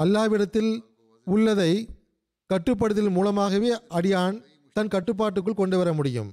அல்லாவிடத்தில் 0.00 0.72
உள்ளதை 1.26 1.72
கட்டுப்படுதல் 2.50 3.12
மூலமாகவே 3.16 3.70
அடியான் 3.98 4.36
தன் 4.76 4.92
கட்டுப்பாட்டுக்குள் 4.94 5.60
கொண்டு 5.60 5.76
வர 5.80 5.90
முடியும். 5.98 6.30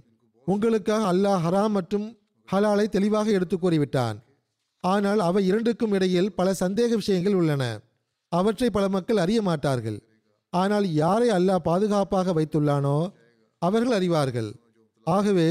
உங்களுக்காக 0.48 1.04
அல்லாஹ் 1.14 1.44
ஹராம் 1.46 1.76
மற்றும் 1.78 2.08
ஹலாலை 2.50 2.86
தெளிவாக 2.96 3.30
எடுத்து 3.38 3.56
கூறிவிட்டான். 3.58 4.18
ஆனால் 4.84 5.22
அவை 5.28 5.42
இரண்டுக்கும் 5.50 5.94
இடையில் 5.98 6.34
பல 6.40 6.54
சந்தேக 6.64 6.92
விஷயங்கள் 7.02 7.38
உள்ளன. 7.40 7.64
அவற்றை 8.32 8.70
பல 8.70 8.86
மக்கள் 8.96 9.22
அறிய 9.24 9.40
மாட்டார்கள். 9.50 10.00
ஆனால் 10.54 10.88
யாரை 11.02 11.30
அல்லாஹ் 11.38 11.66
பாதுகாப்பாக 11.70 12.34
வைத்துள்ளானோ 12.38 12.98
அவர்கள் 13.62 13.98
அறிவார்கள். 14.00 14.50
ஆகவே 15.08 15.50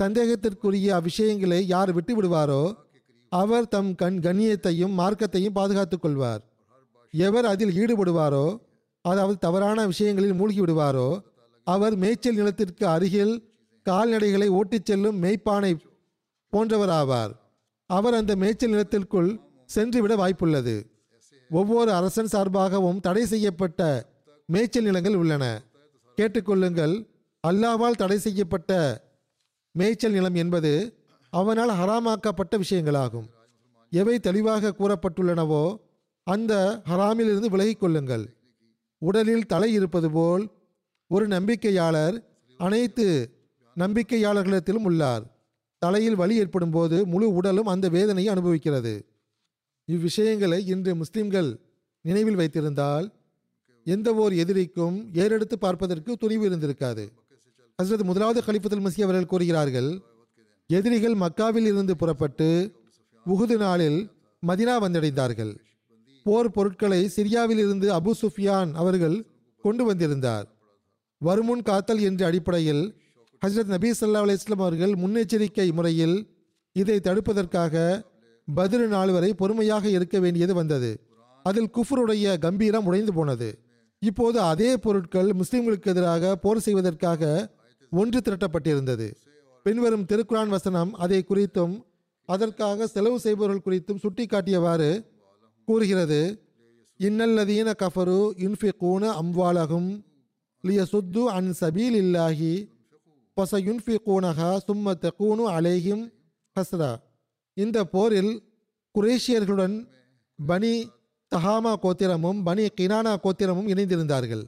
சந்தேகத்திற்குரிய 0.00 0.88
அவ்விஷயங்களை 0.98 1.60
யார் 1.74 1.92
விட்டு 1.92 2.12
விடுவாரோ 2.16 2.62
அவர் 3.32 3.68
தம் 3.68 3.90
கண் 3.94 4.18
கண்ணியத்தையும் 4.26 4.94
மார்க்கத்தையும் 5.00 5.56
பாதுகாத்துக் 5.58 6.02
கொள்வார் 6.02 6.42
எவர் 7.14 7.46
அதில் 7.46 7.76
ஈடுபடுவாரோ 7.82 8.46
அதாவது 9.04 9.36
தவறான 9.38 9.86
விஷயங்களில் 9.86 10.38
மூழ்கி 10.38 10.60
விடுவாரோ 10.60 11.08
அவர் 11.66 11.94
மேய்ச்சல் 11.96 12.34
நிலத்திற்கு 12.34 12.84
அருகில் 12.86 13.34
கால்நடைகளை 13.86 14.48
ஓட்டிச் 14.58 14.88
செல்லும் 14.88 15.18
மேய்ப்பானை 15.22 15.72
போன்றவராவார். 16.52 17.32
அவர் 17.90 18.14
அந்த 18.14 18.32
மேய்ச்சல் 18.36 18.70
நிலத்திற்குள் 18.70 19.30
சென்றுவிட 19.70 20.14
வாய்ப்புள்ளது. 20.16 20.74
ஒவ்வொரு 21.50 21.90
அரசன் 21.92 22.32
சார்பாகவும் 22.32 23.00
தடை 23.00 23.24
செய்யப்பட்ட 23.26 23.82
மேய்ச்சல் 24.48 24.86
நிலங்கள் 24.88 25.14
உள்ளன. 25.14 25.44
கேட்டுக்கொள்ளுங்கள் 26.18 26.94
அல்லாவால் 27.44 28.00
தடை 28.02 28.18
செய்யப்பட்ட 28.18 28.72
மேய்ச்சல் 29.78 30.16
நிலம் 30.16 30.36
என்பது 30.42 30.72
அவனால் 31.32 31.72
ஹராமாக்கப்பட்ட 31.80 32.54
விஷயங்களாகும். 32.62 33.26
எவை 33.92 34.14
தெளிவாக 34.26 34.74
கூறப்பட்டுள்ளனவோ 34.78 35.64
அந்த 36.26 36.52
ஹராமிலிருந்து 36.90 37.48
விலகிக் 37.54 37.80
கொள்ளுங்கள். 37.82 38.24
உடலில் 39.02 39.50
தலை 39.52 39.70
இருப்பது 39.78 40.08
போல் 40.10 40.44
ஒரு 41.10 41.24
நம்பிக்கையாளர் 41.26 42.16
அனைத்து 42.60 43.06
நம்பிக்கையாளர்களிடத்திலும் 43.76 44.86
உள்ளார். 44.88 45.24
தலையில் 45.82 46.18
வலி 46.20 46.34
ஏற்படும் 46.42 46.74
போது 46.76 46.96
முழு 47.12 47.26
உடலும் 47.38 47.70
அந்த 47.72 47.86
வேதனையை 47.96 48.30
அனுபவிக்கிறது. 48.34 48.94
இவ்விஷயங்களை 49.88 50.58
இன்று 50.72 50.92
முஸ்லிம்கள் 50.94 51.50
நினைவில் 52.04 52.40
வைத்திருந்தால் 52.40 53.06
எந்த 53.86 54.08
ஓர் 54.22 54.34
எதிரிக்கும் 54.42 54.96
ஏறெடுத்து 55.14 55.56
பார்ப்பதற்கு 55.58 56.16
துணிவு 56.16 56.44
இருந்திருக்காது. 56.48 57.04
ஹசரத் 57.82 58.02
முதலாவது 58.02 58.40
கலிபத்துல் 58.46 58.84
மசி 58.84 59.00
அவர்கள் 59.02 59.26
கூறுகிறார்கள் 59.26 59.90
எதிரிகள் 60.70 61.14
மக்காவில் 61.14 61.66
இருந்து 61.70 61.96
புறப்பட்டு 61.96 62.48
உகுது 63.26 63.56
நாளில் 63.56 63.98
மதினா 64.42 64.74
வந்தடைந்தார்கள். 64.84 65.52
போர் 66.26 66.50
பொருட்களை 66.50 66.98
சிரியாவில் 67.16 67.60
இருந்து 67.64 67.86
அபு 67.98 68.12
சுஃபியான் 68.22 68.70
அவர்கள் 68.74 69.14
கொண்டு 69.64 69.84
வந்திருந்தார். 69.84 70.46
வருமுன் 71.20 71.62
காத்தல் 71.62 72.00
என்ற 72.00 72.26
அடிப்படையில் 72.26 72.82
ஹஜரத் 73.42 73.70
நபி 73.74 73.90
சல்லா 74.00 74.22
அலைஹி 74.24 74.56
அவர்கள் 74.56 74.94
முன்னெச்சரிக்கை 75.02 75.66
முறையில் 75.72 76.16
இதை 76.76 76.96
தடுப்பதற்காக 77.04 78.02
பதிரு 78.48 78.88
நாள் 78.88 79.12
வரை 79.16 79.30
பொறுமையாக 79.34 79.88
இருக்க 79.88 80.18
வேண்டியது 80.18 80.54
வந்தது. 80.54 80.90
அதில் 81.46 81.70
குஃபருடைய 81.76 82.38
கம்பீரம் 82.38 82.84
உடைந்து 82.84 83.14
போனது. 83.14 83.50
இப்போது 84.02 84.40
அதே 84.40 84.72
பொருட்கள் 84.86 85.30
முஸ்லிம்களுக்கு 85.40 85.92
எதிராக 85.94 86.34
போர் 86.36 86.64
செய்வதற்காக 86.66 87.22
ஒன்று 87.92 88.18
திரட்டப்பட்டிருந்தது. 88.20 89.06
பின்வரும் 89.66 90.08
திருக்குரான் 90.10 90.52
வசனம் 90.56 90.90
அதை 91.04 91.20
குறித்தும் 91.28 91.74
அதற்காக 92.28 92.86
செலவு 92.86 93.18
செய்பவர்கள் 93.24 93.64
குறித்தும் 93.66 94.02
சுட்டிக்காட்டியவாறு 94.02 94.90
கூறுகிறது. 95.68 96.20
இன்னல்லதீன 97.00 97.68
கஃபரு 97.82 98.18
யுன்ஃபிகூன 98.44 99.02
அம்வாலகும் 99.22 99.90
லிய 100.64 100.82
சுத்து 100.92 101.22
அன் 101.36 101.50
சபீல் 101.60 101.96
இல்லாஹி 102.04 102.52
பசயுன்ஃபிகூனஹா 103.36 104.50
சும்ம 104.66 104.94
தகூனு 105.04 105.44
அலேஹிம் 105.56 106.04
ஹஸ்ரா. 106.56 106.90
இந்த 107.56 107.78
போரில் 107.94 108.32
குரேஷியர்களுடன் 108.94 109.76
பனி 110.38 110.74
தஹாமா 111.32 111.72
கோத்திரமும் 111.84 112.40
பனி 112.48 112.64
கினானா 112.80 113.12
கோத்திரமும் 113.24 113.70
இணைந்திருந்தார்கள். 113.72 114.44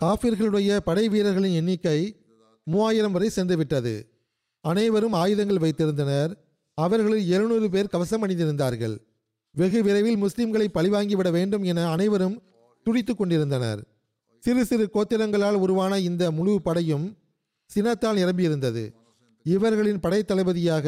காஃபிர்களுடைய 0.00 0.76
படை 0.88 1.04
வீரர்களின் 1.08 1.58
எண்ணிக்கை 1.60 2.00
மூவாயிரம் 2.72 3.12
வரை 3.12 3.28
சென்றுவிட்டது 3.36 3.94
அனைவரும் 4.60 5.12
ஆயுதங்கள் 5.12 5.62
வைத்திருந்தனர். 5.64 6.32
அவர்களில் 6.74 7.28
எழுநூறு 7.28 7.70
பேர் 7.70 7.86
கவசம் 7.86 8.26
அணிந்திருந்தார்கள். 8.26 8.96
வெகு 9.54 9.82
விரைவில் 9.82 10.22
முஸ்லிம்களை 10.22 10.66
பழிவாங்கிவிட 10.74 11.30
வேண்டும் 11.30 11.62
என 11.62 11.88
அனைவரும் 11.88 12.42
துடித்துக் 12.82 13.16
கொண்டிருந்தனர். 13.16 13.80
சிறு 14.38 14.64
சிறு 14.64 14.84
கோத்திரங்களால் 14.94 15.54
உருவான 15.54 15.98
இந்த 15.98 16.30
முழு 16.30 16.62
படையும் 16.62 17.06
சினத்தால் 17.66 18.16
நிரம்பியிருந்தது. 18.16 18.84
இவர்களின் 19.42 20.00
படைத்தளபதியாக 20.00 20.86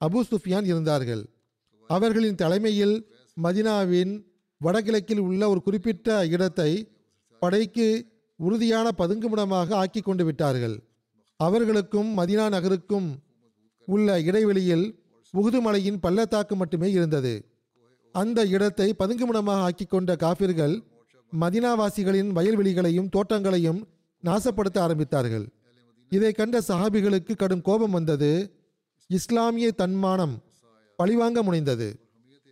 அபு 0.00 0.20
சுஃபியான் 0.30 0.64
இருந்தார்கள். 0.64 1.22
அவர்களின் 1.90 2.34
தலைமையில் 2.34 2.96
மதினாவின் 3.42 4.12
வடகிழக்கில் 4.60 5.18
உள்ள 5.18 5.42
ஒரு 5.48 5.62
குறிப்பிட்ட 5.62 6.26
இடத்தை 6.26 6.70
படைக்கு 7.42 7.88
உறுதியான 8.36 8.90
பதுங்குமிடமாக 8.98 9.74
ஆக்கி 9.74 10.00
கொண்டு 10.00 10.24
விட்டார்கள். 10.24 10.76
அவர்களுக்கும் 11.46 12.10
மதினா 12.18 12.46
நகருக்கும் 12.54 13.08
உள்ள 13.88 14.08
இடைவெளியில் 14.28 14.86
உகுது 15.34 15.60
மலையின் 15.66 16.02
பள்ளத்தாக்கு 16.04 16.54
மட்டுமே 16.60 16.88
இருந்தது. 16.96 17.34
அந்த 18.14 18.38
இடத்தை 18.54 18.88
பதுங்குமிடமாக 18.98 19.64
ஆக்கி 19.66 19.84
கொண்ட 19.84 20.16
காபிர்கள் 20.24 20.74
மதினாவாசிகளின் 21.32 22.30
வயல்வெளிகளையும் 22.38 23.12
தோட்டங்களையும் 23.14 23.80
நாசப்படுத்த 24.24 24.78
ஆரம்பித்தார்கள். 24.86 25.46
இதை 26.12 26.30
கண்ட 26.32 26.56
சஹாபிகளுக்கு 26.68 27.34
கடும் 27.36 27.64
கோபம் 27.68 27.94
வந்தது. 27.98 28.30
இஸ்லாமிய 29.10 29.68
தன்மானம் 29.80 30.34
பழிவாங்க 30.98 31.38
முனைந்தது. 31.42 31.88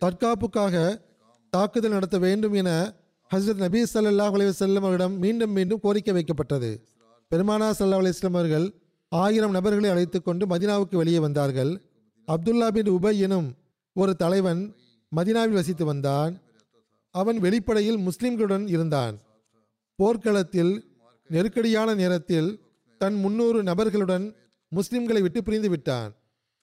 தற்காப்புக்காக 0.01 0.75
தாக்குதல் 1.53 1.95
நடத்த 1.95 2.17
வேண்டும் 2.25 2.55
என 2.61 2.69
ஹசரத் 3.31 3.61
நபீ 3.65 3.81
சல்லாஹ் 3.93 4.35
அலைஹி 4.37 4.77
அவரிடம் 4.81 5.15
மீண்டும் 5.23 5.53
மீண்டும் 5.57 5.83
கோரிக்கை 5.83 6.13
வைக்கப்பட்டது. 6.17 6.71
பெருமானா 7.31 7.67
ஸல்லல்லாஹு 7.77 8.03
அலைஹி 8.03 8.31
அவர்கள் 8.31 8.67
ஆயிரம் 9.11 9.51
நபர்களை 9.51 9.89
அழைத்து 9.89 10.21
கொண்டு 10.21 10.45
மதினாவுக்கு 10.45 10.95
வெளியே 10.95 11.19
வந்தார்கள். 11.19 11.71
அப்துல்லா 12.27 12.67
பின் 12.67 12.89
உபை 12.89 13.17
எனும் 13.17 13.47
ஒரு 13.93 14.15
தலைவன் 14.15 14.75
மதினாவில் 15.15 15.57
வசித்து 15.59 15.85
வந்தான். 15.85 16.33
அவன் 17.11 17.39
வெளிப்படையில் 17.39 17.99
முஸ்லிம்களுடன் 17.99 18.67
இருந்தான். 18.67 19.15
போர்க்களத்தில் 19.95 20.73
நெருக்கடியான 21.27 21.93
நேரத்தில் 21.93 22.49
தன் 22.97 23.13
முன்னூறு 23.13 23.63
நபர்களுடன் 23.63 24.25
முஸ்லிம்களை 24.71 25.21
விட்டு 25.21 25.43
பிரிந்து 25.43 25.69
விட்டான். 25.69 26.11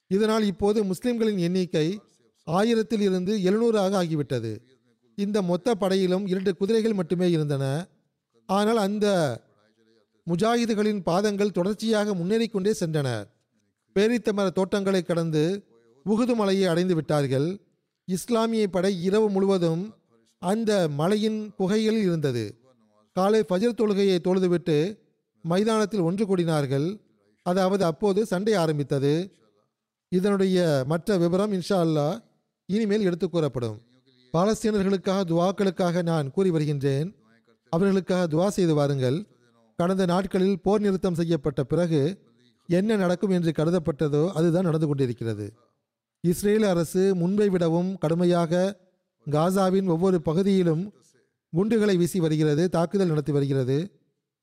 இதனால் 0.07 0.45
இப்போது 0.45 0.85
முஸ்லிம்களின் 0.85 1.39
எண்ணிக்கை 1.39 2.01
ஆயிரத்தில் 2.45 3.01
இருந்து 3.01 3.33
எழுநூறாக 3.39 3.93
ஆகிவிட்டது. 4.03 4.53
இந்த 5.17 5.43
மொத்த 5.43 5.75
படையிலும் 5.75 6.27
இரண்டு 6.27 6.57
குதிரைகள் 6.57 6.93
மட்டுமே 6.93 7.31
இருந்தன. 7.31 7.65
ஆனால் 8.47 8.77
அந்த 8.77 9.07
முஜாஹிதுகளின் 10.29 11.03
பாதங்கள் 11.03 11.51
தொடர்ச்சியாக 11.51 12.15
முன்னேறிக் 12.15 12.53
கொண்டே 12.53 12.73
சென்றன. 12.81 13.09
பேரித்தமர 13.97 14.51
தோட்டங்களை 14.51 15.03
கடந்து 15.03 15.43
உகுது 16.07 16.35
மலையை 16.35 16.67
அடைந்து 16.67 16.95
விட்டார்கள். 16.95 17.49
இஸ்லாமிய 18.05 18.69
படை 18.69 18.93
இரவு 19.03 19.31
முழுவதும் 19.31 19.83
அந்த 20.43 20.89
மலையின் 20.89 21.55
குகைகளில் 21.57 22.03
இருந்தது. 22.03 22.45
காலை 23.17 23.41
ஃபஜர் 23.49 23.79
தொழுகையை 23.81 24.19
தொழுதுவிட்டு 24.27 24.99
மைதானத்தில் 25.45 26.01
ஒன்று 26.01 26.25
கூடினார்கள். 26.27 27.01
அதாவது 27.43 27.85
அப்போது 27.85 28.27
சண்டை 28.27 28.55
ஆரம்பித்தது. 28.55 29.13
இதனுடைய 30.09 30.85
மற்ற 30.87 31.17
விவரம் 31.17 31.53
இன்ஷா 31.53 31.79
அல்லாஹ் 31.87 32.21
இனிமேல் 32.67 33.03
எடுத்து 33.03 33.27
கூறப்படும். 33.29 33.77
பாலஸ்தீனர்களுக்காக 34.35 35.21
துவாக்களுக்காக 35.33 36.03
நான் 36.03 36.31
கூறி 36.31 36.51
வருகின்றேன். 36.51 37.09
அவர்களுக்காக 37.73 38.25
துவா 38.37 38.49
செய்து 38.49 38.75
வாருங்கள். 38.75 39.19
கடந்த 39.79 40.05
நாட்களில் 40.11 40.61
போர் 40.65 40.85
நிறுத்தம் 40.85 41.19
செய்யப்பட்ட 41.19 41.61
பிறகு 41.73 42.01
என்ன 42.69 42.97
நடக்கும் 43.03 43.35
என்று 43.37 43.51
கருதப்பட்டதோ 43.59 44.23
அதுதான் 44.39 44.67
நடந்து 44.69 44.87
கொண்டிருக்கிறது. 44.89 45.47
இஸ்ரேல் 46.25 46.67
அரசு 46.73 47.03
முன்பை 47.21 47.47
விடவும் 47.55 47.91
கடுமையாக 48.03 48.63
காசாவின் 49.27 49.89
ஒவ்வொரு 49.95 50.19
பகுதியிலும் 50.29 50.83
குண்டுகளை 51.53 51.95
வீசி 52.01 52.19
வருகிறது 52.25 52.65
தாக்குதல் 52.77 53.11
நடத்தி 53.13 53.33
வருகிறது. 53.37 53.79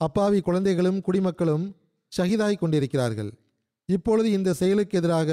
அப்பாவி 0.02 0.40
குழந்தைகளும் 0.48 1.02
குடிமக்களும் 1.08 1.66
ஷஹீதாய் 2.12 2.62
கொண்டிருக்கிறார்கள். 2.62 3.32
இப்பொழுது 3.90 4.28
இந்த 4.38 4.50
செயலுக்கு 4.62 4.98
எதிராக 5.02 5.32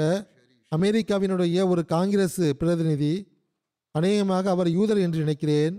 அமெரிக்காவினுடைய 0.71 1.57
ஒரு 1.71 1.81
காங்கிரஸ் 1.95 2.41
பிரதிநிதி 2.61 3.13
அநேகமாக 3.95 4.45
அவர் 4.55 4.69
யூதர் 4.77 5.01
என்று 5.05 5.19
நினைக்கிறேன் 5.25 5.75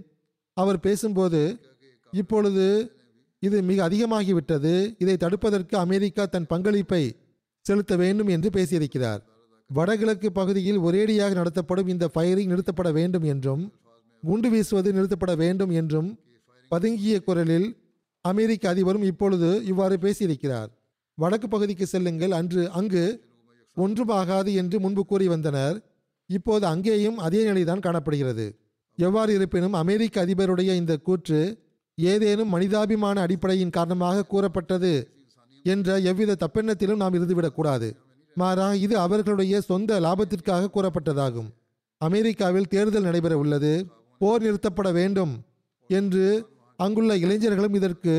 அவர் 0.57 0.85
பேசும்போது 0.87 1.41
இப்பொழுது 2.12 2.66
இது 3.47 3.57
மிக 3.68 3.78
அதிகமாகிவிட்டது. 3.88 4.72
இதை 5.03 5.14
தடுப்பதற்கு 5.24 5.74
அமெரிக்கா 5.84 6.24
தன் 6.34 6.51
பங்களிப்பை 6.53 7.03
செலுத்த 7.66 7.95
வேண்டும் 8.03 8.30
என்று 8.34 8.49
பேசியிருக்கிறார். 8.57 9.20
வடகிழக்கு 9.70 10.28
பகுதியில் 10.32 10.80
ஒரேடியாக 10.86 11.32
நடத்தப்படும் 11.34 11.90
இந்த 11.92 12.05
ஃபயரிங் 12.14 12.51
நிறுத்தப்பட 12.53 12.88
வேண்டும் 12.99 13.26
என்றும் 13.32 13.62
குண்டு 14.22 14.49
வீசுவது 14.53 14.90
நிறுத்தப்பட 14.92 15.32
வேண்டும் 15.42 15.72
என்றும் 15.80 16.09
பதுங்கிய 16.70 17.16
குரலில் 17.26 17.68
அமெரிக்க 18.24 18.64
அதிபரும் 18.72 19.07
இப்பொழுது 19.11 19.49
இவ்வாறு 19.70 19.97
பேசியிருக்கிறார். 20.05 20.70
வடக்கு 21.18 21.49
பகுதிக்கு 21.49 21.86
செல்லுங்கள். 21.86 22.32
அன்று 22.38 22.62
அங்கு 22.78 23.05
ஒன்றும் 23.76 24.12
ஆகாது 24.20 24.51
என்று 24.61 24.76
முன்பு 24.84 25.03
கூறி 25.11 25.26
வந்தனர். 25.32 25.76
இப்போது 26.30 26.64
அங்கேயும் 26.66 27.18
அதே 27.26 27.40
நிலைதான் 27.45 27.84
காணப்படுகிறது. 27.86 28.47
எவ்வாறு 28.99 29.30
இருப்பினும் 29.38 29.76
அமெரிக்க 29.82 30.24
அதிபருடைய 30.24 30.70
இந்த 30.80 30.95
கூற்று 31.07 31.40
ஏதேனும் 31.99 32.49
மனிதாபிமான 32.49 33.20
அடிப்படையின் 33.20 33.74
காரணமாக 33.76 34.24
கூறப்பட்டது 34.24 34.92
என்ற 35.64 35.99
எவ்வித 36.11 36.36
தப்பெண்ணத்திலும் 36.45 37.01
நாம் 37.03 37.14
இருந்துவிடக்கூடாது. 37.14 37.88
மாறாக 38.36 38.76
இது 38.76 38.99
அவர்களுடைய 38.99 39.61
சொந்த 39.61 40.01
லாபத்திற்காக 40.01 40.70
கூறப்பட்டதாகும். 40.76 41.51
அமெரிக்காவில் 42.01 42.70
தேர்தல் 42.74 43.03
நடைபெற 43.03 43.34
உள்ளது 43.38 43.72
போர் 44.18 44.42
நிறுத்தப்பட 44.42 44.92
வேண்டும் 44.92 45.32
என்று 45.88 46.26
அங்குள்ள 46.76 47.16
இளைஞர்களும் 47.16 47.74
இதற்கு 47.74 48.14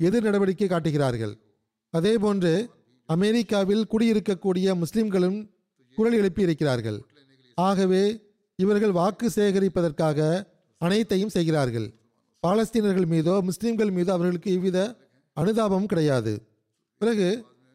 எதிர் 0.00 0.22
நடவடிக்கை 0.22 0.68
காட்டுகிறார்கள். 0.68 1.34
அதேபோன்று 1.94 2.52
அமெரிக்காவில் 3.08 3.88
குடியிருக்கக்கூடிய 3.92 4.74
முஸ்லிம்களும் 4.82 5.38
குரல் 5.98 6.16
எழுப்பியிருக்கிறார்கள். 6.20 6.98
ஆகவே 7.54 8.04
இவர்கள் 8.56 8.90
வாக்கு 8.90 9.26
சேகரிப்பதற்காக 9.34 10.46
அனைத்தையும் 10.78 11.28
செய்கிறார்கள். 11.28 11.88
பாலஸ்தீனர்கள் 12.44 13.08
மீதோ 13.12 13.34
முஸ்லிம்கள் 13.48 13.92
மீதோ 13.96 14.10
அவர்களுக்கு 14.16 14.48
எவ்வித 14.56 14.78
அனுதாபமும் 15.36 15.90
கிடையாது. 15.92 16.32
பிறகு 17.00 17.28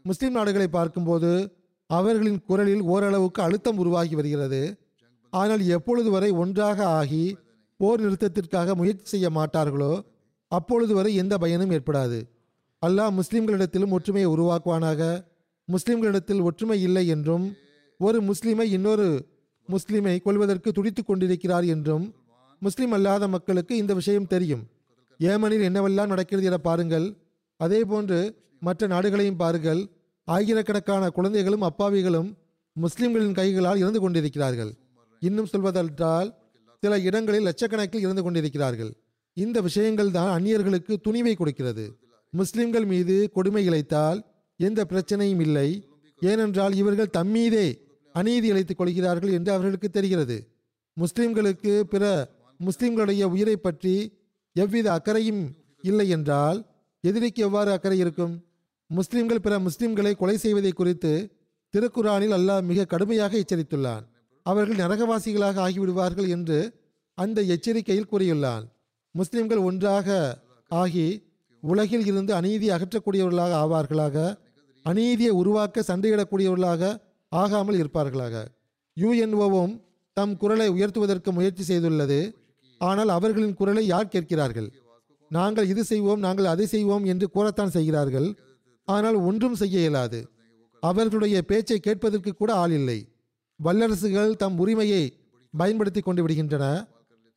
முஸ்லிம் 0.06 0.36
நாடுகளை 0.38 0.68
பார்க்கும்போது 0.68 1.32
அவர்களின் 1.90 2.42
குரலில் 2.50 2.84
ஓரளவுக்கு 2.94 3.40
அழுத்தம் 3.42 3.80
உருவாகி 3.84 4.16
வருகிறது. 4.16 4.62
ஆனால் 5.34 5.64
எப்பொழுது 5.78 6.10
வரை 6.12 6.30
ஒன்றாக 6.44 6.86
ஆகி 7.00 7.24
போர் 7.80 8.04
நிறுத்தத்திற்காக 8.06 8.76
முயற்சி 8.76 9.06
செய்ய 9.14 9.28
மாட்டார்களோ 9.30 9.94
அப்பொழுது 10.52 10.94
வரை 10.94 11.12
எந்த 11.16 11.34
பயனும் 11.38 11.74
ஏற்படாது. 11.78 12.20
அல்லாஹ் 12.82 13.12
முஸ்லிம்களிடத்திலும் 13.20 13.94
ஒற்றுமையை 13.98 14.30
உருவாக்குவானாக. 14.36 15.02
முஸ்லிம்களிடத்தில் 15.68 16.42
ஒற்றுமை 16.42 16.80
இல்லை 16.82 17.06
என்றும் 17.08 17.46
ஒரு 18.00 18.18
முஸ்லிமை 18.22 18.66
இன்னொரு 18.72 19.08
முஸ்லீமை 19.70 20.16
கொள்வதற்கு 20.22 20.70
துடித்துக் 20.72 21.10
கொண்டிருக்கிறார் 21.10 21.66
என்றும் 21.76 22.06
முஸ்லீம் 22.60 22.92
அல்லாத 22.92 23.28
மக்களுக்கு 23.28 23.78
இந்த 23.78 23.94
விஷயம் 23.94 24.28
தெரியும். 24.28 24.64
ஏமனில் 25.20 25.66
என்னவெல்லாம் 25.70 26.12
நடக்கிறது 26.14 26.48
என 26.48 26.58
பாருங்கள். 26.58 27.14
அதே 27.58 27.84
போன்று 27.84 28.20
மற்ற 28.60 28.88
நாடுகளையும் 28.88 29.36
பாருங்கள். 29.36 29.82
ஆயிரக்கணக்கான 30.24 31.10
குழந்தைகளும் 31.10 31.62
அப்பாவிகளும் 31.62 32.30
முஸ்லிம்களின் 32.76 33.34
கைகளால் 33.34 33.78
இறந்து 33.78 34.00
கொண்டிருக்கிறார்கள். 34.00 34.72
இன்னும் 35.20 35.46
சொல்வதென்றால் 35.46 36.30
சில 36.84 37.00
இடங்களில் 37.00 37.46
லட்சக்கணக்கில் 37.46 38.00
இருந்து 38.00 38.24
கொண்டிருக்கிறார்கள். 38.24 38.92
இந்த 39.34 39.62
விஷயங்கள் 39.62 40.12
தான் 40.12 40.32
அந்நியர்களுக்கு 40.36 40.96
துணிவை 41.08 41.36
கொடுக்கிறது. 41.36 41.86
முஸ்லிம்கள் 42.30 42.86
மீது 42.86 43.32
கொடுமை 43.32 43.64
இழைத்தால் 43.70 44.20
எந்த 44.58 44.86
பிரச்சனையும் 44.90 45.42
இல்லை. 45.42 45.70
ஏனென்றால் 46.22 46.74
இவர்கள் 46.74 47.14
தம்மீதே 47.18 47.68
அநீதி 48.14 48.48
இழைத்துக் 48.48 48.78
கொள்கிறார்கள் 48.78 49.32
என்று 49.32 49.52
அவர்களுக்கு 49.52 49.90
தெரிகிறது. 49.90 50.38
முஸ்லிம்களுக்கு 50.98 51.74
பிற 51.80 52.04
முஸ்லிம்களுடைய 52.60 53.24
உயிரை 53.34 53.56
பற்றி 53.58 53.96
எவ்வித 54.56 54.88
அக்கறையும் 54.92 55.44
இல்லை 55.90 56.08
என்றால் 56.16 56.60
எதிரிக்கு 57.04 57.42
எவ்வாறு 57.48 57.70
அக்கறை 57.72 57.98
இருக்கும்? 58.04 58.34
முஸ்லிம்கள் 58.90 59.44
பிற 59.46 59.54
முஸ்லிம்களை 59.60 60.12
கொலை 60.22 60.38
செய்வதை 60.38 60.72
குறித்து 60.72 61.12
திருக்குரானில் 61.74 62.36
அல்லாஹ் 62.38 62.64
மிக 62.70 62.86
கடுமையாக 62.86 63.34
எச்சரித்துள்ளான். 63.44 64.04
அவர்கள் 64.46 64.82
நரகவாசிகளாக 64.84 65.58
ஆகிவிடுவார்கள் 65.66 66.30
என்று 66.36 66.60
அந்த 67.18 67.40
எச்சரிக்கையில் 67.56 68.10
கூறியுள்ளான். 68.12 68.64
முஸ்லிம்கள் 69.16 69.62
ஒன்றாக 69.70 70.08
ஆகி 70.72 71.08
உலகில் 71.64 72.06
இருந்து 72.06 72.32
அநீதி 72.40 72.68
அகற்றக்கூடியவர்களாக 72.70 73.54
ஆவார்களாக 73.64 74.18
அநீதியை 74.86 75.32
உருவாக்க 75.42 75.84
சண்டையிடக்கூடியவர்களாக 75.88 76.92
ஆகாமல் 77.32 77.80
இருப்பார்களாக. 77.82 78.36
யுஎன்ஓவும் 78.98 79.74
தம் 80.18 80.36
குரலை 80.38 80.68
உயர்த்துவதற்கு 80.70 81.30
முயற்சி 81.38 81.64
செய்துள்ளது. 81.64 82.20
ஆனால் 82.82 83.12
அவர்களின் 83.18 83.58
குரலை 83.60 83.84
யார் 83.88 84.14
கேட்கிறார்கள்? 84.14 84.70
நாங்கள் 85.32 85.70
இது 85.72 85.82
செய்வோம் 85.92 86.22
நாங்கள் 86.26 86.52
அதை 86.54 86.66
செய்வோம் 86.74 87.06
என்று 87.12 87.26
கூறத்தான் 87.36 87.74
செய்கிறார்கள். 87.78 88.28
ஆனால் 88.88 89.18
ஒன்றும் 89.30 89.58
செய்ய 89.62 89.84
இயலாது. 89.84 90.20
அவர்களுடைய 90.84 91.38
பேச்சை 91.50 91.78
கேட்பதற்கு 91.88 92.32
கூட 92.34 92.52
ஆள் 92.62 92.74
இல்லை. 92.80 93.00
வல்லரசுகள் 93.60 94.32
தம் 94.44 94.58
உரிமையை 94.64 95.04
பயன்படுத்தி 95.54 96.02
கொண்டு 96.02 96.22
விடுகின்றன. 96.24 96.66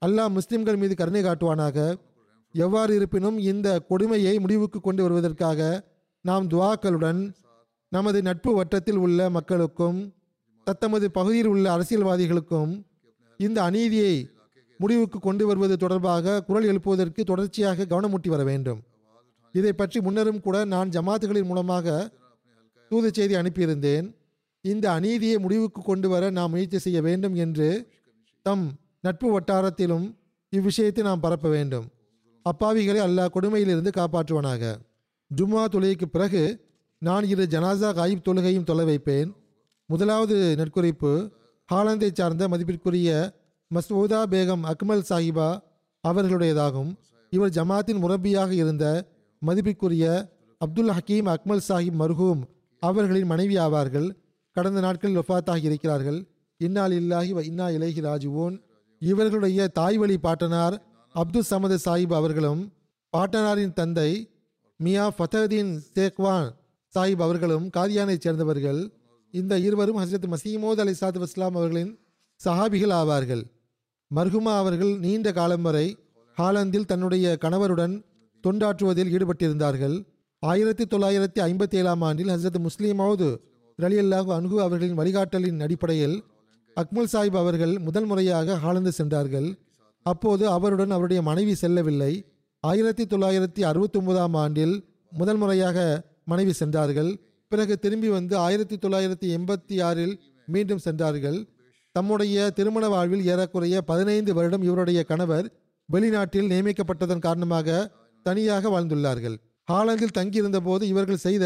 அல்லாஹ் 0.03 0.35
முஸ்லிம்கள் 0.37 0.81
மீது 0.83 0.95
கருணை 1.01 1.23
காட்டுவானாக. 1.25 1.77
எவ்வாறு 2.55 2.93
இருப்பினும் 2.99 3.39
இந்த 3.51 3.69
கொடுமையை 3.91 4.35
முடிவுக்கு 4.45 4.79
கொண்டு 4.81 5.03
வருவதற்காக 5.05 5.61
நாம் 6.25 6.47
துவாக்களுடன் 6.53 7.21
நமது 7.93 8.19
நட்பு 8.29 8.51
வட்டத்தில் 8.57 9.01
உள்ள 9.05 9.31
மக்களுக்கும் 9.37 9.99
தத்தமது 10.67 11.07
பகுதியில் 11.17 11.51
உள்ள 11.53 11.67
அரசியல்வாதிகளுக்கும் 11.77 12.73
இந்த 13.41 13.59
அநீதியை 13.69 14.15
முடிவுக்கு 14.83 15.19
கொண்டு 15.19 15.45
வருவது 15.47 15.75
தொடர்பாக 15.77 16.41
குரல் 16.43 16.69
எழுப்புவதற்கு 16.71 17.21
தொடர்ச்சியாக 17.31 17.87
கவனமூட்டி 17.93 18.29
வர 18.35 18.43
வேண்டும். 18.45 18.81
இதை 19.55 19.73
பற்றி 19.73 19.99
முன்னரும் 20.01 20.41
கூட 20.41 20.57
நான் 20.75 20.89
ஜமாத்துகளின் 20.89 21.49
மூலமாக 21.51 21.87
தூது 22.91 23.09
செய்தி 23.13 23.35
அனுப்பியிருந்தேன். 23.35 24.07
இந்த 24.65 24.87
அநீதியை 24.93 25.37
முடிவுக்கு 25.39 25.81
கொண்டு 25.83 26.09
வர 26.09 26.31
நாம் 26.31 26.51
முயற்சி 26.51 26.79
செய்ய 26.79 26.99
வேண்டும் 27.03 27.35
என்று 27.45 27.69
தம் 28.47 28.65
நட்பு 29.01 29.29
வட்டாரத்திலும் 29.33 30.07
இவ்விஷயத்தை 30.53 31.03
நாம் 31.03 31.25
பரப்ப 31.25 31.49
வேண்டும். 31.49 31.87
அப்பாவிகளை 32.47 33.01
அல்லாஹ் 33.07 33.35
கொடுமையிலிருந்து 33.37 33.91
காப்பாற்றுவனாக. 33.99 34.63
ஜும்மா 35.31 35.63
தொழுகைக்கு 35.75 36.07
பிறகு 36.15 36.43
நான் 37.03 37.25
இரு 37.25 37.45
ஜனாசா 37.51 37.91
காயிப் 37.95 38.25
தொழுகையும் 38.29 38.69
தொலை 38.71 38.85
வைப்பேன். 38.85 39.31
முதலாவது 39.91 40.37
நெற்குறிப்பு 40.59 41.13
ஹாலந்தை 41.69 42.09
சார்ந்த 42.13 42.49
மதிப்பிற்குரிய 42.49 43.11
மஸ்ஊதா 43.75 44.21
பேகம் 44.33 44.65
அக்மல் 44.71 45.05
சாஹிபா 45.11 45.49
அவர்களுடையதாகும். 46.05 46.91
இவர் 47.33 47.55
ஜமாத்தின் 47.57 48.01
முரப்பியாக 48.03 48.51
இருந்த 48.63 48.85
மதிப்பிற்குரிய 49.43 50.07
அப்துல் 50.61 50.93
ஹக்கீம் 50.97 51.29
அக்மல் 51.35 51.63
சாஹிப் 51.69 51.97
மர்ஹூம் 52.03 52.43
அவர்களின் 52.83 53.31
மனைவி 53.33 53.57
ஆவார்கள். 53.57 54.09
கடந்த 54.57 54.81
நாட்களில் 54.81 55.21
ஒஃபாத்தாகி 55.23 55.65
இருக்கிறார்கள். 55.71 56.19
இன்னால் 56.61 56.95
இல்லாஹி 57.01 57.31
வ 57.37 57.43
இன்னா 57.51 57.67
இலகி 57.77 58.01
ராஜுவோன் 58.01 58.57
இவர்களுடைய 59.03 59.69
தாய் 59.79 59.99
வழி 59.99 60.17
பாட்டனார் 60.19 60.77
அப்துல் 61.15 61.49
சமது 61.53 61.79
சாஹிப் 61.85 62.15
அவர்களும் 62.15 62.61
பாட்டனாரின் 63.13 63.73
தந்தை 63.73 64.11
மியா 64.81 65.07
ஃபததீன் 65.17 65.73
சேக்வான் 65.95 66.49
சாஹிப் 66.95 67.25
அவர்களும் 67.27 67.67
காதியானைச் 67.77 68.25
சேர்ந்தவர்கள். 68.27 68.81
இந்த 69.35 69.59
இருவரும் 69.59 69.99
ஹசரத் 70.03 70.33
மசீமோத் 70.35 70.83
அலி 70.85 70.95
சாத் 71.01 71.21
வஸ்லாம் 71.25 71.57
அவர்களின் 71.59 71.93
சஹாபிகள் 72.41 72.95
ஆவார்கள். 73.01 73.43
மர்ஹுமா 74.17 74.53
அவர்கள் 74.57 74.99
நீண்ட 74.99 75.33
காலம் 75.33 75.63
வரை 75.63 75.99
ஹாலந்தில் 76.39 76.85
தன்னுடைய 76.85 77.39
கணவருடன் 77.41 77.95
தொண்டாற்றுவதில் 78.45 79.13
ஈடுபட்டிருந்தார்கள். 79.17 80.07
ஆயிரத்தி 80.39 80.85
தொள்ளாயிரத்தி 80.85 81.41
ஐம்பத்தி 81.47 81.75
ஏழாம் 81.75 82.03
ஆண்டில் 82.03 82.29
ஹசரத் 82.29 82.67
முஸ்லீமவுது 82.67 83.29
ரலி 83.79 83.99
அல்லாஹு 84.05 84.31
அனுகு 84.39 84.57
அவர்களின் 84.57 84.99
வழிகாட்டலின் 84.99 85.61
அடிப்படையில் 85.61 86.25
அக்மல் 86.77 87.11
சாஹிப் 87.13 87.39
அவர்கள் 87.43 87.79
முதல் 87.79 88.05
முறையாக 88.05 88.57
ஹாலந்து 88.57 88.93
சென்றார்கள். 88.93 89.49
அப்போது 90.03 90.49
அவருடன் 90.49 90.91
அவருடைய 90.91 91.23
மனைவி 91.23 91.55
செல்லவில்லை. 91.55 92.13
ஆயிரத்தி 92.61 93.05
தொள்ளாயிரத்தி 93.05 93.63
அறுபத்தி 93.63 93.99
ஒன்பதாம் 93.99 94.35
ஆண்டில் 94.35 94.75
முதல் 95.11 95.37
முறையாக 95.37 95.79
மனைவி 96.25 96.53
சென்றார்கள். 96.53 97.11
பிறகு 97.49 97.79
திரும்பி 97.79 98.09
வந்து 98.09 98.37
ஆயிரத்தி 98.37 98.77
தொள்ளாயிரத்தி 98.77 99.29
எண்பத்தி 99.39 99.83
ஆறில் 99.83 100.21
மீண்டும் 100.47 100.79
சென்றார்கள். 100.79 101.49
தம்முடைய 101.97 102.51
திருமண 102.51 102.85
வாழ்வில் 102.89 103.25
ஏறக்குறைய 103.31 103.77
பதினைந்து 103.91 104.35
வருடம் 104.35 104.63
இவருடைய 104.69 105.01
கணவர் 105.11 105.47
வெளிநாட்டில் 105.89 106.49
நியமிக்கப்பட்டதன் 106.53 107.25
காரணமாக 107.27 107.69
தனியாக 108.27 108.71
வாழ்ந்துள்ளார்கள். 108.75 109.37
ஹாலந்தில் 109.69 110.15
தங்கியிருந்த 110.19 110.59
போது 110.61 110.85
இவர்கள் 110.93 111.25
செய்த 111.27 111.45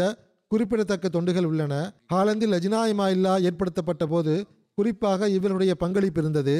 குறிப்பிடத்தக்க 0.51 1.07
தொண்டுகள் 1.15 1.47
உள்ளன. 1.49 1.73
ஹாலந்தில் 2.13 2.53
லஜ்னா 2.55 2.81
இல்லா 3.15 3.33
ஏற்படுத்தப்பட்ட 3.47 4.05
போது 4.07 4.33
குறிப்பாக 4.77 5.29
இவருடைய 5.37 5.73
பங்களிப்பு 5.75 6.21
இருந்தது. 6.21 6.55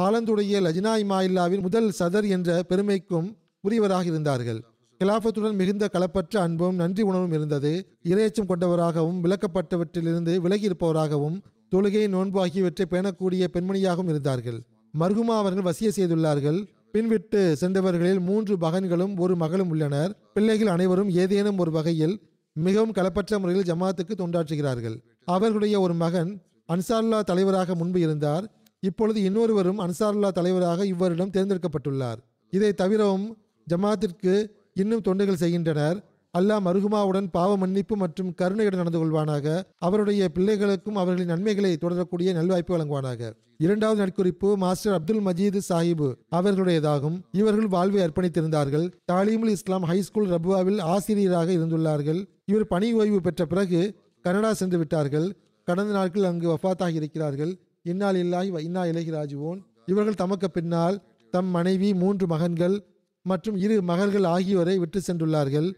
ஹாலந்துடைய 0.00 0.60
லஜ்னா 0.66 0.92
இல்லாவின் 1.28 1.60
முதல் 1.60 1.88
சதர் 1.98 2.28
என்ற 2.36 2.62
பெருமைக்கும் 2.70 3.28
உரியவராக 3.64 4.06
இருந்தார்கள். 4.12 4.60
கிலாபத்துடன் 5.00 5.58
மிகுந்த 5.60 5.84
களப்பற்ற 5.92 6.34
அன்பும் 6.46 6.76
நன்றி 6.76 7.02
உணர்வும் 7.02 7.34
இருந்தது. 7.38 7.72
இரையச்சம் 8.12 8.48
கொண்டவராகவும் 8.50 9.18
விளக்கப்பட்டவற்றிலிருந்து 9.24 10.34
விலகி 10.44 10.66
இருப்பவராகவும் 10.68 11.36
தொழுகை 11.72 12.08
நோன்பு 12.08 12.40
ஆகியவற்றை 12.40 12.86
பேணக்கூடிய 12.90 13.46
பெண்மணியாகவும் 13.52 14.08
இருந்தார்கள். 14.08 14.60
மர்ஹுமா 15.00 15.36
அவர்கள் 15.42 15.72
வசிய 15.72 15.90
செய்துள்ளார்கள். 15.96 16.66
பின்விட்டு 16.92 17.56
சென்றவர்களில் 17.60 18.20
மூன்று 18.20 18.56
மகன்களும் 18.56 19.18
ஒரு 19.18 19.36
மகளும் 19.36 19.70
உள்ளனர். 19.70 20.16
பிள்ளைகள் 20.34 20.66
அனைவரும் 20.66 21.10
ஏதேனும் 21.10 21.58
ஒரு 21.58 21.70
வகையில் 21.70 22.20
மிகவும் 22.52 22.92
களப்பற்ற 22.92 23.38
முறையில் 23.38 23.68
ஜமாத்துக்கு 23.70 24.14
தொண்டாற்றுகிறார்கள். 24.16 24.96
அவர்களுடைய 25.24 25.80
ஒரு 25.80 25.94
மகன் 25.94 26.42
அன்சார்லா 26.68 27.20
தலைவராக 27.20 27.74
முன்பு 27.74 28.00
இருந்தார். 28.00 28.44
இப்பொழுது 28.80 29.22
இன்னொருவரும் 29.22 29.78
அன்சாருல்லா 29.78 30.30
தலைவராக 30.30 30.86
இவ்வருடம் 30.86 31.30
தேர்ந்தெடுக்கப்பட்டுள்ளார். 31.30 32.16
இதை 32.50 32.72
தவிரவும் 32.72 33.36
ஜமாத்திற்கு 33.66 34.46
இன்னும் 34.74 35.02
தொண்டுகள் 35.08 35.40
செய்கின்றனர். 35.42 36.11
அல்லாஹ் 36.38 36.60
மருகுமாவுடன் 36.66 37.26
பாவ 37.32 37.56
மன்னிப்பு 37.56 37.96
மற்றும் 37.96 38.34
கருணையுடன் 38.34 38.80
நடந்து 38.80 39.00
கொள்வானாக. 39.00 39.46
அவருடைய 39.78 40.28
பிள்ளைகளுக்கும் 40.36 40.98
அவர்களின் 41.00 41.32
நன்மைகளை 41.32 41.76
தொடரக்கூடிய 41.80 42.28
நல்வாய்ப்பு 42.38 42.72
வழங்குவானாக. 42.74 43.32
இரண்டாவது 43.64 44.00
நட்குறிப்பு 44.02 44.56
மாஸ்டர் 44.62 44.94
அப்துல் 44.98 45.20
மஜீது 45.26 45.60
சாஹிபு 45.68 46.08
அவர்களுடையதாகும். 46.36 47.18
இவர்கள் 47.32 47.66
வாழ்வை 47.66 48.00
அர்ப்பணித்திருந்தார்கள். 48.04 48.86
தாலீமுல் 49.12 49.52
இஸ்லாம் 49.56 49.84
ஹைஸ்கூல் 49.90 50.30
ரபுவாவில் 50.34 50.80
ஆசிரியராக 50.94 51.52
இருந்துள்ளார்கள். 51.52 52.20
இவர் 52.44 52.66
பணி 52.66 52.92
ஓய்வு 52.92 53.20
பெற்ற 53.20 53.46
பிறகு 53.46 53.82
கனடா 54.20 54.52
சென்று 54.52 54.78
விட்டார்கள். 54.78 55.28
கடந்த 55.64 55.92
நாட்கள் 55.92 56.28
அங்கு 56.30 56.48
வஃபாத்தாகி 56.54 56.94
இருக்கிறார்கள். 56.94 57.52
இன்னால் 57.82 58.16
இல்லாய் 58.16 58.50
இன்னா 58.68 58.84
இலகி 58.86 59.10
ராஜுவோன். 59.10 59.60
இவர்கள் 59.86 60.14
தமக்கு 60.14 60.50
பின்னால் 60.50 60.98
தம் 61.30 61.52
மனைவி 61.58 61.94
மூன்று 61.94 62.26
மகன்கள் 62.26 62.78
மற்றும் 63.22 63.56
இரு 63.64 63.74
மகள்கள் 63.82 64.24
ஆகியோரை 64.34 64.78
விட்டு 64.78 65.00
சென்றுள்ளார்கள். 65.06 65.68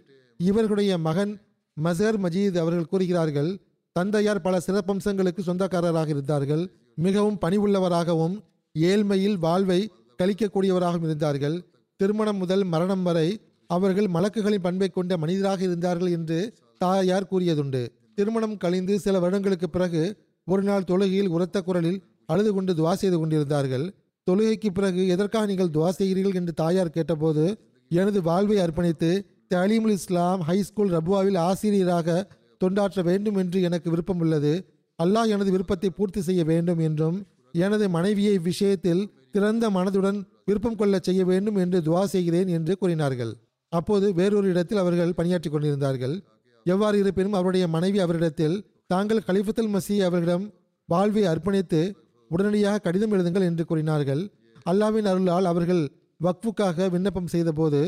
இவர்களுடைய 0.40 0.92
மகன் 0.98 1.32
மசர் 1.76 2.18
மஜீத் 2.24 2.58
அவர்கள் 2.62 2.90
கூறுகிறார்கள் 2.92 3.50
தந்தையார் 3.96 4.44
பல 4.46 4.60
சிறப்பம்சங்களுக்கு 4.66 5.42
சொந்தக்காரராக 5.46 6.08
இருந்தார்கள் 6.08 6.64
மிகவும் 6.96 7.38
பணிவுள்ளவராகவும் 7.44 8.34
ஏழ்மையில் 8.74 9.38
வாழ்வை 9.38 9.80
கழிக்கக்கூடியவராகவும் 10.18 11.06
இருந்தார்கள். 11.08 11.56
திருமணம் 12.00 12.36
முதல் 12.36 12.64
மரணம் 12.64 13.02
வரை 13.02 13.28
அவர்கள் 13.70 14.08
மலக்குகளின் 14.16 14.64
பண்பை 14.66 14.88
கொண்ட 14.88 15.16
மனிதராக 15.16 15.60
இருந்தார்கள் 15.62 16.10
என்று 16.10 16.38
தாயார் 16.78 17.28
கூறியதுண்டு. 17.30 17.82
திருமணம் 18.14 18.56
கழிந்து 18.56 18.94
சில 19.04 19.18
வருடங்களுக்கு 19.18 19.68
பிறகு 19.70 20.02
ஒரு 20.46 20.62
நாள் 20.62 20.88
தொழுகையில் 20.90 21.32
உரத்த 21.36 21.58
குரலில் 21.60 22.00
அழுது 22.26 22.50
கொண்டு 22.52 22.72
துவா 22.72 22.92
செய்து 22.92 23.16
கொண்டிருந்தார்கள். 23.18 23.86
தொழுகைக்கு 24.26 24.68
பிறகு 24.72 25.02
எதற்காக 25.14 25.46
நீங்கள் 25.46 25.72
துவா 25.76 25.90
செய்கிறீர்கள் 25.98 26.38
என்று 26.40 26.52
தாயார் 26.62 26.94
கேட்டபோது 26.96 27.44
எனது 27.90 28.22
வாழ்வை 28.22 28.58
அர்ப்பணித்து 28.58 29.10
தலீமுல் 29.54 29.96
இஸ்லாம் 29.98 30.40
ஹைஸ்கூல் 30.48 30.92
ரபுவாவில் 30.96 31.38
ஆசிரியராக 31.48 32.08
தொண்டாற்ற 32.60 33.00
வேண்டும் 33.10 33.38
என்று 33.42 33.58
எனக்கு 33.68 33.88
விருப்பம் 33.94 34.20
உள்ளது 34.24 34.52
அல்லாஹ் 34.98 35.30
எனது 35.34 35.50
விருப்பத்தை 35.54 35.88
பூர்த்தி 35.96 36.20
செய்ய 36.28 36.42
வேண்டும் 36.50 36.80
என்றும் 36.88 37.16
எனது 37.54 37.86
மனைவியை 37.96 38.32
இவ்விஷயத்தில் 38.38 39.02
திறந்த 39.34 39.64
மனதுடன் 39.76 40.18
விருப்பம் 40.48 40.78
கொள்ள 40.80 40.94
செய்ய 41.08 41.20
வேண்டும் 41.30 41.58
என்று 41.62 41.78
துவா 41.86 42.02
செய்கிறேன் 42.14 42.50
என்று 42.56 42.72
கூறினார்கள். 42.80 43.32
அப்போது 43.72 44.06
வேறொரு 44.18 44.46
இடத்தில் 44.52 44.80
அவர்கள் 44.82 45.16
பணியாற்றி 45.18 45.48
கொண்டிருந்தார்கள். 45.50 46.14
எவ்வாறு 46.66 46.96
இருப்பினும் 47.02 47.36
அவருடைய 47.38 47.64
மனைவி 47.74 47.98
அவரிடத்தில் 48.04 48.56
தாங்கள் 48.92 49.26
கலிஃபத்துல் 49.28 49.72
மசி 49.74 49.96
அவர்களிடம் 50.06 50.44
வாழ்வை 50.88 51.24
அர்ப்பணித்து 51.32 51.80
உடனடியாக 52.30 52.82
கடிதம் 52.86 53.14
எழுதுங்கள் 53.14 53.48
என்று 53.50 53.64
கூறினார்கள். 53.70 54.22
அல்லாவின் 54.70 55.08
அருளால் 55.10 55.50
அவர்கள் 55.52 55.82
வக்ஃபுக்காக 56.20 56.88
விண்ணப்பம் 56.94 57.32
செய்தபோது 57.34 57.80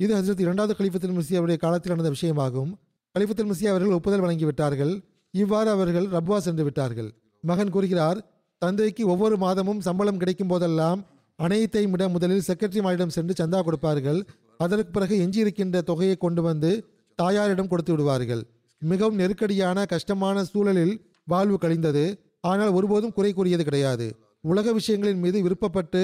இது 0.00 0.12
ஹசரத் 0.16 0.42
இரண்டாவது 0.44 0.74
கலிஃபத்துல் 0.78 1.14
மசி 1.18 1.32
அவருடைய 1.38 1.58
காலத்தில் 1.62 1.92
நடந்த 1.92 2.10
விஷயமாகும். 2.16 2.68
கலிஃபத்துல் 3.14 3.48
மசி 3.50 3.64
அவர்கள் 3.70 3.94
ஒப்புதல் 3.96 4.22
வழங்கிவிட்டார்கள். 4.24 4.92
இவ்வாறு 5.34 5.70
அவர்கள் 5.70 6.06
ரப்வா 6.16 6.36
சென்று 6.36 6.64
விட்டார்கள். 6.66 7.08
மகன் 7.44 7.72
கூறுகிறார் 7.74 8.18
தந்தைக்கு 8.62 9.02
ஒவ்வொரு 9.12 9.36
மாதமும் 9.36 9.80
சம்பளம் 9.86 10.20
கிடைக்கும் 10.20 10.50
போதெல்லாம் 10.52 11.00
அனைத்தையும் 11.38 11.92
விட 11.94 12.04
முதலில் 12.08 12.44
செக்ரட்டரி 12.48 12.82
மாரிடம் 12.86 13.14
சென்று 13.16 13.34
சந்தா 13.40 13.58
கொடுப்பார்கள். 13.66 14.20
அதற்கு 14.64 14.92
பிறகு 14.96 15.16
எஞ்சியிருக்கின்ற 15.24 15.82
தொகையை 15.90 16.16
கொண்டு 16.24 16.42
வந்து 16.42 16.70
தாயாரிடம் 17.18 17.70
கொடுத்து 17.72 17.92
விடுவார்கள். 17.92 18.42
மிகவும் 18.82 19.18
நெருக்கடியான 19.20 19.84
கஷ்டமான 19.92 20.44
சூழலில் 20.44 20.94
வாழ்வு 21.24 21.58
கழிந்தது. 21.64 22.04
ஆனால் 22.50 22.70
ஒருபோதும் 22.70 23.14
குறை 23.16 23.32
கூறியது 23.32 23.64
கிடையாது. 23.64 24.06
உலக 24.44 24.72
விஷயங்களின் 24.78 25.22
மீது 25.24 25.38
விருப்பப்பட்டு 25.46 26.02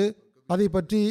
அதை 0.49 0.67
பற்றி 0.69 1.03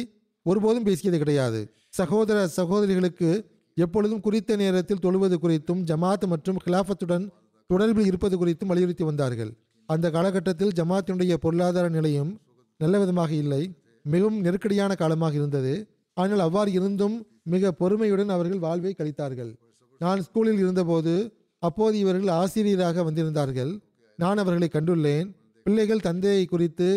ஒருபோதும் 0.46 0.86
பேசியது 0.88 1.18
கிடையாது. 1.22 1.62
சகோதர 1.98 2.38
சகோதரிகளுக்கு 2.58 3.28
எப்பொழுதும் 3.76 4.22
குறித்த 4.26 4.56
நேரத்தில் 4.62 5.02
தொழுவது 5.04 5.36
குறித்தும் 5.44 5.82
ஜமாத் 5.90 6.24
மற்றும் 6.32 6.58
கிலாஃபத்துடன் 6.64 7.24
தொடர்பில் 7.70 8.08
இருப்பது 8.10 8.34
குறித்தும் 8.40 8.70
வலியுறுத்தி 8.72 9.04
வந்தார்கள். 9.04 9.52
அந்த 9.88 10.06
காலகட்டத்தில் 10.10 10.74
ஜமாத்தினுடைய 10.78 11.34
பொருளாதார 11.44 11.86
நிலையும் 11.88 12.32
நல்ல 12.80 12.98
விதமாக 12.98 13.32
இல்லை. 13.34 13.62
மிகவும் 14.02 14.40
நெருக்கடியான 14.40 14.92
காலமாக 14.94 15.34
இருந்தது. 15.34 15.74
ஆனால் 16.14 16.38
அவ்வாறு 16.38 16.70
இருந்தும் 16.72 17.16
மிக 17.54 17.72
பொறுமையுடன் 17.72 18.28
அவர்கள் 18.28 18.64
வாழ்வை 18.66 18.92
கழித்தார்கள். 18.98 19.52
நான் 20.00 20.22
ஸ்கூலில் 20.26 20.60
இருந்தபோது 20.64 21.14
அப்போது 21.62 21.96
இவர்கள் 21.98 22.30
ஆசிரியராக 22.40 23.02
வந்திருந்தார்கள். 23.10 23.72
நான் 24.18 24.40
அவர்களை 24.42 24.68
கண்டுள்ளேன். 24.72 25.28
பிள்ளைகள் 25.66 26.06
தந்தையை 26.08 26.44
குறித்து 26.46 26.88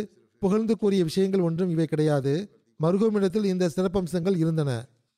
புகழ்ந்து 0.41 0.73
கூறிய 0.77 1.03
விஷயங்கள் 1.03 1.45
ஒன்றும் 1.49 1.69
இவை 1.69 1.85
கிடையாது. 1.85 2.33
மருகோமிடத்தில் 2.83 3.47
இந்த 3.53 3.65
சிறப்பம்சங்கள் 3.75 4.37
இருந்தன. 4.43 4.71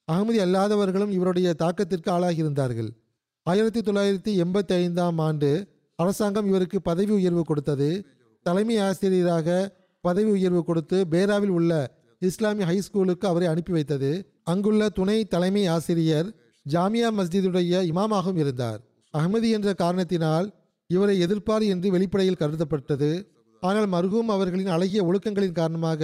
அகமதி 0.07 0.39
அல்லாதவர்களும் 0.45 1.11
இவருடைய 1.17 1.47
தாக்கத்திற்கு 1.63 2.09
ஆளாகியிருந்தார்கள். 2.15 2.89
ஆயிரத்தி 3.45 3.81
தொள்ளாயிரத்தி 3.87 4.31
எண்பத்தி 4.43 4.73
ஐந்தாம் 4.83 5.19
ஆண்டு 5.27 5.49
அரசாங்கம் 5.95 6.47
இவருக்கு 6.47 6.77
பதவி 6.81 7.13
உயர்வு 7.19 7.43
கொடுத்தது. 7.43 7.89
தலைமை 8.45 8.77
ஆசிரியராக 8.87 9.47
பதவி 10.03 10.29
உயர்வு 10.29 10.61
கொடுத்து 10.63 10.97
பேராவில் 11.11 11.53
உள்ள 11.57 11.71
இஸ்லாமிய 12.21 12.65
ஹை 12.69 12.77
ஸ்கூலுக்கு 12.81 13.25
அவரை 13.27 13.47
அனுப்பி 13.47 13.71
வைத்தது. 13.71 14.11
அங்குள்ள 14.51 14.89
துணை 14.89 15.17
தலைமை 15.33 15.63
ஆசிரியர் 15.75 16.29
ஜாமியா 16.65 17.09
மஸ்ஜிதுடைய 17.17 17.83
இமாமாகவும் 17.91 18.39
இருந்தார். 18.43 18.79
அகமதி 19.13 19.49
என்ற 19.57 19.69
காரணத்தினால் 19.73 20.47
இவரை 20.89 21.15
எதிர்ப்பார் 21.25 21.65
என்று 21.73 21.87
வெளிப்படையில் 21.91 22.41
கருதப்பட்டது. 22.41 23.11
ஆனால் 23.63 23.87
மர்ஹூம் 23.95 24.29
அவர்களின் 24.35 24.73
அழகிய 24.75 25.01
ஒழுக்கங்களின் 25.09 25.57
காரணமாக 25.61 26.01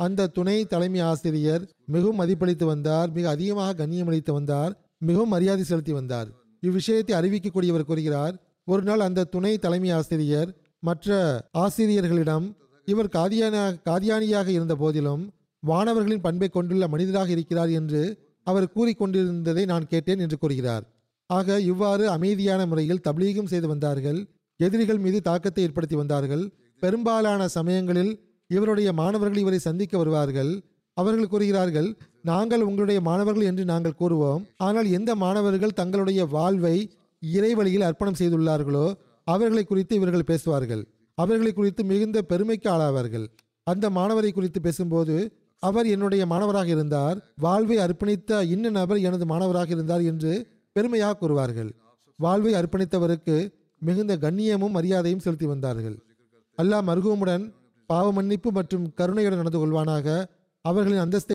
அந்த 0.00 0.30
துணை 0.36 0.56
தலைமை 0.72 1.00
ஆசிரியர் 1.10 1.64
மிகவும் 1.94 2.20
மதிப்பளித்து 2.20 2.64
வந்தார் 2.64 3.10
மிக 3.16 3.26
அதிகமாக 3.28 3.76
கண்ணியமளித்து 3.80 4.32
வந்தார் 4.32 4.72
மிகவும் 5.08 5.32
மரியாதை 5.34 5.64
செலுத்தி 5.64 5.92
வந்தார். 5.92 6.28
இவ்விஷயத்தை 6.62 7.14
அறிவிக்கக்கூடியவர் 7.18 7.88
கூறுகிறார் 7.90 8.34
ஒரு 8.72 8.82
நாள் 8.82 9.04
அந்த 9.06 9.28
துணை 9.34 9.52
தலைமை 9.58 9.90
ஆசிரியர் 9.98 10.50
மற்ற 10.88 11.16
ஆசிரியர்களிடம் 11.64 12.46
இவர் 12.88 13.14
காதியான 13.16 13.56
காதியானியாக 13.88 14.48
இருந்த 14.48 14.74
போதிலும் 14.74 15.22
வானவர்களின் 15.62 16.24
பண்பை 16.26 16.48
கொண்டுள்ள 16.48 16.84
மனிதராக 16.88 17.30
இருக்கிறார் 17.36 17.72
என்று 17.80 18.02
அவர் 18.46 18.72
கூறிக்கொண்டிருந்ததை 18.76 19.64
நான் 19.72 19.90
கேட்டேன் 19.92 20.22
என்று 20.24 20.36
கூறுகிறார். 20.38 20.84
ஆக 21.30 21.58
இவ்வாறு 21.70 22.04
அமைதியான 22.16 22.60
முறையில் 22.66 23.04
தப்லீகம் 23.04 23.50
செய்து 23.52 23.68
வந்தார்கள் 23.68 24.18
எதிரிகள் 24.60 25.00
மீது 25.04 25.18
தாக்கத்தை 25.28 25.62
ஏற்படுத்தி 25.66 25.96
வந்தார்கள். 25.96 26.44
பெரும்பாலான 26.82 27.42
சமயங்களில் 27.56 28.12
இவருடைய 28.56 28.88
மாணவர்கள் 29.00 29.42
இவரை 29.44 29.60
சந்திக்க 29.68 29.94
வருவார்கள். 30.00 30.52
அவர்கள் 30.96 31.30
கூறுகிறார்கள் 31.32 31.88
நாங்கள் 32.30 32.64
உங்களுடைய 32.68 32.98
மாணவர்கள் 33.08 33.48
என்று 33.50 33.64
நாங்கள் 33.70 33.98
கூறுவோம். 34.00 34.42
ஆனால் 34.66 34.88
எந்த 34.98 35.10
மாணவர்கள் 35.22 35.78
தங்களுடைய 35.80 36.22
வாழ்வை 36.36 36.76
இறைவழியில் 37.22 37.86
அர்ப்பணம் 37.88 38.18
செய்துள்ளார்களோ 38.20 38.86
அவர்களை 39.26 39.64
குறித்து 39.64 39.94
இவர்கள் 40.00 40.28
பேசுவார்கள். 40.30 40.82
அவர்களை 41.18 41.52
குறித்து 41.52 41.82
மிகுந்த 41.92 42.18
பெருமைக்கு 42.30 42.68
ஆளாவார்கள். 42.74 43.26
அந்த 43.66 43.86
மாணவரை 43.98 44.30
குறித்து 44.32 44.60
பேசும்போது 44.66 45.16
அவர் 45.62 45.88
என்னுடைய 45.94 46.22
மாணவராக 46.32 46.68
இருந்தார் 46.74 47.16
வாழ்வை 47.44 47.76
அர்ப்பணித்த 47.84 48.40
இன்ன 48.54 48.70
நபர் 48.78 49.00
எனது 49.08 49.26
மாணவராக 49.32 49.70
இருந்தார் 49.76 50.04
என்று 50.12 50.32
பெருமையாக 50.76 51.18
கூறுவார்கள். 51.20 51.70
வாழ்வை 52.18 52.52
அர்ப்பணித்தவருக்கு 52.60 53.36
மிகுந்த 53.82 54.12
கண்ணியமும் 54.24 54.74
மரியாதையும் 54.78 55.22
செலுத்தி 55.24 55.46
வந்தார்கள். 55.52 55.96
அல்லாஹ் 56.58 56.86
மருகமுடன் 56.90 57.44
பாவ 57.92 58.06
மன்னிப்பு 58.18 58.50
மற்றும் 58.58 58.84
கருணையுடன் 58.98 59.40
நடந்து 59.40 59.60
கொள்வானாக. 59.62 60.06
அவர்களின் 60.64 61.04
அந்தஸ்தை 61.04 61.34